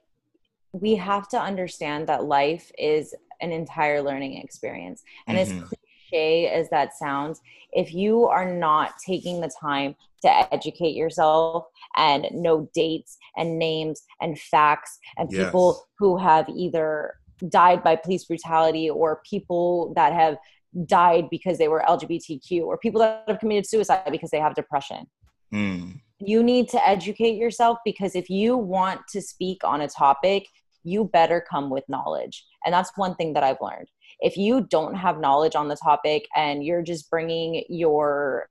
we 0.73 0.95
have 0.95 1.27
to 1.29 1.39
understand 1.39 2.07
that 2.07 2.25
life 2.25 2.71
is 2.77 3.15
an 3.41 3.51
entire 3.51 4.01
learning 4.01 4.37
experience. 4.37 5.03
And 5.27 5.37
mm-hmm. 5.37 5.63
as 5.63 5.69
cliche 5.69 6.47
as 6.49 6.69
that 6.69 6.97
sounds, 6.97 7.39
if 7.71 7.93
you 7.93 8.25
are 8.25 8.51
not 8.51 8.93
taking 9.05 9.39
the 9.39 9.51
time 9.59 9.95
to 10.23 10.53
educate 10.53 10.95
yourself 10.95 11.65
and 11.95 12.27
know 12.31 12.69
dates 12.73 13.17
and 13.37 13.59
names 13.59 14.03
and 14.21 14.39
facts 14.39 14.97
and 15.17 15.29
yes. 15.31 15.45
people 15.45 15.85
who 15.99 16.17
have 16.17 16.47
either 16.49 17.15
died 17.49 17.83
by 17.83 17.95
police 17.95 18.25
brutality 18.25 18.89
or 18.89 19.21
people 19.29 19.93
that 19.95 20.13
have 20.13 20.37
died 20.85 21.29
because 21.29 21.57
they 21.57 21.67
were 21.67 21.83
LGBTQ 21.87 22.61
or 22.63 22.77
people 22.77 22.99
that 23.01 23.23
have 23.27 23.39
committed 23.39 23.67
suicide 23.67 24.07
because 24.11 24.31
they 24.31 24.39
have 24.39 24.55
depression. 24.55 25.05
Mm. 25.53 25.99
You 26.19 26.41
need 26.41 26.69
to 26.69 26.87
educate 26.87 27.35
yourself 27.35 27.79
because 27.83 28.15
if 28.15 28.29
you 28.29 28.57
want 28.57 29.01
to 29.09 29.21
speak 29.21 29.63
on 29.63 29.81
a 29.81 29.87
topic, 29.87 30.47
you 30.83 31.05
better 31.05 31.43
come 31.49 31.69
with 31.69 31.83
knowledge. 31.87 32.45
And 32.65 32.73
that's 32.73 32.91
one 32.95 33.15
thing 33.15 33.33
that 33.33 33.43
I've 33.43 33.61
learned. 33.61 33.89
If 34.19 34.37
you 34.37 34.61
don't 34.69 34.95
have 34.95 35.19
knowledge 35.19 35.55
on 35.55 35.67
the 35.67 35.75
topic 35.75 36.27
and 36.35 36.63
you're 36.63 36.81
just 36.81 37.09
bringing 37.09 37.63
your 37.69 38.47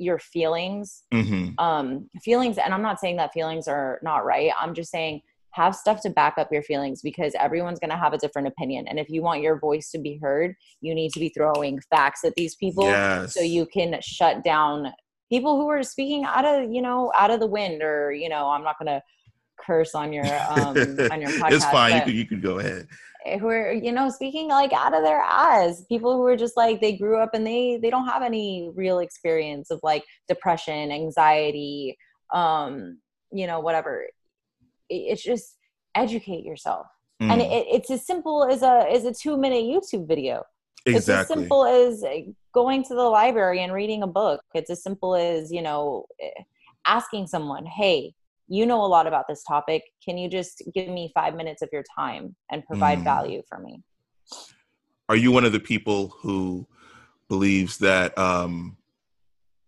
your 0.00 0.18
feelings 0.18 1.02
mm-hmm. 1.12 1.50
um 1.58 2.08
feelings 2.22 2.56
and 2.56 2.72
i'm 2.72 2.80
not 2.80 2.98
saying 2.98 3.16
that 3.16 3.34
feelings 3.34 3.68
are 3.68 4.00
not 4.02 4.24
right 4.24 4.50
i'm 4.58 4.72
just 4.72 4.90
saying 4.90 5.20
have 5.50 5.74
stuff 5.76 6.00
to 6.00 6.08
back 6.08 6.38
up 6.38 6.50
your 6.50 6.62
feelings 6.62 7.02
because 7.02 7.34
everyone's 7.38 7.78
going 7.78 7.90
to 7.90 7.96
have 7.96 8.14
a 8.14 8.18
different 8.18 8.48
opinion 8.48 8.88
and 8.88 8.98
if 8.98 9.10
you 9.10 9.20
want 9.20 9.42
your 9.42 9.58
voice 9.58 9.90
to 9.90 9.98
be 9.98 10.18
heard 10.22 10.54
you 10.80 10.94
need 10.94 11.12
to 11.12 11.20
be 11.20 11.28
throwing 11.28 11.78
facts 11.90 12.24
at 12.24 12.34
these 12.34 12.56
people 12.56 12.84
yes. 12.84 13.34
so 13.34 13.40
you 13.40 13.66
can 13.66 13.94
shut 14.00 14.42
down 14.42 14.90
people 15.28 15.60
who 15.60 15.68
are 15.68 15.82
speaking 15.82 16.24
out 16.24 16.44
of 16.44 16.72
you 16.72 16.80
know 16.80 17.12
out 17.16 17.30
of 17.30 17.40
the 17.40 17.46
wind 17.46 17.82
or 17.82 18.12
you 18.12 18.28
know 18.28 18.48
i'm 18.48 18.64
not 18.64 18.78
going 18.78 18.86
to 18.86 19.02
curse 19.70 19.94
on 19.94 20.12
your 20.12 20.26
um 20.50 20.76
on 21.12 21.20
your 21.20 21.30
podcast. 21.30 21.52
it's 21.52 21.64
fine. 21.66 21.94
You 21.94 22.02
could 22.02 22.14
you 22.14 22.26
could 22.26 22.42
go 22.42 22.58
ahead. 22.58 22.88
Who 23.38 23.48
are 23.48 23.72
you 23.72 23.92
know 23.92 24.10
speaking 24.10 24.48
like 24.48 24.72
out 24.72 24.94
of 24.94 25.02
their 25.04 25.22
eyes? 25.22 25.84
People 25.86 26.16
who 26.16 26.24
are 26.26 26.36
just 26.36 26.56
like 26.56 26.80
they 26.80 26.96
grew 26.96 27.18
up 27.18 27.30
and 27.34 27.46
they 27.46 27.78
they 27.80 27.90
don't 27.90 28.08
have 28.08 28.22
any 28.22 28.70
real 28.74 28.98
experience 28.98 29.70
of 29.70 29.78
like 29.82 30.04
depression, 30.26 30.90
anxiety, 30.90 31.96
um, 32.34 32.98
you 33.30 33.46
know, 33.46 33.60
whatever. 33.60 34.06
It's 34.88 35.22
just 35.22 35.56
educate 35.94 36.44
yourself. 36.44 36.86
mm. 37.22 37.30
and 37.30 37.40
it, 37.42 37.66
it's 37.76 37.90
as 37.90 38.06
simple 38.06 38.44
as 38.44 38.62
a 38.62 38.86
as 38.90 39.04
a 39.04 39.12
two 39.12 39.36
minute 39.36 39.64
youtube 39.72 40.06
video 40.06 40.36
exactly. 40.86 40.94
it's 40.96 41.08
as 41.08 41.26
simple 41.26 41.64
as 41.64 42.04
going 42.54 42.84
to 42.84 42.94
the 42.94 43.08
library 43.18 43.60
and 43.64 43.72
reading 43.72 44.04
a 44.04 44.06
book 44.06 44.40
it's 44.54 44.70
as 44.70 44.80
simple 44.82 45.16
as 45.16 45.50
you 45.50 45.60
know 45.60 46.06
asking 46.86 47.26
someone 47.26 47.66
hey 47.66 48.14
you 48.50 48.66
know 48.66 48.84
a 48.84 48.86
lot 48.86 49.06
about 49.06 49.26
this 49.28 49.42
topic 49.44 49.82
can 50.04 50.18
you 50.18 50.28
just 50.28 50.62
give 50.74 50.88
me 50.88 51.10
five 51.14 51.34
minutes 51.34 51.62
of 51.62 51.68
your 51.72 51.84
time 51.96 52.34
and 52.50 52.64
provide 52.66 52.98
mm. 52.98 53.04
value 53.04 53.42
for 53.48 53.58
me 53.58 53.82
are 55.08 55.16
you 55.16 55.32
one 55.32 55.44
of 55.44 55.52
the 55.52 55.60
people 55.60 56.14
who 56.20 56.66
believes 57.28 57.78
that 57.78 58.16
um, 58.18 58.76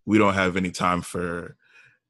we 0.04 0.18
don't 0.18 0.34
have 0.34 0.56
any 0.56 0.70
time 0.70 1.00
for 1.00 1.56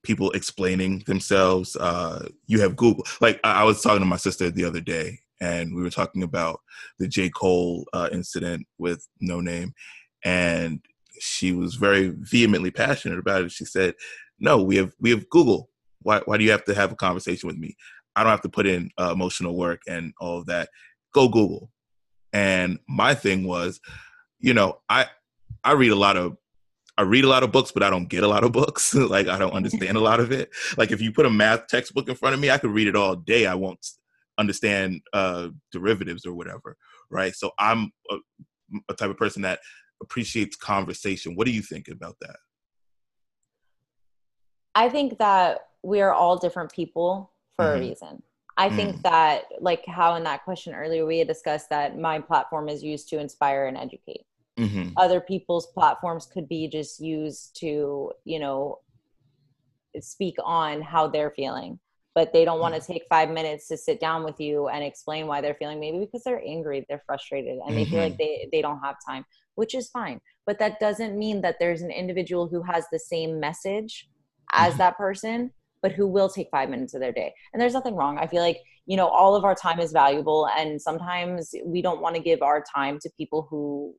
people 0.03 0.31
explaining 0.33 1.01
themselves. 1.07 1.77
Uh, 1.77 2.27
you 2.47 2.61
have 2.61 2.77
Google. 2.77 3.05
Like 3.21 3.41
I, 3.45 3.65
was 3.65 3.81
talking 3.83 4.01
to 4.01 4.07
my 4.07 4.17
sister 4.17 4.51
the 4.51 4.65
other 4.65 4.81
day, 4.81 5.21
and 5.41 5.75
we 5.75 5.83
were 5.83 5.91
talking 5.91 6.23
about 6.23 6.61
the 6.99 7.09
J. 7.09 7.31
Cole 7.31 7.87
uh, 7.93 8.09
incident 8.13 8.67
with 8.79 9.07
Noname, 9.23 9.73
and 10.25 10.81
she 11.21 11.53
was 11.53 11.77
very 11.77 12.09
vehemently 12.09 12.71
passionate 12.71 13.19
about 13.19 13.43
it. 13.43 13.53
She 13.53 13.65
said, 13.65 13.95
"No, 14.41 14.63
we 14.63 14.77
have 14.77 14.93
we 15.01 15.11
have 15.11 15.29
Google. 15.29 15.71
Why 16.03 16.21
why 16.25 16.39
do 16.39 16.45
you 16.45 16.51
have 16.51 16.65
to 16.65 16.75
have 16.75 16.93
a 16.93 16.97
conversation 16.97 17.47
with 17.47 17.57
me? 17.57 17.77
I 18.15 18.23
don't 18.23 18.31
have 18.31 18.43
to 18.43 18.49
put 18.49 18.67
in 18.67 18.91
uh, 18.99 19.11
emotional 19.13 19.57
work 19.57 19.83
and 19.89 20.13
all 20.21 20.39
of 20.39 20.47
that. 20.47 20.69
Go 21.15 21.29
Google." 21.29 21.71
And 22.33 22.79
my 22.89 23.15
thing 23.15 23.47
was, 23.47 23.81
you 24.39 24.55
know, 24.55 24.81
I 24.89 25.07
I 25.65 25.73
read 25.73 25.93
a 25.93 25.97
lot 25.97 26.17
of 26.17 26.37
I 26.99 27.03
read 27.03 27.25
a 27.25 27.29
lot 27.29 27.43
of 27.43 27.53
books, 27.53 27.73
but 27.73 27.83
I 27.83 27.91
don't 27.91 28.09
get 28.09 28.23
a 28.23 28.29
lot 28.29 28.45
of 28.45 28.53
books. 28.53 28.95
like 28.95 29.29
I 29.29 29.39
don't 29.39 29.53
understand 29.53 29.97
a 29.97 30.01
lot 30.01 30.21
of 30.21 30.31
it. 30.33 30.51
Like 30.77 30.91
if 30.91 31.01
you 31.01 31.13
put 31.13 31.27
a 31.27 31.31
math 31.31 31.67
textbook 31.69 32.09
in 32.09 32.15
front 32.15 32.35
of 32.35 32.41
me, 32.41 32.51
I 32.51 32.59
could 32.59 32.71
read 32.71 32.89
it 32.89 32.97
all 32.97 33.17
day. 33.17 33.47
I 33.47 33.55
won't 33.55 33.85
understand 34.39 35.01
uh, 35.13 35.49
derivatives 35.73 36.27
or 36.27 36.35
whatever, 36.35 36.77
right? 37.11 37.35
So 37.35 37.51
I'm 37.59 37.91
a, 38.11 38.17
a, 38.89 38.95
type 38.95 39.11
of 39.11 39.17
person 39.17 39.43
that 39.43 39.61
appreciates 40.03 40.57
conversation. 40.57 41.35
What 41.35 41.47
do 41.47 41.53
you 41.53 41.63
think 41.63 41.89
about 41.89 42.17
that? 42.21 42.37
I 44.75 44.89
think 44.89 45.19
that 45.19 45.61
we 45.83 46.01
are 46.01 46.13
all 46.13 46.37
different 46.37 46.73
people 46.73 47.33
for 47.57 47.65
mm-hmm. 47.67 47.77
a 47.77 47.81
reason. 47.81 48.23
I 48.57 48.69
think 48.69 48.97
mm. 48.97 49.03
that, 49.03 49.45
like 49.61 49.85
how 49.87 50.15
in 50.17 50.25
that 50.25 50.45
question 50.45 50.75
earlier, 50.75 51.07
we 51.07 51.19
had 51.19 51.29
discussed 51.29 51.71
that 51.71 51.99
my 51.99 52.21
platform 52.21 52.69
is 52.69 52.83
used 52.83 53.09
to 53.09 53.19
inspire 53.19 53.67
and 53.67 53.79
educate. 53.79 54.27
Mm-hmm. 54.59 54.91
Other 54.97 55.21
people's 55.21 55.69
platforms 55.69 56.27
could 56.27 56.49
be 56.49 56.69
just 56.69 57.01
used 57.01 57.57
to, 57.61 58.13
you 58.25 58.39
know, 58.39 58.79
speak 60.01 60.37
on 60.45 60.83
how 60.83 61.09
they're 61.09 61.33
feeling, 61.35 61.79
but 62.15 62.33
they 62.35 62.45
don't 62.45 62.61
want 62.61 62.75
to 62.75 62.81
mm. 62.81 62.87
take 62.87 63.05
five 63.09 63.31
minutes 63.31 63.69
to 63.69 63.77
sit 63.79 64.01
down 64.01 64.23
with 64.23 64.39
you 64.39 64.69
and 64.69 64.85
explain 64.85 65.27
why 65.27 65.41
they're 65.41 65.55
feeling. 65.55 65.81
Maybe 65.81 65.99
because 66.01 66.23
they're 66.23 66.43
angry, 66.47 66.85
they're 66.89 67.03
frustrated, 67.07 67.59
and 67.59 67.71
mm-hmm. 67.71 67.77
they 67.77 67.85
feel 67.87 68.01
like 68.01 68.13
mm-hmm. 68.13 68.19
they 68.19 68.49
they 68.53 68.63
don't 68.63 68.81
have 68.81 68.97
time, 69.09 69.25
which 69.55 69.75
is 69.75 69.89
fine. 69.89 70.21
But 70.47 70.59
that 70.59 70.79
doesn't 70.79 71.19
mean 71.19 71.41
that 71.41 71.57
there's 71.59 71.81
an 71.81 71.91
individual 71.91 72.49
who 72.49 72.63
has 72.65 72.85
the 72.93 72.99
same 72.99 73.41
message 73.41 74.11
as 74.53 74.73
mm-hmm. 74.73 74.79
that 74.79 74.99
person 74.99 75.53
but 75.83 75.93
who 75.93 76.07
will 76.07 76.29
take 76.29 76.49
five 76.51 76.71
minutes 76.71 76.95
of 76.95 77.01
their 77.01 77.13
day. 77.13 77.35
And 77.53 77.61
there's 77.61 77.75
nothing 77.75 77.97
wrong. 77.97 78.19
I 78.19 78.27
feel 78.27 78.41
like, 78.41 78.61
you 78.87 78.97
know, 78.97 79.09
all 79.09 79.35
of 79.35 79.45
our 79.45 79.55
time 79.55 79.81
is 79.81 79.93
valuable. 79.93 80.49
And 80.57 80.81
sometimes 80.81 81.55
we 81.65 81.83
don't 81.83 82.01
want 82.01 82.17
to 82.17 82.23
give 82.23 82.41
our 82.41 82.65
time 82.75 82.99
to 83.01 83.11
people 83.17 83.47
who 83.51 83.95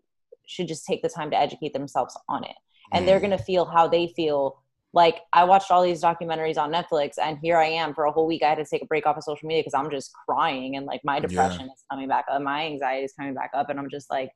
should 0.47 0.67
just 0.67 0.85
take 0.85 1.01
the 1.01 1.09
time 1.09 1.29
to 1.31 1.39
educate 1.39 1.73
themselves 1.73 2.17
on 2.27 2.43
it 2.43 2.55
and 2.91 3.03
mm. 3.03 3.05
they're 3.07 3.19
going 3.19 3.31
to 3.31 3.37
feel 3.37 3.65
how 3.65 3.87
they 3.87 4.07
feel 4.07 4.61
like 4.93 5.21
i 5.33 5.43
watched 5.43 5.71
all 5.71 5.83
these 5.83 6.01
documentaries 6.01 6.57
on 6.57 6.71
netflix 6.71 7.13
and 7.21 7.37
here 7.41 7.57
i 7.57 7.65
am 7.65 7.93
for 7.93 8.05
a 8.05 8.11
whole 8.11 8.27
week 8.27 8.43
i 8.43 8.49
had 8.49 8.57
to 8.57 8.65
take 8.65 8.81
a 8.81 8.85
break 8.85 9.05
off 9.05 9.17
of 9.17 9.23
social 9.23 9.47
media 9.47 9.61
because 9.61 9.73
i'm 9.73 9.89
just 9.89 10.11
crying 10.27 10.75
and 10.75 10.85
like 10.85 11.01
my 11.03 11.19
depression 11.19 11.61
yeah. 11.61 11.73
is 11.73 11.83
coming 11.89 12.07
back 12.07 12.25
up 12.31 12.41
my 12.41 12.65
anxiety 12.65 13.03
is 13.03 13.13
coming 13.13 13.33
back 13.33 13.51
up 13.53 13.69
and 13.69 13.79
i'm 13.79 13.89
just 13.89 14.09
like 14.09 14.29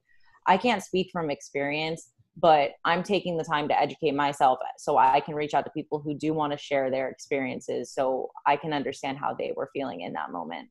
i 0.47 0.57
can't 0.57 0.83
speak 0.83 1.09
from 1.11 1.29
experience 1.29 2.11
but 2.39 2.71
i'm 2.85 3.03
taking 3.03 3.37
the 3.37 3.43
time 3.43 3.67
to 3.67 3.79
educate 3.79 4.13
myself 4.13 4.59
so 4.77 4.97
i 4.97 5.19
can 5.19 5.35
reach 5.35 5.53
out 5.53 5.65
to 5.65 5.71
people 5.71 5.99
who 5.99 6.13
do 6.13 6.33
want 6.33 6.51
to 6.51 6.57
share 6.57 6.89
their 6.89 7.09
experiences 7.09 7.91
so 7.91 8.29
i 8.45 8.55
can 8.55 8.73
understand 8.73 9.17
how 9.17 9.33
they 9.33 9.51
were 9.55 9.69
feeling 9.73 10.01
in 10.01 10.13
that 10.13 10.31
moment 10.31 10.69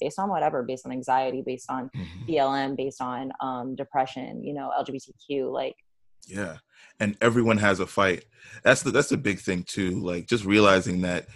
based 0.00 0.18
on 0.18 0.28
whatever, 0.28 0.62
based 0.62 0.86
on 0.86 0.92
anxiety, 0.92 1.42
based 1.44 1.70
on 1.70 1.90
mm-hmm. 1.96 2.30
BLM, 2.30 2.76
based 2.76 3.00
on 3.00 3.32
um, 3.40 3.74
depression, 3.74 4.44
you 4.44 4.54
know, 4.54 4.70
LGBTQ, 4.78 5.52
like. 5.52 5.74
Yeah, 6.26 6.58
and 7.00 7.16
everyone 7.20 7.58
has 7.58 7.80
a 7.80 7.86
fight. 7.86 8.24
That's 8.62 8.82
the 8.82 8.90
that's 8.90 9.08
the 9.08 9.16
big 9.16 9.40
thing 9.40 9.62
too. 9.62 10.00
Like 10.00 10.26
just 10.26 10.44
realizing 10.44 11.00
that 11.02 11.26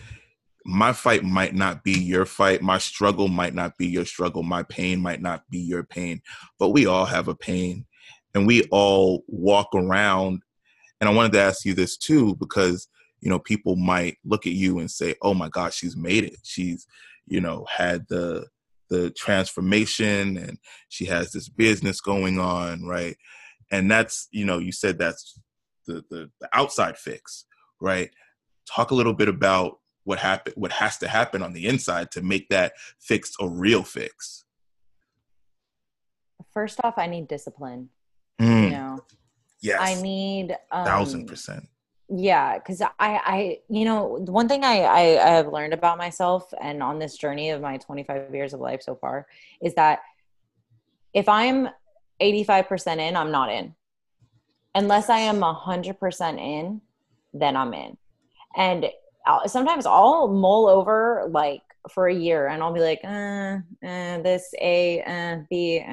my 0.67 0.93
fight 0.93 1.25
might 1.25 1.55
not 1.55 1.83
be 1.83 1.93
your 1.93 2.27
fight, 2.27 2.61
my 2.61 2.79
struggle 2.79 3.29
might 3.29 3.55
not 3.55 3.79
be 3.79 3.87
your 3.87 4.05
struggle, 4.05 4.43
my 4.43 4.65
pain 4.65 5.01
might 5.01 5.23
not 5.23 5.49
be 5.49 5.59
your 5.59 5.83
pain, 5.83 6.21
but 6.59 6.71
we 6.71 6.85
all 6.85 7.07
have 7.07 7.29
a 7.29 7.35
pain, 7.35 7.87
and 8.35 8.47
we 8.47 8.63
all 8.71 9.25
walk 9.27 9.69
around. 9.75 10.43
And 11.01 11.09
I 11.09 11.13
wanted 11.13 11.33
to 11.33 11.41
ask 11.41 11.65
you 11.65 11.75
this 11.75 11.97
too 11.97 12.37
because 12.37 12.89
you 13.21 13.31
know 13.31 13.39
people 13.39 13.77
might 13.77 14.19
look 14.25 14.47
at 14.47 14.53
you 14.53 14.79
and 14.79 14.91
say, 14.91 15.15
"Oh 15.23 15.35
my 15.35 15.49
gosh, 15.49 15.77
she's 15.77 15.97
made 15.97 16.25
it. 16.25 16.39
She's 16.43 16.87
you 17.27 17.41
know 17.41 17.67
had 17.71 18.07
the 18.09 18.47
the 18.93 19.11
transformation 19.13 20.37
and 20.37 20.59
she 20.91 21.07
has 21.07 21.33
this 21.33 21.49
business 21.49 22.01
going 22.03 22.39
on 22.39 22.85
right 22.85 23.17
and 23.71 23.91
that's 23.91 24.29
you 24.33 24.45
know 24.45 24.59
you 24.59 24.71
said 24.71 24.99
that's 24.99 25.41
the 25.87 26.05
the, 26.11 26.31
the 26.41 26.49
outside 26.53 26.99
fix 26.99 27.47
right 27.81 28.11
talk 28.71 28.91
a 28.91 28.95
little 28.95 29.15
bit 29.15 29.29
about 29.29 29.79
what 30.05 30.19
happened 30.19 30.55
what 30.59 30.73
has 30.73 30.99
to 30.99 31.09
happen 31.09 31.43
on 31.43 31.55
the 31.55 31.67
inside 31.67 32.11
to 32.11 32.21
make 32.21 32.49
that 32.51 32.75
fix 33.01 33.33
a 33.41 33.49
real 33.49 33.83
fix 33.83 34.45
first 36.53 36.79
off 36.85 36.99
i 36.99 37.07
need 37.07 37.27
discipline 37.27 37.89
mm. 38.41 38.65
you 38.65 38.71
know? 38.71 39.05
Yes. 39.61 39.79
i 39.81 40.01
need 40.03 40.57
um, 40.71 40.85
thousand 40.85 41.27
percent. 41.27 41.69
yeah 42.09 42.59
because 42.59 42.83
i 42.83 42.91
i 42.99 43.59
you 43.69 43.85
know 43.85 44.19
one 44.27 44.49
thing 44.49 44.65
I, 44.65 44.81
I 44.83 45.01
i 45.01 45.31
have 45.31 45.53
learned 45.53 45.73
about 45.73 45.99
myself 45.99 46.53
and 46.61 46.83
on 46.83 46.99
this 46.99 47.17
journey 47.17 47.51
of 47.51 47.61
my 47.61 47.77
25 47.77 48.35
years 48.35 48.55
of 48.55 48.61
life 48.61 48.83
so 48.83 48.97
far 48.97 49.27
is 49.61 49.75
that 49.75 50.01
if 51.15 51.29
i'm 51.29 51.69
85% 52.21 52.99
in 52.99 53.17
i'm 53.17 53.31
not 53.31 53.51
in. 53.51 53.75
Unless 54.75 55.11
i 55.11 55.19
am 55.19 55.43
a 55.43 55.55
100% 55.55 56.39
in 56.39 56.81
then 57.35 57.57
i'm 57.57 57.75
in. 57.75 57.97
And 58.57 58.91
I'll, 59.27 59.49
sometimes 59.49 59.87
i'll 59.87 60.29
mull 60.29 60.69
over 60.69 61.29
like 61.31 61.63
for 61.91 62.09
a 62.09 62.15
year 62.15 62.49
and 62.49 62.63
i'll 62.63 62.73
be 62.73 62.81
like 62.81 63.01
uh, 63.05 63.59
uh 63.87 64.23
this 64.23 64.55
a 64.61 65.03
uh, 65.03 65.43
b 65.51 65.81
uh, 65.81 65.91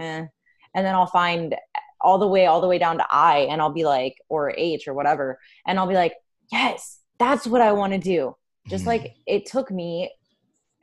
and 0.76 0.86
then 0.86 0.94
i'll 0.94 1.08
find 1.08 1.56
all 2.02 2.18
the 2.18 2.28
way 2.28 2.45
all 2.45 2.62
the 2.62 2.68
way 2.68 2.78
down 2.78 2.97
to 2.97 3.06
i 3.10 3.39
and 3.50 3.62
i'll 3.62 3.72
be 3.72 3.86
like 3.86 4.18
or 4.30 4.54
h 4.58 4.88
or 4.88 4.93
whatever 4.93 5.39
and 5.68 5.80
i'll 5.80 5.88
be 5.88 5.95
like 5.95 6.14
yes 6.52 7.00
that's 7.18 7.45
what 7.45 7.62
i 7.62 7.72
want 7.72 7.93
to 7.93 8.00
do 8.00 8.36
just 8.68 8.82
mm-hmm. 8.82 8.89
like 8.89 9.16
it 9.28 9.45
took 9.45 9.72
me 9.72 10.10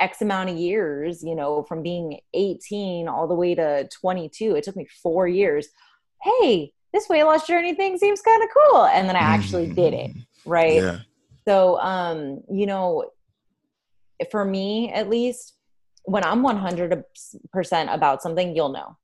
x 0.01 0.21
amount 0.21 0.51
of 0.51 0.57
years 0.57 1.23
you 1.23 1.35
know 1.35 1.62
from 1.62 1.83
being 1.83 2.19
18 2.35 3.09
all 3.09 3.27
the 3.27 3.35
way 3.35 3.55
to 3.55 3.89
22 3.89 4.57
it 4.57 4.64
took 4.64 4.77
me 4.77 4.87
four 5.03 5.27
years 5.27 5.69
hey 6.23 6.73
this 6.93 7.09
weight 7.09 7.25
loss 7.25 7.47
journey 7.47 7.75
thing 7.75 7.97
seems 7.97 8.21
kind 8.21 8.43
of 8.43 8.49
cool 8.51 8.87
and 8.87 9.09
then 9.09 9.17
i 9.17 9.21
actually 9.21 9.67
did 9.67 9.95
it 9.95 10.11
mm-hmm. 10.11 10.51
right 10.51 10.83
yeah. 10.83 10.99
so 11.47 11.79
um 11.81 12.43
you 12.51 12.67
know 12.67 13.11
for 14.31 14.45
me 14.45 14.93
at 14.93 15.09
least 15.09 15.55
when 16.05 16.25
i'm 16.25 16.43
100% 16.43 17.03
about 17.95 18.23
something 18.23 18.55
you'll 18.55 18.69
know 18.69 18.97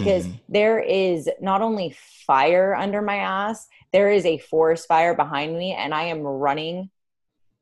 because 0.00 0.26
mm-hmm. 0.26 0.36
there 0.48 0.80
is 0.80 1.28
not 1.40 1.62
only 1.62 1.96
fire 2.26 2.74
under 2.74 3.02
my 3.02 3.16
ass, 3.16 3.66
there 3.92 4.10
is 4.10 4.24
a 4.26 4.38
forest 4.38 4.86
fire 4.86 5.14
behind 5.14 5.56
me, 5.56 5.72
and 5.72 5.94
I 5.94 6.04
am 6.04 6.20
running 6.22 6.90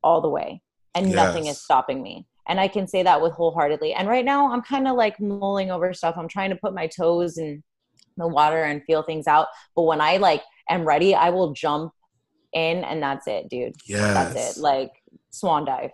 all 0.03 0.21
the 0.21 0.29
way, 0.29 0.61
and 0.95 1.07
yes. 1.07 1.15
nothing 1.15 1.47
is 1.47 1.61
stopping 1.61 2.01
me. 2.01 2.25
And 2.47 2.59
I 2.59 2.67
can 2.67 2.87
say 2.87 3.03
that 3.03 3.21
with 3.21 3.33
wholeheartedly. 3.33 3.93
And 3.93 4.07
right 4.07 4.23
now, 4.23 4.51
I'm 4.51 4.61
kind 4.61 4.87
of 4.87 4.95
like 4.95 5.19
mulling 5.19 5.69
over 5.69 5.93
stuff. 5.93 6.15
I'm 6.17 6.29
trying 6.29 6.49
to 6.49 6.55
put 6.55 6.73
my 6.73 6.87
toes 6.87 7.37
in 7.37 7.61
the 8.15 8.27
water 8.27 8.63
and 8.63 8.81
feel 8.85 9.03
things 9.03 9.27
out. 9.27 9.47
But 9.75 9.83
when 9.83 9.99
I 9.99 10.17
like 10.17 10.43
am 10.69 10.85
ready, 10.85 11.13
I 11.13 11.29
will 11.29 11.53
jump 11.53 11.91
in, 12.53 12.83
and 12.83 13.01
that's 13.01 13.27
it, 13.27 13.49
dude. 13.49 13.75
Yeah, 13.85 14.13
that's 14.13 14.57
it. 14.57 14.61
Like 14.61 14.91
swan 15.29 15.65
dive. 15.65 15.91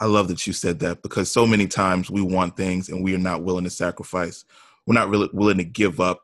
I 0.00 0.06
love 0.06 0.28
that 0.28 0.46
you 0.46 0.52
said 0.52 0.78
that 0.80 1.02
because 1.02 1.30
so 1.30 1.46
many 1.46 1.66
times 1.66 2.10
we 2.10 2.20
want 2.20 2.56
things 2.56 2.88
and 2.88 3.02
we 3.02 3.14
are 3.14 3.18
not 3.18 3.42
willing 3.42 3.64
to 3.64 3.70
sacrifice 3.70 4.44
we're 4.86 4.94
not 4.94 5.08
really 5.08 5.28
willing 5.32 5.58
to 5.58 5.64
give 5.64 6.00
up 6.00 6.20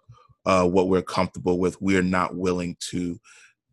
uh, 0.46 0.66
what 0.66 0.88
we're 0.88 1.02
comfortable 1.02 1.58
with. 1.58 1.80
We're 1.80 2.02
not 2.02 2.36
willing 2.36 2.76
to 2.90 3.18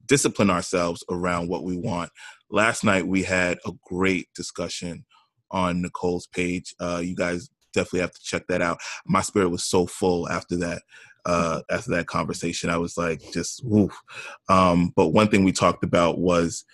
discipline 0.06 0.50
ourselves 0.50 1.04
around 1.10 1.50
what 1.50 1.64
we 1.64 1.78
want. 1.78 2.12
Last 2.50 2.84
night 2.84 3.08
we 3.08 3.24
had 3.24 3.58
a 3.66 3.72
great 3.84 4.28
discussion 4.36 5.06
on 5.52 5.82
Nicole's 5.82 6.28
page. 6.28 6.76
Uh, 6.80 7.02
you 7.04 7.16
guys 7.16 7.50
definitely 7.74 8.02
have 8.02 8.14
to 8.14 8.24
check 8.24 8.46
that 8.48 8.62
out. 8.62 8.80
My 9.06 9.22
spirit 9.22 9.50
was 9.50 9.64
so 9.64 9.86
full 9.86 10.30
after 10.30 10.56
that. 10.58 10.82
Uh, 11.26 11.62
after 11.72 11.90
that 11.90 12.06
conversation, 12.06 12.70
I 12.70 12.78
was 12.78 12.98
like, 12.98 13.20
just 13.34 13.66
woof. 13.66 14.00
Um, 14.48 14.94
but 14.96 15.08
one 15.08 15.28
thing 15.28 15.44
we 15.44 15.52
talked 15.52 15.84
about 15.84 16.20
was 16.20 16.66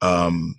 um, 0.00 0.54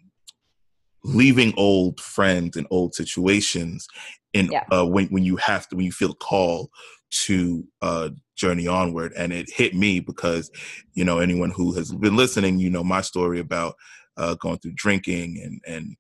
leaving 1.06 1.54
old 1.56 2.02
friends 2.02 2.58
and 2.58 2.68
old 2.72 2.94
situations 2.94 3.88
in 4.34 4.52
Yeah. 4.52 4.66
uh, 4.72 4.86
when 4.86 5.06
when 5.08 5.24
you 5.24 5.38
have 5.38 5.68
to 5.70 5.78
when 5.78 5.86
you 5.86 5.94
feel 5.94 6.12
a 6.12 6.16
call 6.16 6.70
to 7.10 7.66
uh, 7.82 8.10
journey 8.36 8.68
onward 8.68 9.14
and 9.16 9.32
it 9.34 9.50
hit 9.50 9.74
me 9.74 10.00
because 10.00 10.52
you 10.94 11.04
know 11.04 11.20
anyone 11.20 11.50
who 11.50 11.74
has 11.74 11.92
been 11.94 12.16
listening 12.16 12.60
you 12.60 12.70
know 12.70 12.84
my 12.84 13.02
story 13.02 13.40
about 13.40 13.76
uh, 14.18 14.36
going 14.36 14.58
through 14.58 14.74
drinking 14.76 15.42
and 15.44 15.62
and 15.66 15.96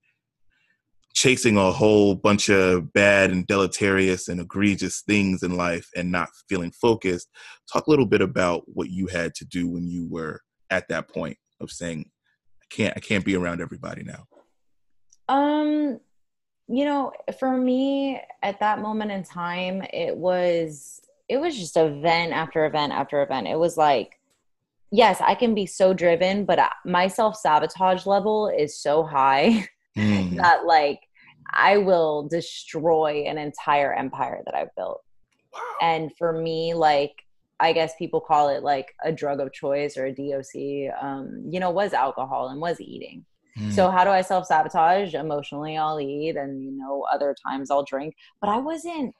chasing 1.17 1.57
a 1.57 1.71
whole 1.71 2.13
bunch 2.13 2.47
of 2.47 2.93
bad 2.93 3.31
and 3.31 3.47
deleterious 3.47 4.27
and 4.27 4.39
egregious 4.39 5.01
things 5.01 5.41
in 5.41 5.57
life 5.57 5.89
and 5.95 6.11
not 6.11 6.29
feeling 6.47 6.69
focused. 6.69 7.27
Talk 7.73 7.87
a 7.87 7.89
little 7.89 8.05
bit 8.05 8.21
about 8.21 8.65
what 8.67 8.91
you 8.91 9.07
had 9.07 9.33
to 9.33 9.45
do 9.45 9.67
when 9.67 9.87
you 9.87 10.07
were 10.07 10.41
at 10.69 10.87
that 10.89 11.09
point 11.09 11.35
of 11.59 11.71
saying 11.71 12.05
i 12.61 12.65
can't 12.69 12.93
i 12.95 12.99
can't 12.99 13.25
be 13.25 13.35
around 13.35 13.61
everybody 13.61 14.03
now. 14.03 14.25
Um, 15.27 15.99
you 16.67 16.85
know, 16.85 17.11
for 17.39 17.55
me 17.57 18.19
at 18.43 18.59
that 18.59 18.79
moment 18.79 19.11
in 19.11 19.23
time, 19.23 19.81
it 19.93 20.15
was 20.15 21.01
it 21.29 21.37
was 21.37 21.57
just 21.57 21.77
event 21.77 22.33
after 22.33 22.65
event 22.65 22.93
after 22.93 23.21
event. 23.21 23.47
It 23.47 23.59
was 23.59 23.77
like, 23.77 24.19
yes, 24.91 25.21
I 25.21 25.35
can 25.35 25.53
be 25.53 25.65
so 25.65 25.93
driven, 25.93 26.45
but 26.45 26.59
my 26.85 27.07
self 27.07 27.35
sabotage 27.37 28.05
level 28.05 28.47
is 28.47 28.77
so 28.77 29.03
high 29.03 29.67
Mm, 29.97 30.35
that 30.37 30.65
like 30.65 30.99
I 31.51 31.77
will 31.77 32.27
destroy 32.27 33.25
an 33.27 33.39
entire 33.39 33.93
empire 33.95 34.43
that 34.45 34.53
I've 34.53 34.75
built. 34.75 35.01
wow. 35.51 35.59
And 35.81 36.11
for 36.17 36.33
me, 36.33 36.75
like 36.75 37.23
I 37.59 37.73
guess 37.73 37.95
people 37.97 38.21
call 38.21 38.49
it 38.49 38.61
like 38.61 38.93
a 39.03 39.11
drug 39.11 39.39
of 39.39 39.51
choice 39.51 39.97
or 39.97 40.05
a 40.05 40.13
DOC. 40.13 40.93
Um, 41.01 41.45
you 41.49 41.59
know, 41.59 41.71
was 41.71 41.93
alcohol 41.93 42.49
and 42.49 42.61
was 42.61 42.79
eating. 42.79 43.25
Mm, 43.57 43.71
So 43.73 43.89
how 43.89 44.03
do 44.03 44.09
I 44.11 44.21
self 44.21 44.45
sabotage? 44.45 45.13
Emotionally, 45.13 45.77
I'll 45.77 45.99
eat, 45.99 46.35
and 46.35 46.63
you 46.63 46.71
know, 46.71 47.05
other 47.11 47.35
times 47.45 47.71
I'll 47.71 47.83
drink. 47.83 48.15
But 48.41 48.49
I 48.49 48.57
wasn't. 48.57 49.13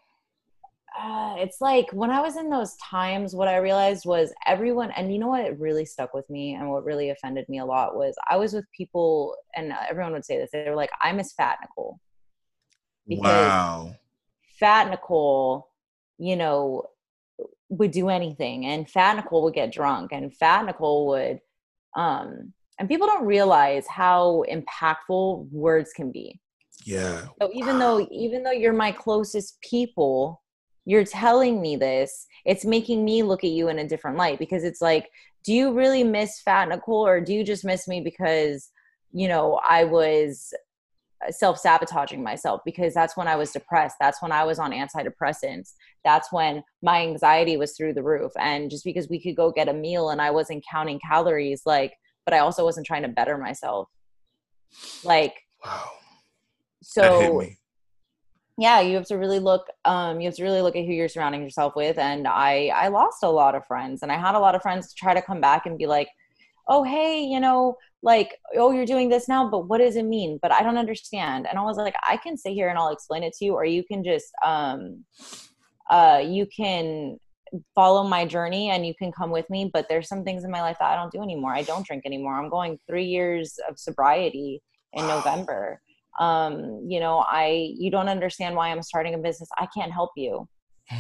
Uh, 1.00 1.36
it's 1.38 1.62
like 1.62 1.86
when 1.92 2.10
I 2.10 2.22
was 2.22 2.38
in 2.38 2.50
those 2.50 2.76
times, 2.78 3.36
what 3.36 3.48
I 3.48 3.58
realized 3.58 4.06
was 4.06 4.34
everyone, 4.48 4.90
and 4.92 5.14
you 5.14 5.20
know 5.20 5.28
what 5.28 5.60
really 5.60 5.86
stuck 5.86 6.14
with 6.14 6.28
me, 6.30 6.56
and 6.56 6.70
what 6.72 6.84
really 6.86 7.10
offended 7.12 7.48
me 7.50 7.60
a 7.60 7.66
lot 7.66 7.96
was 7.96 8.16
I 8.30 8.38
was 8.38 8.54
with 8.54 8.66
people, 8.76 9.36
and 9.56 9.74
everyone 9.90 10.14
would 10.14 10.26
say 10.26 10.38
this. 10.38 10.50
They 10.52 10.68
were 10.70 10.76
like, 10.76 10.90
"I 11.02 11.12
miss 11.12 11.34
Fat 11.34 11.60
Nicole." 11.62 12.00
because- 13.08 13.24
wow 13.24 13.92
Fat 14.60 14.90
Nicole, 14.90 15.70
you 16.18 16.36
know, 16.36 16.90
would 17.70 17.92
do 17.92 18.10
anything, 18.10 18.66
and 18.66 18.90
Fat 18.90 19.18
Nicole 19.18 19.44
would 19.44 19.54
get 19.54 19.72
drunk, 19.72 20.12
and 20.12 20.36
Fat 20.36 20.66
Nicole 20.66 21.06
would, 21.08 21.40
um, 21.96 22.54
and 22.80 22.88
people 22.88 23.08
don't 23.08 23.26
realize 23.26 23.88
how 23.88 24.44
impactful 24.50 25.50
words 25.52 25.92
can 25.94 26.12
be. 26.12 26.40
yeah 26.86 27.28
So 27.42 27.50
even 27.54 27.80
though 27.80 28.08
even 28.12 28.44
though 28.44 28.52
you're 28.52 28.74
my 28.74 28.92
closest 28.92 29.60
people, 29.62 30.42
you're 30.86 31.04
telling 31.04 31.62
me 31.62 31.76
this, 31.76 32.28
it's 32.46 32.66
making 32.66 33.04
me 33.04 33.24
look 33.24 33.44
at 33.44 33.50
you 33.50 33.68
in 33.68 33.80
a 33.80 33.88
different 33.88 34.18
light 34.18 34.40
because 34.40 34.64
it's 34.64 34.82
like, 34.82 35.10
do 35.44 35.54
you 35.54 35.74
really 35.74 36.04
miss 36.04 36.42
Fat 36.42 36.70
Nicole 36.70 37.06
or 37.06 37.20
do 37.20 37.34
you 37.34 37.44
just 37.44 37.66
miss 37.66 37.88
me 37.88 38.02
because, 38.02 38.70
you 39.12 39.28
know, 39.28 39.60
I 39.68 39.84
was 39.84 40.54
uh, 41.26 41.32
self-sabotaging 41.32 42.22
myself 42.24 42.62
because 42.64 42.94
that's 42.94 43.18
when 43.18 43.28
I 43.28 43.36
was 43.36 43.52
depressed. 43.52 43.98
That's 44.00 44.22
when 44.22 44.32
I 44.32 44.44
was 44.44 44.60
on 44.60 44.72
antidepressants. 44.72 45.74
That's 46.06 46.32
when 46.32 46.64
my 46.82 47.02
anxiety 47.02 47.58
was 47.58 47.76
through 47.76 47.94
the 47.94 48.04
roof. 48.04 48.32
And 48.40 48.70
just 48.70 48.84
because 48.84 49.10
we 49.10 49.22
could 49.22 49.36
go 49.36 49.52
get 49.52 49.70
a 49.70 49.74
meal 49.74 50.10
and 50.10 50.22
I 50.22 50.32
wasn't 50.32 50.66
counting 50.70 51.00
calories, 51.00 51.64
like, 51.66 51.94
but 52.28 52.34
I 52.34 52.40
also 52.40 52.66
wasn't 52.66 52.86
trying 52.86 53.04
to 53.04 53.08
better 53.08 53.38
myself. 53.38 53.88
Like, 55.06 55.34
wow. 55.64 55.92
So 56.84 57.02
that 57.02 57.22
hit 57.22 57.34
me. 57.34 57.58
Yeah 58.58 58.82
you 58.82 58.96
have 58.96 59.06
to 59.08 59.16
really 59.16 59.40
look 59.40 59.68
um 59.86 60.20
you 60.20 60.28
have 60.28 60.36
to 60.36 60.44
really 60.44 60.62
look 60.62 60.76
at 60.76 60.86
who 60.86 60.92
you're 60.92 61.08
surrounding 61.08 61.42
yourself 61.42 61.76
with 61.76 61.98
and 62.00 62.28
i 62.28 62.72
i 62.74 62.88
lost 62.88 63.22
a 63.22 63.30
lot 63.30 63.54
of 63.54 63.66
friends 63.68 64.02
and 64.02 64.12
i 64.12 64.18
had 64.18 64.34
a 64.34 64.40
lot 64.40 64.56
of 64.56 64.64
friends 64.64 64.90
to 64.90 64.96
try 64.96 65.14
to 65.14 65.22
come 65.22 65.40
back 65.40 65.68
and 65.68 65.78
be 65.78 65.86
like 65.86 66.08
oh 66.68 66.84
hey 66.84 67.22
you 67.22 67.40
know 67.40 67.76
like 68.02 68.36
oh 68.56 68.72
you're 68.72 68.86
doing 68.86 69.10
this 69.10 69.28
now 69.28 69.48
but 69.48 69.68
what 69.68 69.78
does 69.78 69.96
it 69.96 70.06
mean? 70.06 70.40
But 70.42 70.52
i 70.52 70.64
don't 70.64 70.78
understand 70.78 71.46
and 71.48 71.60
i 71.60 71.62
was 71.62 71.78
like 71.78 71.96
i 72.08 72.18
can 72.18 72.36
sit 72.36 72.54
here 72.54 72.70
and 72.70 72.80
i'll 72.80 72.90
explain 72.90 73.22
it 73.22 73.34
to 73.34 73.46
you 73.46 73.54
or 73.54 73.64
you 73.64 73.84
can 73.84 74.04
just 74.04 74.32
um 74.44 75.06
uh 75.92 76.22
you 76.26 76.48
can 76.48 77.20
follow 77.76 78.04
my 78.04 78.26
journey 78.26 78.70
and 78.70 78.86
you 78.86 78.94
can 78.96 79.12
come 79.12 79.30
with 79.32 79.50
me 79.50 79.70
but 79.72 79.88
there's 79.90 80.08
some 80.08 80.24
things 80.24 80.44
in 80.44 80.52
my 80.52 80.62
life 80.62 80.78
that 80.80 80.92
i 80.92 80.96
don't 80.96 81.12
do 81.12 81.22
anymore. 81.22 81.54
I 81.54 81.64
don't 81.64 81.86
drink 81.86 82.04
anymore. 82.06 82.34
I'm 82.34 82.50
going 82.50 82.80
three 82.88 83.06
years 83.06 83.58
of 83.70 83.78
sobriety 83.80 84.62
in 84.94 85.06
Wow. 85.06 85.18
november. 85.18 85.82
Um 86.20 86.86
you 86.88 87.00
know 87.00 87.24
i 87.28 87.74
you 87.78 87.90
don't 87.92 88.10
understand 88.10 88.56
why 88.56 88.70
i'm 88.70 88.82
starting 88.84 89.14
a 89.14 89.18
business. 89.18 89.50
I 89.58 89.68
can't 89.76 89.92
help 89.92 90.12
you. 90.16 90.48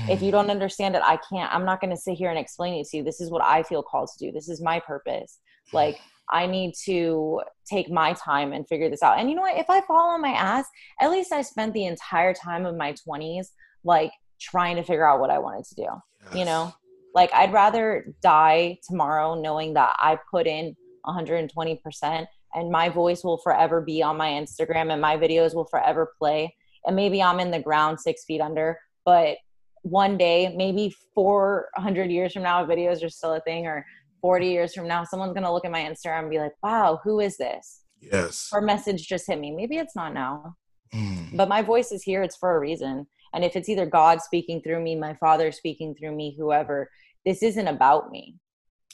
If 0.10 0.22
you 0.22 0.32
don't 0.32 0.50
understand 0.50 0.95
it 0.95 1.02
i 1.06 1.18
can't 1.30 1.54
i'm 1.54 1.66
not 1.66 1.80
going 1.82 1.91
to 1.91 1.98
sit 1.98 2.16
here 2.16 2.30
and 2.30 2.39
explain 2.39 2.74
it 2.80 2.88
to 2.89 2.98
you. 2.98 3.04
This 3.04 3.22
is 3.22 3.30
what 3.32 3.43
i 3.43 3.64
feel 3.64 3.84
called 3.84 4.10
to 4.10 4.26
do. 4.26 4.32
This 4.32 4.50
is 4.50 4.62
my 4.62 4.80
purpose. 4.80 5.39
Like 5.74 6.00
i 6.32 6.45
need 6.45 6.74
to 6.86 7.41
take 7.66 7.89
my 7.89 8.14
time 8.14 8.52
and 8.54 8.68
figure 8.68 8.89
this 8.89 9.02
out. 9.02 9.18
And 9.18 9.30
you 9.30 9.36
know 9.36 9.41
what? 9.43 9.58
If 9.58 9.70
i 9.70 9.82
fall 9.82 10.10
on 10.14 10.22
my 10.22 10.30
ass 10.52 10.66
at 11.00 11.10
least 11.12 11.32
i 11.32 11.41
spent 11.41 11.74
the 11.74 11.86
entire 11.86 12.34
time 12.34 12.66
of 12.66 12.76
my 12.76 12.93
20s 12.93 13.48
like 13.84 14.12
trying 14.39 14.76
to 14.76 14.84
figure 14.84 15.08
out 15.10 15.20
what 15.20 15.30
i 15.30 15.39
wanted 15.39 15.66
to 15.66 15.76
do 15.76 15.88
you 16.34 16.46
know 16.46 16.74
like 17.14 17.32
i'd 17.34 17.54
rather 17.54 18.14
die 18.22 18.78
tomorrow 18.88 19.40
knowing 19.40 19.74
that 19.74 19.96
i 20.00 20.18
put 20.32 20.48
in 20.48 20.76
120% 21.06 22.28
and 22.54 22.72
my 22.72 22.90
voice 22.90 23.24
will 23.24 23.38
forever 23.38 23.82
be 23.82 24.04
on 24.04 24.18
my 24.18 24.30
instagram 24.30 24.92
and 24.92 25.02
my 25.02 25.16
videos 25.16 25.56
will 25.56 25.68
forever 25.68 26.14
play. 26.18 26.54
And 26.86 26.96
maybe 26.96 27.22
i'm 27.22 27.40
in 27.40 27.52
the 27.52 27.60
ground 27.60 28.00
six 28.00 28.26
feet 28.26 28.42
under 28.42 28.80
but 29.06 29.38
one 29.84 30.18
day 30.18 30.54
maybe 30.56 30.94
400 31.16 32.12
years 32.12 32.34
from 32.34 32.44
now 32.44 32.66
videos 32.66 33.04
are 33.04 33.10
still 33.10 33.34
a 33.34 33.42
thing 33.42 33.68
or 33.68 33.86
40 34.22 34.48
years 34.48 34.74
from 34.74 34.88
now 34.88 35.04
someone's 35.04 35.34
going 35.34 35.46
to 35.46 35.52
look 35.52 35.66
at 35.66 35.72
my 35.72 35.82
instagram 35.82 36.22
and 36.22 36.30
be 36.30 36.40
like 36.40 36.54
wow 36.62 37.00
who 37.04 37.20
is 37.20 37.38
this? 37.38 37.82
Yes. 38.02 38.50
Or 38.54 38.62
message 38.62 39.08
just 39.08 39.28
hit 39.28 39.40
me. 39.40 39.52
Maybe 39.52 39.78
it's 39.78 39.96
not 39.96 40.14
now. 40.14 40.56
Mm, 40.94 41.36
but 41.36 41.50
my 41.50 41.62
voice 41.62 41.92
is 41.92 42.04
here. 42.04 42.22
It's 42.22 42.36
for 42.36 42.56
a 42.56 42.60
reason 42.60 43.08
and 43.34 43.44
if 43.44 43.56
it's 43.56 43.70
either 43.70 43.86
god 43.86 44.22
speaking 44.22 44.62
through 44.62 44.82
me 44.82 44.96
my 44.96 45.14
father 45.16 45.52
speaking 45.52 45.96
through 45.96 46.16
me 46.16 46.36
whoever 46.38 46.90
this 47.28 47.44
isn't 47.44 47.68
about 47.68 48.10
me. 48.10 48.38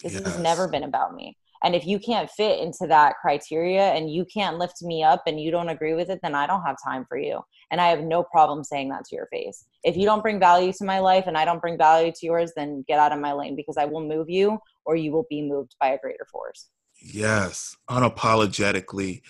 This 0.02 0.14
Yes. 0.14 0.24
has 0.24 0.40
never 0.40 0.68
been 0.68 0.84
about 0.84 1.14
me. 1.14 1.38
And 1.64 1.76
if 1.76 1.86
you 1.86 2.00
can't 2.00 2.30
fit 2.32 2.60
into 2.60 2.88
that 2.88 3.16
criteria 3.22 3.94
and 3.94 4.12
you 4.12 4.26
can't 4.26 4.58
lift 4.58 4.82
me 4.82 5.04
up 5.04 5.22
and 5.28 5.40
you 5.40 5.52
don't 5.52 5.70
agree 5.70 5.94
with 5.94 6.10
it 6.10 6.20
then 6.24 6.34
i 6.36 6.48
don't 6.48 6.64
have 6.64 6.76
time 6.84 7.06
for 7.08 7.18
you. 7.18 7.42
And 7.70 7.80
i 7.80 7.88
have 7.90 8.02
no 8.02 8.24
problem 8.24 8.64
saying 8.64 8.90
that 8.90 9.06
to 9.06 9.16
your 9.16 9.28
face. 9.28 9.66
If 9.84 9.96
you 9.96 10.06
don't 10.06 10.24
bring 10.24 10.40
value 10.40 10.74
to 10.74 10.84
my 10.84 10.98
life 10.98 11.26
and 11.28 11.38
i 11.38 11.46
don't 11.46 11.62
bring 11.62 11.78
value 11.78 12.12
to 12.12 12.26
yours 12.26 12.52
then 12.56 12.84
get 12.88 13.00
out 13.00 13.12
of 13.14 13.20
my 13.20 13.34
lane 13.34 13.56
because 13.56 13.78
i 13.78 13.86
will 13.86 14.02
move 14.02 14.30
you 14.30 14.58
or 14.86 14.96
you 14.96 15.12
will 15.12 15.28
be 15.30 15.42
moved 15.44 15.76
by 15.80 15.90
a 15.90 16.00
greater 16.00 16.26
force. 16.32 16.70
Yes. 17.00 17.78
Unapologetically 17.90 19.22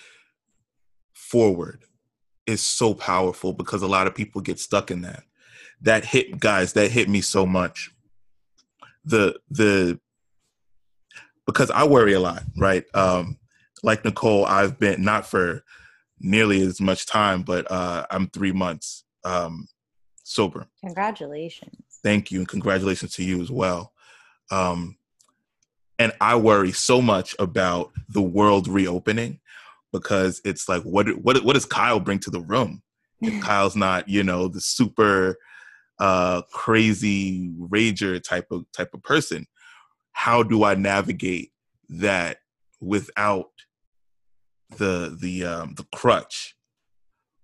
forward 1.12 1.84
is 2.46 2.62
so 2.62 2.94
powerful 2.94 3.52
because 3.52 3.82
a 3.82 3.86
lot 3.86 4.06
of 4.06 4.14
people 4.14 4.40
get 4.40 4.58
stuck 4.58 4.90
in 4.90 5.02
that. 5.02 5.24
That 5.80 6.04
hit 6.04 6.38
guys 6.38 6.72
that 6.74 6.90
hit 6.90 7.08
me 7.08 7.20
so 7.20 7.46
much. 7.46 7.90
The 9.04 9.38
the 9.50 10.00
because 11.46 11.70
i 11.70 11.84
worry 11.84 12.14
a 12.14 12.20
lot 12.20 12.42
right? 12.56 12.84
Um 12.94 13.38
like 13.82 14.04
nicole 14.04 14.46
i've 14.46 14.78
been 14.78 15.02
not 15.04 15.26
for 15.26 15.62
nearly 16.18 16.62
as 16.62 16.80
much 16.80 17.04
time 17.04 17.42
but 17.42 17.70
uh 17.70 18.06
i'm 18.10 18.28
three 18.28 18.52
months 18.52 19.04
um 19.24 19.68
sober. 20.22 20.66
Congratulations. 20.82 21.76
Thank 22.02 22.30
you 22.30 22.38
and 22.38 22.48
congratulations 22.48 23.14
to 23.16 23.24
you 23.24 23.42
as 23.42 23.50
well. 23.50 23.92
Um 24.50 24.96
and 25.98 26.12
i 26.20 26.34
worry 26.34 26.72
so 26.72 27.00
much 27.02 27.36
about 27.38 27.92
the 28.08 28.22
world 28.22 28.68
reopening 28.68 29.40
because 29.94 30.42
it's 30.44 30.68
like 30.68 30.82
what 30.82 31.08
what 31.22 31.42
what 31.44 31.52
does 31.54 31.64
kyle 31.64 32.00
bring 32.00 32.18
to 32.18 32.30
the 32.30 32.40
room 32.40 32.82
if 33.22 33.42
kyle's 33.42 33.76
not 33.76 34.08
you 34.08 34.24
know 34.24 34.48
the 34.48 34.60
super 34.60 35.36
uh 36.00 36.42
crazy 36.52 37.52
rager 37.58 38.22
type 38.22 38.48
of 38.50 38.70
type 38.72 38.92
of 38.92 39.02
person? 39.02 39.46
How 40.12 40.42
do 40.42 40.64
i 40.64 40.74
navigate 40.74 41.52
that 41.88 42.38
without 42.80 43.50
the 44.76 45.16
the 45.20 45.44
um 45.44 45.74
the 45.76 45.86
crutch 45.94 46.56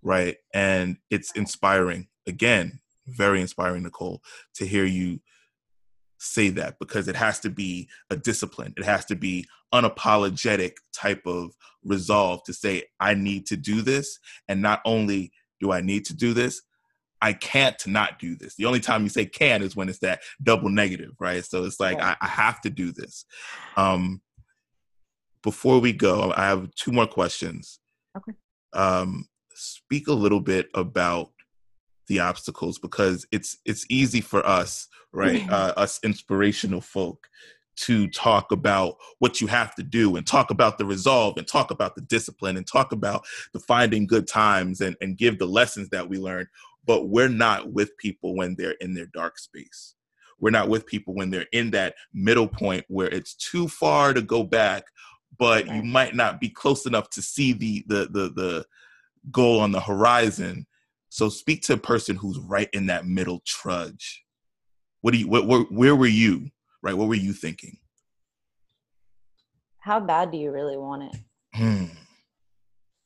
right? 0.03 0.37
And 0.55 0.97
it's 1.11 1.31
inspiring. 1.33 2.09
Again 2.27 2.81
very 3.07 3.41
inspiring 3.41 3.83
nicole 3.83 4.23
to 4.55 4.67
hear 4.67 4.85
you 4.85 5.21
say 6.19 6.51
that 6.51 6.79
because 6.79 7.09
it 7.09 7.17
has 7.17 7.41
to 7.41 7.51
be 7.51 7.89
a 8.11 8.17
discipline. 8.17 8.75
It 8.77 8.85
has 8.85 9.05
to 9.07 9.17
be 9.17 9.47
unapologetic 9.73 10.75
type 10.93 11.23
of 11.27 11.53
resolve 11.85 12.43
to 12.45 12.53
say 12.53 12.83
i 13.01 13.15
need 13.15 13.47
to 13.47 13.57
do 13.57 13.83
this 13.83 14.19
and 14.49 14.61
not 14.61 14.81
only 14.85 15.33
do 15.61 15.73
i 15.73 15.81
need 15.81 16.05
to 16.05 16.15
do 16.15 16.35
this 16.35 16.63
i 17.23 17.33
can't 17.33 17.87
not 17.87 18.19
do 18.19 18.37
this 18.37 18.55
the 18.57 18.67
only 18.67 18.81
time 18.81 19.03
you 19.03 19.09
say 19.09 19.25
can 19.25 19.63
is 19.63 19.77
when 19.77 19.89
it's 19.89 19.99
that 20.01 20.21
double 20.43 20.69
negative 20.69 21.13
right 21.19 21.45
so 21.45 21.65
it's 21.65 21.81
like 21.81 21.99
Right. 21.99 22.17
I, 22.21 22.27
I 22.27 22.29
have 22.29 22.61
to 22.63 22.71
do 22.71 22.93
this 22.93 23.25
um 23.77 24.21
before 25.43 25.79
we 25.81 25.93
go 25.93 26.33
i 26.37 26.47
have 26.47 26.71
two 26.75 26.93
more 26.93 27.07
questions 27.07 27.81
Okay. 28.17 28.33
um, 28.73 29.27
speak 29.55 30.09
a 30.09 30.13
little 30.13 30.41
bit 30.41 30.69
about 30.75 31.31
the 32.09 32.21
obstacles 32.21 32.79
because 32.79 33.27
it's 33.31 33.59
it's 33.65 33.87
easy 33.89 34.21
for 34.21 34.45
us, 34.47 34.89
right? 35.13 35.43
uh, 35.49 35.73
us 35.77 36.01
inspirational 36.03 36.81
folk 36.81 37.29
to 37.81 38.09
talk 38.09 38.53
about 38.53 38.97
what 39.19 39.41
you 39.41 39.47
have 39.47 39.75
to 39.75 39.83
do 39.83 40.17
and 40.17 40.27
talk 40.27 40.51
about 40.51 40.79
the 40.79 40.85
resolve 40.85 41.37
and 41.37 41.47
talk 41.47 41.71
about 41.71 41.95
the 41.95 42.01
discipline 42.03 42.57
and 42.57 42.67
talk 42.67 42.93
about 42.93 43.25
the 43.53 43.61
finding 43.61 44.07
good 44.07 44.27
times 44.27 44.81
and, 44.81 44.97
and 45.01 45.19
give 45.19 45.39
the 45.39 45.47
lessons 45.47 45.89
that 45.91 46.09
we 46.09 46.19
learned 46.19 46.49
but 46.87 47.09
we're 47.09 47.29
not 47.29 47.73
with 47.73 47.97
people 47.99 48.35
when 48.35 48.55
they're 48.57 48.77
in 48.81 48.95
their 48.95 49.07
dark 49.07 49.39
space. 49.39 49.95
We're 50.41 50.51
not 50.51 50.71
with 50.71 50.87
people 50.87 51.15
when 51.15 51.31
they're 51.31 51.47
in 51.53 51.71
that 51.73 51.95
middle 52.15 52.49
point 52.49 52.87
where 52.89 53.09
it's 53.09 53.35
too 53.35 53.69
far 53.69 54.15
to 54.15 54.23
go 54.23 54.43
back 54.43 54.85
but 55.41 55.67
you 55.67 55.83
might 55.83 56.15
not 56.15 56.39
be 56.39 56.51
close 56.51 56.87
enough 56.87 57.09
to 57.11 57.23
see 57.23 57.53
the 57.55 57.83
the 57.87 58.07
the 58.11 58.29
the 58.35 58.67
goal 59.31 59.61
on 59.61 59.73
the 59.73 59.81
horizon. 59.81 60.67
So 61.09 61.29
speak 61.29 61.63
to 61.63 61.73
a 61.73 61.79
person 61.79 62.15
who's 62.15 62.39
right 62.39 62.69
in 62.73 62.87
that 62.87 63.07
middle 63.07 63.43
trudge. 63.47 64.25
What 65.01 65.13
do 65.13 65.19
you 65.19 65.29
what, 65.29 65.47
where, 65.47 65.63
where 65.63 65.97
were 65.97 66.07
you 66.07 66.51
right 66.83 66.97
what 66.97 67.09
were 67.09 67.15
you 67.15 67.33
thinking 67.33 67.77
how 69.79 69.99
bad 69.99 70.31
do 70.31 70.39
you 70.39 70.51
really 70.51 70.77
want 70.77 71.03
it 71.03 71.21
hmm. 71.55 71.85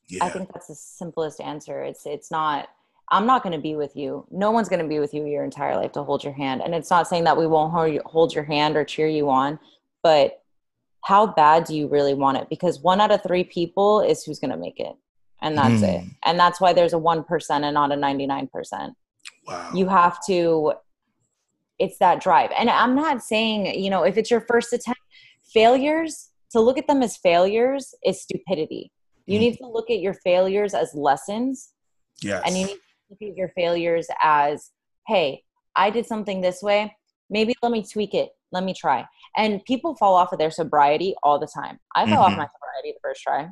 yeah. 0.07 0.23
i 0.23 0.29
think 0.29 0.51
that's 0.53 0.67
the 0.67 0.75
simplest 0.75 1.41
answer 1.41 1.83
it's 1.83 2.05
it's 2.05 2.31
not 2.31 2.69
I'm 3.09 3.25
not 3.25 3.43
going 3.43 3.53
to 3.53 3.61
be 3.61 3.75
with 3.75 3.95
you. 3.95 4.25
No 4.31 4.51
one's 4.51 4.69
going 4.69 4.81
to 4.81 4.87
be 4.87 4.99
with 4.99 5.13
you 5.13 5.25
your 5.25 5.43
entire 5.43 5.75
life 5.75 5.91
to 5.93 6.03
hold 6.03 6.23
your 6.23 6.33
hand. 6.33 6.61
And 6.63 6.73
it's 6.73 6.89
not 6.89 7.07
saying 7.07 7.25
that 7.25 7.37
we 7.37 7.45
won't 7.45 7.71
hold 8.05 8.33
your 8.33 8.43
hand 8.43 8.75
or 8.75 8.83
cheer 8.83 9.07
you 9.07 9.29
on, 9.29 9.59
but 10.01 10.41
how 11.03 11.27
bad 11.27 11.65
do 11.65 11.75
you 11.75 11.87
really 11.87 12.15
want 12.15 12.37
it? 12.37 12.49
Because 12.49 12.79
one 12.79 12.99
out 12.99 13.11
of 13.11 13.21
three 13.21 13.43
people 13.43 14.01
is 14.01 14.23
who's 14.23 14.39
going 14.39 14.51
to 14.51 14.57
make 14.57 14.79
it. 14.79 14.95
And 15.41 15.55
that's 15.55 15.81
mm. 15.81 15.83
it. 15.83 16.01
Hmm. 16.01 16.07
And 16.23 16.39
that's 16.39 16.59
why 16.59 16.73
there's 16.73 16.93
a 16.93 16.97
1% 16.97 17.49
and 17.49 17.73
not 17.73 17.91
a 17.91 17.95
99%. 17.95 18.95
Wow. 19.47 19.71
You 19.75 19.87
have 19.87 20.17
to, 20.25 20.73
it's 21.79 21.97
that 21.99 22.21
drive. 22.21 22.51
And 22.57 22.69
I'm 22.69 22.95
not 22.95 23.21
saying, 23.21 23.79
you 23.79 23.89
know, 23.89 24.03
if 24.03 24.17
it's 24.17 24.31
your 24.31 24.41
first 24.41 24.73
attempt, 24.73 25.01
failures, 25.53 26.29
to 26.51 26.59
look 26.59 26.77
at 26.77 26.87
them 26.87 27.01
as 27.01 27.17
failures 27.17 27.93
is 28.05 28.21
stupidity. 28.21 28.91
You 29.25 29.37
mm. 29.37 29.41
need 29.41 29.57
to 29.57 29.67
look 29.67 29.89
at 29.89 29.99
your 29.99 30.13
failures 30.13 30.73
as 30.73 30.93
lessons. 30.93 31.71
Yes. 32.21 32.43
And 32.45 32.57
you 32.57 32.67
need 32.67 32.73
to 32.73 32.79
look 33.09 33.21
at 33.21 33.37
your 33.37 33.49
failures 33.49 34.07
as, 34.21 34.71
hey, 35.07 35.43
I 35.75 35.89
did 35.89 36.05
something 36.05 36.41
this 36.41 36.61
way. 36.61 36.95
Maybe 37.29 37.55
let 37.61 37.71
me 37.71 37.83
tweak 37.83 38.13
it. 38.13 38.29
Let 38.51 38.63
me 38.63 38.73
try. 38.73 39.05
And 39.35 39.63
people 39.65 39.95
fall 39.95 40.13
off 40.13 40.31
of 40.31 40.39
their 40.39 40.51
sobriety 40.51 41.15
all 41.23 41.39
the 41.39 41.47
time. 41.53 41.79
I 41.95 42.05
fell 42.05 42.23
mm-hmm. 42.23 42.33
off 42.33 42.37
my 42.37 42.47
sobriety 42.47 42.93
the 42.93 42.99
first 43.01 43.21
try. 43.21 43.49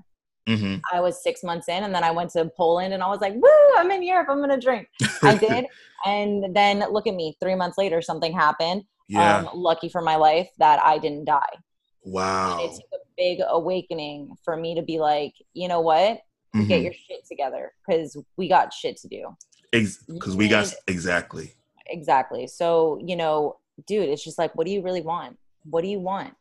Mm-hmm. 0.47 0.79
I 0.91 0.99
was 0.99 1.23
six 1.23 1.43
months 1.43 1.69
in, 1.69 1.83
and 1.83 1.95
then 1.95 2.03
I 2.03 2.11
went 2.11 2.31
to 2.31 2.51
Poland, 2.57 2.93
and 2.93 3.01
I 3.01 3.07
was 3.07 3.21
like, 3.21 3.33
"Woo! 3.33 3.77
I'm 3.77 3.89
in 3.91 4.03
Europe. 4.03 4.27
I'm 4.29 4.39
gonna 4.39 4.59
drink." 4.59 4.87
I 5.21 5.35
did, 5.47 5.65
and 6.05 6.55
then 6.55 6.83
look 6.91 7.07
at 7.07 7.15
me. 7.15 7.37
Three 7.41 7.55
months 7.55 7.77
later, 7.77 8.01
something 8.01 8.33
happened. 8.33 8.83
Yeah. 9.07 9.37
Um, 9.37 9.49
lucky 9.53 9.89
for 9.89 10.01
my 10.01 10.15
life 10.15 10.49
that 10.59 10.83
I 10.83 10.97
didn't 10.97 11.25
die. 11.25 11.55
Wow! 12.03 12.59
And 12.59 12.71
it 12.71 12.75
took 12.75 13.01
a 13.01 13.03
big 13.15 13.39
awakening 13.47 14.35
for 14.43 14.57
me 14.57 14.75
to 14.75 14.81
be 14.81 14.99
like, 14.99 15.33
you 15.53 15.67
know 15.67 15.81
what? 15.81 16.19
mm-hmm. 16.55 16.67
get 16.67 16.81
your 16.81 16.93
shit 16.93 17.25
together 17.27 17.71
because 17.85 18.17
we 18.37 18.47
got 18.47 18.73
shit 18.73 18.97
to 18.97 19.07
do. 19.07 19.35
Because 19.71 19.99
Ex- 20.09 20.35
we 20.35 20.47
got 20.47 20.73
exactly. 20.87 21.53
Exactly. 21.87 22.47
So 22.47 22.99
you 23.03 23.15
know, 23.15 23.57
dude, 23.87 24.09
it's 24.09 24.23
just 24.23 24.37
like, 24.37 24.55
what 24.55 24.65
do 24.65 24.73
you 24.73 24.81
really 24.81 25.01
want? 25.01 25.37
What 25.63 25.81
do 25.81 25.87
you 25.87 25.99
want? 25.99 26.33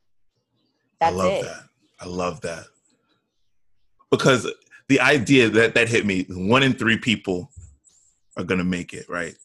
That's 1.00 1.14
I 1.14 1.16
love 1.16 1.32
it. 1.32 1.42
that. 1.42 1.62
I 2.00 2.06
love 2.06 2.40
that 2.42 2.66
because 4.12 4.48
the 4.88 5.00
idea 5.00 5.48
that 5.48 5.74
that 5.74 5.88
hit 5.88 6.06
me 6.06 6.24
one 6.30 6.62
in 6.62 6.74
three 6.74 6.98
people 6.98 7.50
are 8.36 8.44
gonna 8.44 8.64
make 8.64 8.94
it 8.94 9.08
right 9.08 9.36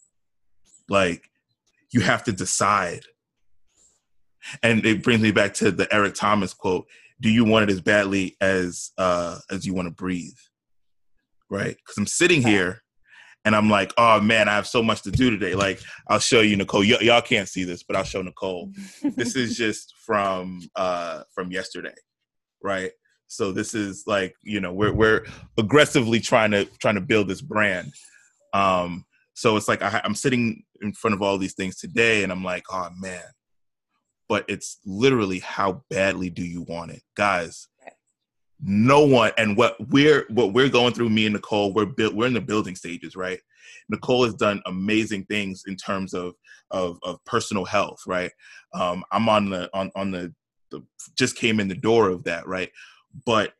like 0.88 1.28
you 1.92 2.00
have 2.00 2.22
to 2.22 2.32
decide 2.32 3.02
and 4.62 4.86
it 4.86 5.02
brings 5.02 5.20
me 5.20 5.32
back 5.32 5.54
to 5.54 5.72
the 5.72 5.92
eric 5.92 6.14
thomas 6.14 6.54
quote 6.54 6.86
do 7.20 7.28
you 7.28 7.44
want 7.44 7.68
it 7.68 7.72
as 7.72 7.80
badly 7.80 8.36
as 8.40 8.92
uh 8.98 9.38
as 9.50 9.66
you 9.66 9.74
want 9.74 9.88
to 9.88 9.94
breathe 9.94 10.36
right? 11.50 11.76
Because 11.76 11.96
I'm 11.96 12.06
sitting 12.06 12.42
here 12.42 12.82
and 13.44 13.54
I'm 13.54 13.70
like, 13.70 13.92
oh 13.96 14.20
man, 14.20 14.48
I 14.48 14.54
have 14.54 14.66
so 14.66 14.82
much 14.82 15.02
to 15.02 15.10
do 15.10 15.30
today. 15.30 15.54
Like, 15.54 15.80
I'll 16.08 16.18
show 16.18 16.40
you, 16.40 16.56
Nicole. 16.56 16.80
Y- 16.80 16.98
y'all 17.00 17.22
can't 17.22 17.48
see 17.48 17.64
this, 17.64 17.82
but 17.82 17.96
I'll 17.96 18.04
show 18.04 18.22
Nicole. 18.22 18.70
this 19.02 19.36
is 19.36 19.56
just 19.56 19.94
from 20.04 20.60
uh 20.76 21.22
from 21.34 21.50
yesterday, 21.50 21.94
right? 22.62 22.90
So 23.28 23.52
this 23.52 23.74
is 23.74 24.04
like, 24.06 24.34
you 24.42 24.60
know, 24.60 24.72
we're 24.72 24.92
we're 24.92 25.26
aggressively 25.56 26.20
trying 26.20 26.50
to 26.52 26.64
trying 26.80 26.96
to 26.96 27.00
build 27.00 27.28
this 27.28 27.40
brand. 27.40 27.92
Um, 28.52 29.04
so 29.34 29.56
it's 29.56 29.68
like 29.68 29.82
I, 29.82 30.00
I'm 30.04 30.14
sitting 30.14 30.64
in 30.82 30.92
front 30.92 31.14
of 31.14 31.22
all 31.22 31.38
these 31.38 31.54
things 31.54 31.76
today, 31.76 32.22
and 32.22 32.32
I'm 32.32 32.44
like, 32.44 32.64
oh 32.70 32.88
man. 32.98 33.22
But 34.28 34.44
it's 34.48 34.78
literally 34.84 35.38
how 35.38 35.84
badly 35.88 36.28
do 36.28 36.42
you 36.42 36.62
want 36.62 36.90
it, 36.90 37.02
guys? 37.14 37.68
no 38.60 39.04
one 39.04 39.30
and 39.38 39.56
what 39.56 39.76
we're 39.88 40.26
what 40.30 40.52
we're 40.52 40.68
going 40.68 40.92
through 40.92 41.08
me 41.08 41.26
and 41.26 41.34
nicole 41.34 41.72
we're 41.72 41.86
built 41.86 42.14
we're 42.14 42.26
in 42.26 42.34
the 42.34 42.40
building 42.40 42.74
stages 42.74 43.14
right 43.14 43.38
nicole 43.88 44.24
has 44.24 44.34
done 44.34 44.60
amazing 44.66 45.24
things 45.26 45.62
in 45.66 45.76
terms 45.76 46.12
of 46.12 46.34
of, 46.72 46.98
of 47.04 47.24
personal 47.24 47.64
health 47.64 48.00
right 48.06 48.32
um 48.74 49.04
i'm 49.12 49.28
on 49.28 49.48
the 49.48 49.70
on 49.74 49.90
on 49.94 50.10
the, 50.10 50.32
the 50.70 50.82
just 51.16 51.36
came 51.36 51.60
in 51.60 51.68
the 51.68 51.74
door 51.74 52.08
of 52.08 52.24
that 52.24 52.46
right 52.48 52.70
but 53.24 53.54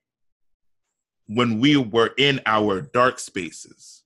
when 1.27 1.61
we 1.61 1.77
were 1.77 2.13
in 2.17 2.41
our 2.47 2.81
dark 2.81 3.19
spaces 3.19 4.03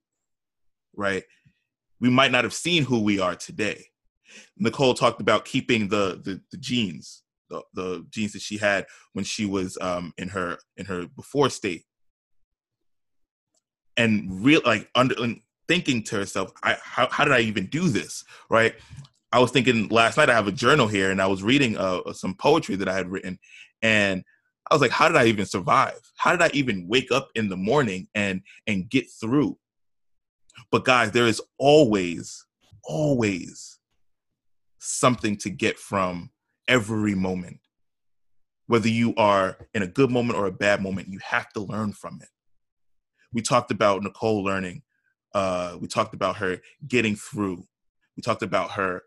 right 0.95 1.25
we 2.03 2.11
might 2.11 2.33
not 2.33 2.43
have 2.45 2.53
seen 2.53 2.83
who 2.83 3.01
we 3.01 3.21
are 3.21 3.37
today. 3.37 3.87
Nicole 4.59 4.93
talked 4.93 5.21
about 5.21 5.47
keeping 5.47 5.89
the 5.89 6.21
the, 6.23 6.41
the 6.51 6.59
jeans 6.59 7.23
the, 7.49 7.63
the 7.75 8.07
jeans 8.11 8.33
that 8.33 8.43
she 8.43 8.59
had 8.59 8.87
when 9.13 9.25
she 9.25 9.47
was 9.47 9.79
um, 9.81 10.13
in 10.19 10.29
her 10.29 10.59
in 10.77 10.87
her 10.87 11.07
before 11.07 11.49
state. 11.49 11.85
And 13.97 14.45
real 14.45 14.61
like 14.67 14.91
under 14.95 15.15
and 15.23 15.41
thinking 15.69 16.03
to 16.03 16.17
herself 16.17 16.51
I, 16.63 16.77
how, 16.83 17.09
how 17.11 17.25
did 17.25 17.33
i 17.33 17.41
even 17.41 17.67
do 17.67 17.89
this 17.89 18.25
right? 18.51 18.75
I 19.35 19.39
was 19.39 19.51
thinking 19.51 19.89
last 19.89 20.17
night 20.17 20.29
i 20.29 20.35
have 20.35 20.49
a 20.49 20.53
journal 20.53 20.89
here 20.89 21.11
and 21.11 21.23
i 21.23 21.27
was 21.27 21.43
reading 21.43 21.77
uh, 21.79 22.13
some 22.13 22.35
poetry 22.35 22.75
that 22.77 22.89
i 22.89 22.95
had 22.95 23.09
written 23.09 23.39
and 23.81 24.25
i 24.71 24.75
was 24.75 24.81
like 24.81 24.91
how 24.91 25.09
did 25.09 25.17
i 25.17 25.25
even 25.25 25.47
survive 25.47 26.01
how 26.17 26.31
did 26.33 26.43
i 26.43 26.51
even 26.55 26.87
wake 26.89 27.11
up 27.11 27.29
in 27.35 27.49
the 27.49 27.57
morning 27.57 28.09
and 28.15 28.43
and 28.67 28.89
get 28.91 29.07
through 29.21 29.57
but 30.71 30.85
guys 30.85 31.11
there 31.13 31.27
is 31.27 31.41
always 31.59 32.45
always 32.85 33.79
something 34.79 35.37
to 35.37 35.51
get 35.51 35.79
from 35.79 36.31
every 36.69 37.15
moment. 37.15 37.61
Whether 38.67 38.89
you 38.89 39.15
are 39.17 39.57
in 39.75 39.83
a 39.83 39.87
good 39.87 40.11
moment 40.11 40.39
or 40.39 40.47
a 40.47 40.53
bad 40.53 40.83
moment, 40.83 41.09
you 41.09 41.21
have 41.25 41.53
to 41.53 41.61
learn 41.61 41.93
from 41.93 42.19
it. 42.21 42.29
We 43.33 43.43
talked 43.43 43.71
about 43.71 44.03
Nicole 44.03 44.43
learning. 44.43 44.83
Uh, 45.35 45.77
we 45.81 45.89
talked 45.89 46.15
about 46.15 46.37
her 46.37 46.59
getting 46.87 47.17
through. 47.17 47.67
We 48.17 48.23
talked 48.23 48.43
about 48.43 48.73
her 48.73 49.03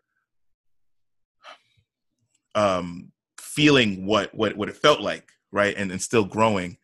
um, 2.54 3.12
feeling 3.38 4.06
what 4.06 4.34
what 4.34 4.56
what 4.56 4.68
it 4.68 4.76
felt 4.76 5.00
like, 5.00 5.30
right, 5.56 5.74
and, 5.76 5.90
and 5.90 6.00
still 6.00 6.24
growing, 6.24 6.78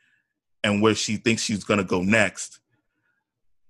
and 0.65 0.83
where 0.83 0.95
she 0.95 1.17
thinks 1.17 1.43
she's 1.43 1.65
going 1.65 1.79
to 1.79 1.85
go 1.85 2.03
next. 2.03 2.61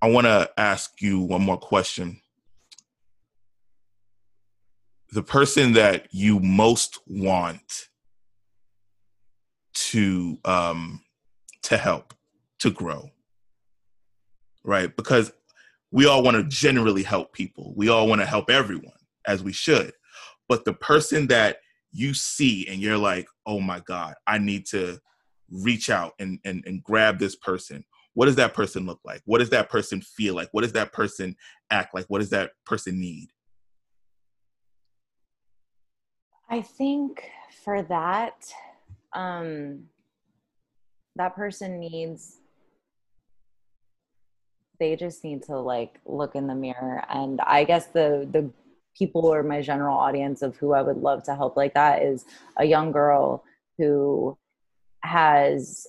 I 0.00 0.08
want 0.08 0.26
to 0.26 0.50
ask 0.56 1.00
you 1.00 1.20
one 1.20 1.42
more 1.42 1.58
question. 1.58 2.20
The 5.12 5.22
person 5.22 5.74
that 5.74 6.08
you 6.12 6.40
most 6.40 6.98
want 7.06 7.88
to 9.74 10.38
um 10.44 11.02
to 11.62 11.76
help 11.76 12.14
to 12.60 12.70
grow 12.70 13.10
right? 14.64 14.94
Because 14.96 15.32
we 15.90 16.06
all 16.06 16.22
want 16.22 16.36
to 16.36 16.44
generally 16.44 17.02
help 17.02 17.32
people. 17.32 17.72
We 17.76 17.88
all 17.88 18.08
want 18.08 18.20
to 18.20 18.26
help 18.26 18.50
everyone 18.50 18.92
as 19.26 19.42
we 19.42 19.52
should. 19.52 19.92
But 20.48 20.64
the 20.64 20.72
person 20.72 21.26
that 21.28 21.58
you 21.92 22.14
see 22.14 22.66
and 22.68 22.80
you're 22.80 22.98
like 22.98 23.26
oh 23.46 23.60
my 23.60 23.80
god 23.80 24.14
i 24.26 24.38
need 24.38 24.66
to 24.66 24.98
reach 25.52 25.90
out 25.90 26.14
and, 26.18 26.38
and 26.44 26.64
and 26.66 26.82
grab 26.82 27.18
this 27.18 27.36
person. 27.36 27.84
What 28.14 28.26
does 28.26 28.36
that 28.36 28.54
person 28.54 28.86
look 28.86 29.00
like? 29.04 29.22
What 29.24 29.38
does 29.38 29.50
that 29.50 29.70
person 29.70 30.00
feel 30.00 30.34
like? 30.34 30.48
What 30.52 30.62
does 30.62 30.72
that 30.72 30.92
person 30.92 31.36
act 31.70 31.94
like? 31.94 32.06
What 32.08 32.18
does 32.18 32.30
that 32.30 32.52
person 32.66 33.00
need? 33.00 33.28
I 36.50 36.60
think 36.60 37.30
for 37.64 37.82
that, 37.82 38.52
um, 39.14 39.84
that 41.16 41.34
person 41.34 41.80
needs, 41.80 42.40
they 44.78 44.96
just 44.96 45.24
need 45.24 45.42
to 45.44 45.58
like 45.58 45.98
look 46.04 46.34
in 46.34 46.46
the 46.46 46.54
mirror. 46.54 47.02
And 47.08 47.40
I 47.40 47.64
guess 47.64 47.86
the, 47.86 48.28
the 48.30 48.50
people 48.96 49.26
or 49.26 49.42
my 49.42 49.60
general 49.60 49.96
audience 49.96 50.42
of 50.42 50.56
who 50.56 50.72
I 50.72 50.82
would 50.82 50.98
love 50.98 51.22
to 51.24 51.34
help 51.34 51.56
like 51.56 51.74
that 51.74 52.02
is 52.02 52.24
a 52.58 52.64
young 52.64 52.92
girl 52.92 53.44
who 53.78 54.36
has 55.02 55.86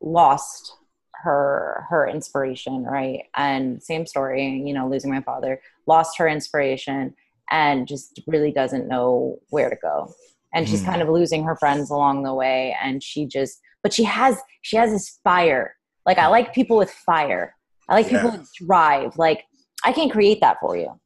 lost 0.00 0.76
her 1.22 1.86
her 1.90 2.08
inspiration 2.08 2.84
right? 2.84 3.24
And 3.36 3.82
same 3.82 4.06
story 4.06 4.62
you 4.64 4.74
know 4.74 4.88
losing 4.88 5.10
my 5.10 5.20
father 5.20 5.60
lost 5.86 6.18
her 6.18 6.28
inspiration 6.28 7.14
and 7.50 7.86
just 7.86 8.20
really 8.26 8.52
doesn't 8.52 8.88
know 8.88 9.38
where 9.50 9.70
to 9.70 9.76
go. 9.76 10.12
And 10.52 10.68
she's 10.68 10.82
kind 10.82 11.00
hmm. 11.00 11.08
of 11.08 11.14
losing 11.14 11.44
her 11.44 11.56
friends 11.56 11.90
along 11.90 12.22
the 12.22 12.34
way 12.34 12.76
and 12.82 13.02
she 13.02 13.26
just 13.26 13.60
but 13.82 13.92
she 13.92 14.04
has 14.04 14.38
she 14.62 14.76
has 14.76 14.90
this 14.90 15.20
fire. 15.22 15.76
Like 16.06 16.18
i 16.18 16.26
like 16.26 16.54
people 16.54 16.76
with 16.76 16.90
fire. 16.90 17.54
I 17.88 17.94
like 17.94 18.10
yeah. 18.10 18.22
people 18.22 18.38
with 18.38 18.48
drive 18.54 19.16
like 19.18 19.44
i 19.84 19.92
can 19.92 20.08
create 20.08 20.40
that 20.40 20.58
for 20.60 20.76
you 20.76 21.00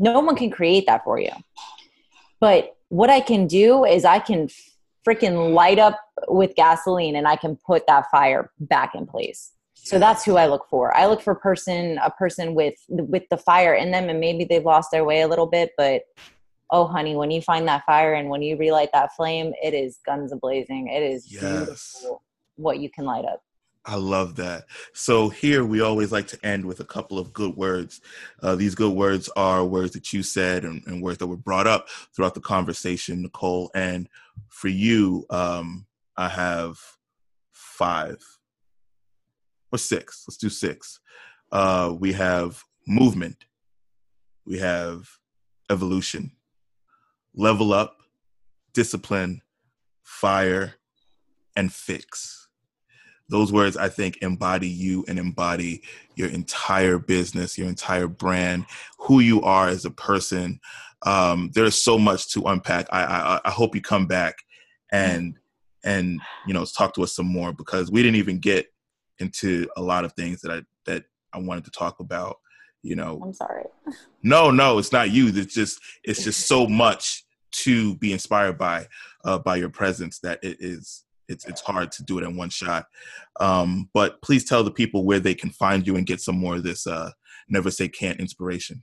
no 0.00 0.18
one 0.18 0.34
can 0.34 0.50
create 0.50 0.86
that 0.86 1.04
for 1.04 1.20
you 1.20 1.30
but 2.40 2.76
what 2.88 3.10
i 3.10 3.20
can 3.20 3.46
do 3.46 3.84
is 3.84 4.04
i 4.04 4.18
can 4.18 4.48
freaking 5.06 5.54
light 5.54 5.78
up 5.78 5.98
with 6.28 6.54
gasoline 6.54 7.16
and 7.16 7.26
I 7.26 7.36
can 7.36 7.56
put 7.56 7.86
that 7.86 8.10
fire 8.10 8.50
back 8.60 8.94
in 8.94 9.06
place. 9.06 9.52
So 9.74 9.98
that's 9.98 10.24
who 10.24 10.36
I 10.36 10.46
look 10.46 10.66
for. 10.68 10.94
I 10.94 11.06
look 11.06 11.22
for 11.22 11.34
person 11.34 11.98
a 12.04 12.10
person 12.10 12.54
with 12.54 12.74
with 12.88 13.22
the 13.30 13.38
fire 13.38 13.74
in 13.74 13.90
them 13.90 14.10
and 14.10 14.20
maybe 14.20 14.44
they've 14.44 14.64
lost 14.64 14.90
their 14.90 15.04
way 15.04 15.22
a 15.22 15.28
little 15.28 15.46
bit, 15.46 15.70
but 15.78 16.02
oh 16.70 16.86
honey, 16.86 17.16
when 17.16 17.30
you 17.30 17.40
find 17.40 17.66
that 17.66 17.84
fire 17.86 18.14
and 18.14 18.28
when 18.28 18.42
you 18.42 18.58
relight 18.58 18.90
that 18.92 19.16
flame, 19.16 19.54
it 19.62 19.72
is 19.72 19.98
guns 20.04 20.32
a 20.32 20.36
blazing. 20.36 20.88
It 20.88 21.02
is 21.02 21.32
yes. 21.32 21.40
beautiful 21.40 22.22
what 22.56 22.78
you 22.78 22.90
can 22.90 23.06
light 23.06 23.24
up. 23.24 23.42
I 23.86 23.96
love 23.96 24.36
that. 24.36 24.66
So 24.92 25.30
here 25.30 25.64
we 25.64 25.80
always 25.80 26.12
like 26.12 26.26
to 26.28 26.46
end 26.46 26.66
with 26.66 26.80
a 26.80 26.84
couple 26.84 27.18
of 27.18 27.32
good 27.32 27.56
words. 27.56 28.00
Uh, 28.42 28.54
these 28.54 28.74
good 28.74 28.92
words 28.92 29.30
are 29.36 29.64
words 29.64 29.92
that 29.92 30.12
you 30.12 30.22
said 30.22 30.64
and, 30.64 30.82
and, 30.86 31.02
words 31.02 31.18
that 31.18 31.26
were 31.26 31.36
brought 31.36 31.66
up 31.66 31.88
throughout 32.14 32.34
the 32.34 32.40
conversation, 32.40 33.22
Nicole. 33.22 33.70
And 33.74 34.08
for 34.48 34.68
you, 34.68 35.24
um, 35.30 35.86
I 36.16 36.28
have 36.28 36.78
five 37.52 38.18
or 39.72 39.78
six. 39.78 40.24
Let's 40.28 40.36
do 40.36 40.50
six. 40.50 41.00
Uh, 41.50 41.94
we 41.98 42.12
have 42.12 42.62
movement. 42.86 43.46
We 44.44 44.58
have 44.58 45.08
evolution, 45.70 46.32
level 47.34 47.72
up, 47.72 47.96
discipline, 48.74 49.40
fire, 50.02 50.74
and 51.56 51.72
fix 51.72 52.39
those 53.30 53.52
words 53.52 53.76
i 53.76 53.88
think 53.88 54.18
embody 54.22 54.68
you 54.68 55.04
and 55.08 55.18
embody 55.18 55.82
your 56.16 56.28
entire 56.28 56.98
business 56.98 57.56
your 57.56 57.68
entire 57.68 58.06
brand 58.08 58.66
who 59.00 59.20
you 59.20 59.42
are 59.42 59.68
as 59.68 59.84
a 59.84 59.90
person. 59.90 60.60
Um, 61.02 61.50
there's 61.54 61.82
so 61.82 61.98
much 61.98 62.32
to 62.32 62.42
unpack. 62.42 62.86
I, 62.92 63.02
I, 63.02 63.40
I 63.46 63.50
hope 63.50 63.74
you 63.74 63.80
come 63.80 64.06
back 64.06 64.36
and 64.92 65.36
and 65.82 66.20
you 66.46 66.52
know 66.52 66.64
talk 66.64 66.94
to 66.94 67.02
us 67.02 67.14
some 67.14 67.26
more 67.26 67.52
because 67.52 67.90
we 67.90 68.02
didn't 68.02 68.16
even 68.16 68.38
get 68.38 68.66
into 69.18 69.66
a 69.76 69.80
lot 69.82 70.04
of 70.04 70.12
things 70.12 70.40
that 70.42 70.50
i 70.50 70.62
that 70.84 71.04
i 71.32 71.38
wanted 71.38 71.64
to 71.64 71.70
talk 71.70 72.00
about 72.00 72.36
you 72.82 72.96
know. 72.96 73.20
I'm 73.22 73.34
sorry. 73.34 73.64
No 74.22 74.50
no 74.50 74.78
it's 74.78 74.92
not 74.92 75.10
you. 75.10 75.28
It's 75.28 75.54
just 75.54 75.80
it's 76.02 76.24
just 76.24 76.46
so 76.46 76.66
much 76.66 77.24
to 77.52 77.94
be 77.96 78.12
inspired 78.12 78.58
by 78.58 78.86
uh, 79.24 79.38
by 79.38 79.56
your 79.56 79.68
presence 79.68 80.18
that 80.20 80.42
it 80.42 80.58
is 80.60 81.04
it's 81.30 81.46
it's 81.46 81.60
hard 81.60 81.92
to 81.92 82.02
do 82.02 82.18
it 82.18 82.24
in 82.24 82.36
one 82.36 82.50
shot. 82.50 82.86
Um, 83.38 83.88
but 83.94 84.20
please 84.22 84.44
tell 84.44 84.64
the 84.64 84.70
people 84.70 85.04
where 85.04 85.20
they 85.20 85.34
can 85.34 85.50
find 85.50 85.86
you 85.86 85.96
and 85.96 86.06
get 86.06 86.20
some 86.20 86.38
more 86.38 86.56
of 86.56 86.62
this 86.62 86.86
uh, 86.86 87.10
never 87.48 87.70
say 87.70 87.88
can't 87.88 88.20
inspiration. 88.20 88.82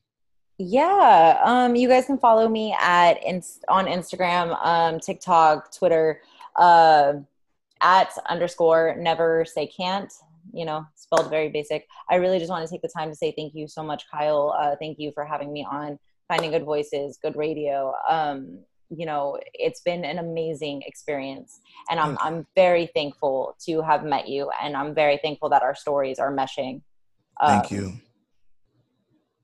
Yeah, 0.57 1.39
um, 1.43 1.75
you 1.75 1.87
guys 1.87 2.05
can 2.05 2.17
follow 2.17 2.49
me 2.49 2.75
at 2.81 3.23
inst- 3.23 3.63
on 3.67 3.85
Instagram, 3.85 4.57
um, 4.65 4.99
TikTok, 4.99 5.71
Twitter, 5.75 6.21
uh, 6.55 7.13
at 7.81 8.11
underscore 8.27 8.95
never 8.97 9.45
say 9.45 9.67
can't. 9.67 10.11
You 10.53 10.65
know, 10.65 10.87
spelled 10.95 11.29
very 11.29 11.49
basic. 11.49 11.87
I 12.09 12.15
really 12.15 12.39
just 12.39 12.49
want 12.49 12.65
to 12.65 12.73
take 12.73 12.81
the 12.81 12.87
time 12.87 13.09
to 13.09 13.15
say 13.15 13.33
thank 13.37 13.53
you 13.53 13.67
so 13.67 13.83
much, 13.83 14.09
Kyle. 14.09 14.55
Uh, 14.57 14.75
thank 14.79 14.97
you 14.97 15.11
for 15.13 15.25
having 15.25 15.53
me 15.53 15.67
on 15.69 15.99
Finding 16.27 16.51
Good 16.51 16.63
Voices, 16.63 17.19
Good 17.21 17.35
Radio. 17.35 17.93
Um, 18.09 18.59
you 18.89 19.05
know 19.05 19.37
it's 19.53 19.81
been 19.81 20.05
an 20.05 20.19
amazing 20.19 20.81
experience. 20.85 21.61
And 21.89 21.99
i'm 21.99 22.17
i'm 22.21 22.45
very 22.55 22.89
thankful 22.95 23.55
to 23.65 23.81
have 23.81 24.03
met 24.03 24.27
you 24.27 24.49
and 24.61 24.75
i'm 24.75 24.93
very 24.93 25.19
thankful 25.23 25.49
that 25.49 25.63
our 25.63 25.75
stories 25.75 26.19
are 26.19 26.31
meshing. 26.31 26.81
Um, 27.41 27.59
thank 27.59 27.71
you. 27.71 27.93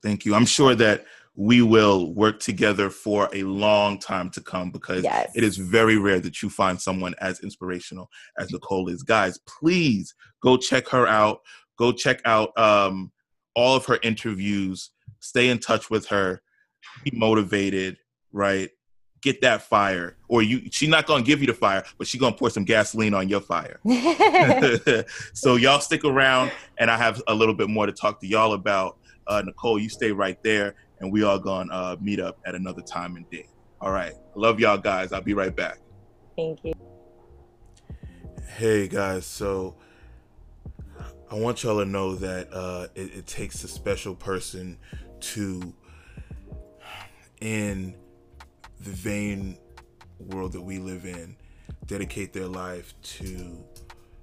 Thank 0.02 0.26
you. 0.26 0.36
I'm 0.36 0.46
sure 0.46 0.76
that 0.76 1.06
we 1.36 1.62
will 1.62 2.14
work 2.14 2.40
together 2.40 2.90
for 2.90 3.30
a 3.34 3.44
long 3.44 3.98
time 3.98 4.30
to 4.30 4.42
come 4.42 4.70
because 4.70 5.04
yes. 5.04 5.32
it 5.36 5.44
is 5.44 5.58
very 5.58 5.98
rare 5.98 6.20
that 6.20 6.42
you 6.42 6.50
find 6.50 6.80
someone 6.80 7.16
as 7.22 7.40
inspirational 7.40 8.10
as 8.38 8.52
nicole 8.52 8.88
is. 8.90 9.04
Guys 9.04 9.40
please 9.48 10.14
go 10.42 10.58
check 10.58 10.88
her 10.90 11.08
out. 11.08 11.40
Go 11.78 11.92
check 11.92 12.22
out 12.26 12.56
um, 12.58 13.12
all 13.56 13.76
of 13.76 13.86
her 13.86 13.98
interviews. 14.04 14.92
Stay 15.20 15.50
in 15.50 15.58
touch 15.58 15.90
with 15.90 16.08
her. 16.08 16.42
Be 17.04 17.12
motivated 17.16 17.98
right 18.32 18.70
get 19.24 19.42
that 19.42 19.62
fire 19.64 20.16
or 20.28 20.44
you 20.44 20.70
she's 20.72 20.90
not 20.90 21.08
gonna 21.08 21.24
give 21.24 21.42
you 21.42 21.48
the 21.48 21.54
fire 21.54 21.84
but 21.98 22.06
she's 22.06 22.22
gonna 22.22 22.36
pour 22.36 22.50
some 22.50 22.64
gasoline 22.64 23.14
on 23.14 23.28
your 23.28 23.42
fire. 23.42 23.80
So 25.34 25.56
y'all 25.56 25.80
stick 25.80 26.04
around 26.06 26.52
and 26.78 26.92
i 26.92 26.98
have 26.98 27.22
a 27.28 27.34
little 27.34 27.56
bit 27.56 27.70
more 27.70 27.86
to 27.88 27.92
talk 27.92 28.20
to 28.22 28.28
y'all 28.28 28.54
about. 28.54 28.98
Uh, 29.26 29.42
nicole 29.46 29.80
you 29.80 29.88
stay 29.88 30.12
right 30.12 30.44
there 30.44 30.76
and 31.00 31.10
we 31.10 31.24
all 31.24 31.40
gonna 31.40 31.74
uh, 31.74 31.96
meet 32.02 32.20
up 32.20 32.40
at 32.46 32.56
another 32.56 32.82
time 32.82 33.16
and 33.16 33.30
day 33.30 33.48
all 33.84 33.92
right. 33.92 34.14
Love 34.34 34.62
y'all 34.62 34.78
guys. 34.78 35.12
I'll 35.12 35.20
be 35.20 35.34
right 35.34 35.54
back. 35.54 35.80
Thank 36.38 36.64
you. 36.64 36.72
Hey 38.56 38.88
guys. 38.88 39.26
So 39.26 39.76
i 41.30 41.36
want 41.36 41.64
y'all 41.64 41.80
to 41.80 41.86
know 41.86 42.16
that 42.16 42.48
uh, 42.54 42.88
it, 42.96 43.14
it 43.14 43.28
takes 43.28 43.62
a 43.66 43.68
special 43.68 44.16
person 44.16 44.78
to 45.20 45.74
in 47.42 47.94
the 48.84 48.92
vain 48.92 49.58
world 50.20 50.54
that 50.54 50.62
we 50.62 50.78
live 50.78 51.06
in 51.06 51.36
dedicate 51.86 52.34
their 52.34 52.48
life 52.48 52.94
to 53.02 53.64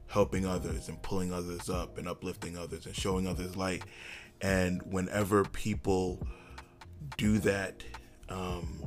helping 0.07 0.47
others 0.47 0.89
and 0.89 1.01
pulling 1.03 1.33
others 1.33 1.71
up 1.71 1.99
and 1.99 2.09
uplifting 2.09 2.57
others 2.57 2.87
and 2.87 2.95
showing 2.95 3.27
others 3.27 3.57
light. 3.57 3.85
And 4.41 4.83
whenever 4.83 5.45
people 5.45 6.27
do 7.17 7.39
that, 7.41 7.83
um, 8.29 8.85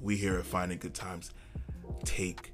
we 0.00 0.16
here 0.16 0.38
at 0.38 0.46
Finding 0.46 0.78
Good 0.78 0.94
Times 0.94 1.32
take 2.04 2.52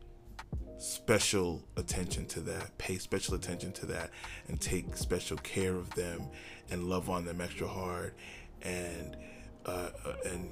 special 0.78 1.62
attention 1.76 2.26
to 2.26 2.40
that, 2.40 2.76
pay 2.78 2.98
special 2.98 3.34
attention 3.34 3.72
to 3.72 3.86
that, 3.86 4.10
and 4.48 4.60
take 4.60 4.96
special 4.96 5.36
care 5.38 5.74
of 5.76 5.94
them 5.94 6.28
and 6.70 6.84
love 6.88 7.08
on 7.08 7.24
them 7.24 7.40
extra 7.40 7.66
hard 7.66 8.14
and 8.62 9.16
uh, 9.64 9.90
uh 10.04 10.12
and 10.26 10.48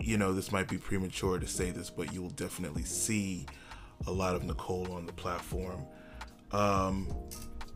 you 0.00 0.16
know, 0.16 0.32
this 0.32 0.50
might 0.50 0.68
be 0.68 0.78
premature 0.78 1.38
to 1.38 1.46
say 1.46 1.70
this, 1.70 1.90
but 1.90 2.12
you 2.12 2.22
will 2.22 2.30
definitely 2.30 2.84
see 2.84 3.46
a 4.06 4.10
lot 4.10 4.34
of 4.34 4.44
Nicole 4.44 4.92
on 4.92 5.06
the 5.06 5.12
platform. 5.12 5.84
Um, 6.52 7.08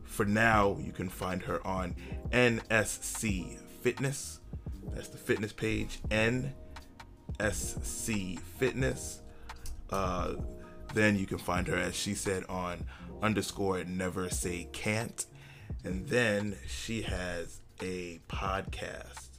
for 0.03 0.25
now, 0.25 0.77
you 0.81 0.91
can 0.91 1.09
find 1.09 1.41
her 1.43 1.65
on 1.65 1.95
NSC 2.31 3.59
Fitness. 3.81 4.39
That's 4.93 5.09
the 5.09 5.17
fitness 5.17 5.53
page. 5.53 5.99
NSC 6.09 6.49
Fitness. 8.39 9.21
Uh, 9.89 10.35
then 10.93 11.17
you 11.17 11.25
can 11.27 11.37
find 11.37 11.67
her, 11.67 11.77
as 11.77 11.95
she 11.95 12.15
said, 12.15 12.43
on 12.49 12.85
underscore 13.21 13.83
never 13.83 14.29
say 14.29 14.67
can't. 14.71 15.25
And 15.83 16.07
then 16.07 16.57
she 16.67 17.03
has 17.03 17.59
a 17.81 18.19
podcast 18.27 19.34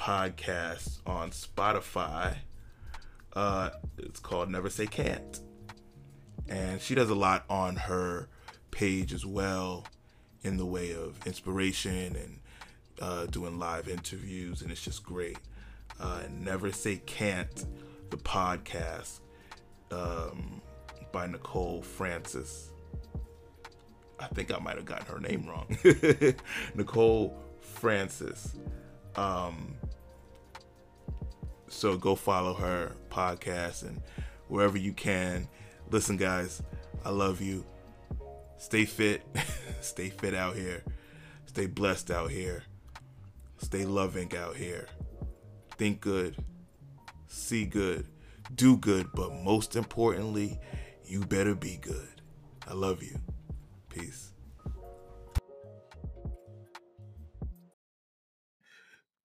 podcast 0.00 1.00
on 1.06 1.30
Spotify. 1.30 2.34
Uh, 3.34 3.68
it's 3.98 4.18
called 4.18 4.50
Never 4.50 4.70
Say 4.70 4.86
Can't. 4.86 5.40
And 6.48 6.80
she 6.80 6.94
does 6.94 7.10
a 7.10 7.14
lot 7.14 7.44
on 7.50 7.76
her 7.76 8.28
page 8.70 9.12
as 9.12 9.26
well 9.26 9.84
in 10.42 10.56
the 10.56 10.64
way 10.64 10.92
of 10.92 11.18
inspiration 11.26 12.16
and 12.16 12.40
uh, 12.98 13.26
doing 13.26 13.58
live 13.58 13.88
interviews, 13.88 14.62
and 14.62 14.70
it's 14.70 14.82
just 14.82 15.04
great. 15.04 15.38
Uh, 16.00 16.22
Never 16.30 16.72
Say 16.72 17.02
Can't, 17.04 17.66
the 18.08 18.16
podcast 18.16 19.20
um, 19.90 20.62
by 21.12 21.26
Nicole 21.26 21.82
Francis. 21.82 22.70
I 24.18 24.28
think 24.28 24.52
I 24.52 24.58
might 24.60 24.76
have 24.76 24.86
gotten 24.86 25.06
her 25.14 25.20
name 25.20 25.46
wrong. 25.46 25.76
Nicole 26.74 27.36
Francis. 27.60 28.54
Um, 29.16 29.74
so 31.70 31.96
go 31.96 32.14
follow 32.14 32.54
her 32.54 32.92
podcast 33.10 33.82
and 33.82 34.02
wherever 34.48 34.76
you 34.76 34.92
can. 34.92 35.48
Listen, 35.90 36.16
guys, 36.16 36.62
I 37.04 37.10
love 37.10 37.40
you. 37.40 37.64
Stay 38.58 38.84
fit. 38.84 39.22
Stay 39.80 40.10
fit 40.10 40.34
out 40.34 40.56
here. 40.56 40.82
Stay 41.46 41.66
blessed 41.66 42.10
out 42.10 42.30
here. 42.30 42.64
Stay 43.58 43.84
loving 43.84 44.36
out 44.36 44.56
here. 44.56 44.88
Think 45.78 46.00
good. 46.00 46.36
See 47.26 47.64
good. 47.64 48.06
Do 48.54 48.76
good. 48.76 49.08
But 49.14 49.32
most 49.32 49.76
importantly, 49.76 50.58
you 51.04 51.20
better 51.20 51.54
be 51.54 51.78
good. 51.80 52.20
I 52.68 52.74
love 52.74 53.02
you. 53.02 53.18
Peace. 53.88 54.29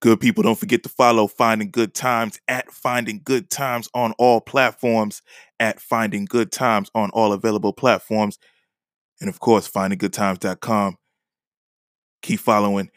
Good 0.06 0.20
people, 0.20 0.44
don't 0.44 0.60
forget 0.60 0.84
to 0.84 0.90
follow 0.90 1.26
Finding 1.26 1.72
Good 1.72 1.96
Times 1.96 2.40
at 2.48 2.72
Finding 2.72 3.22
Good 3.24 3.50
Times 3.50 3.90
on 3.96 4.12
all 4.20 4.40
platforms, 4.40 5.24
at 5.60 5.80
Finding 5.80 6.26
Good 6.26 6.52
Times 6.52 6.92
on 6.94 7.10
all 7.10 7.34
available 7.34 7.74
platforms, 7.74 8.38
and 9.20 9.28
of 9.28 9.40
course, 9.40 9.68
findinggoodtimes.com. 9.68 10.98
Keep 12.22 12.40
following, 12.40 12.92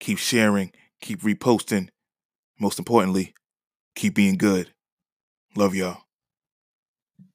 keep 0.00 0.18
sharing, 0.18 0.72
keep 1.00 1.22
reposting. 1.22 1.90
Most 2.58 2.80
importantly, 2.80 3.34
keep 3.94 4.16
being 4.16 4.36
good. 4.36 4.72
Love 5.54 5.76
y'all. 5.76 6.07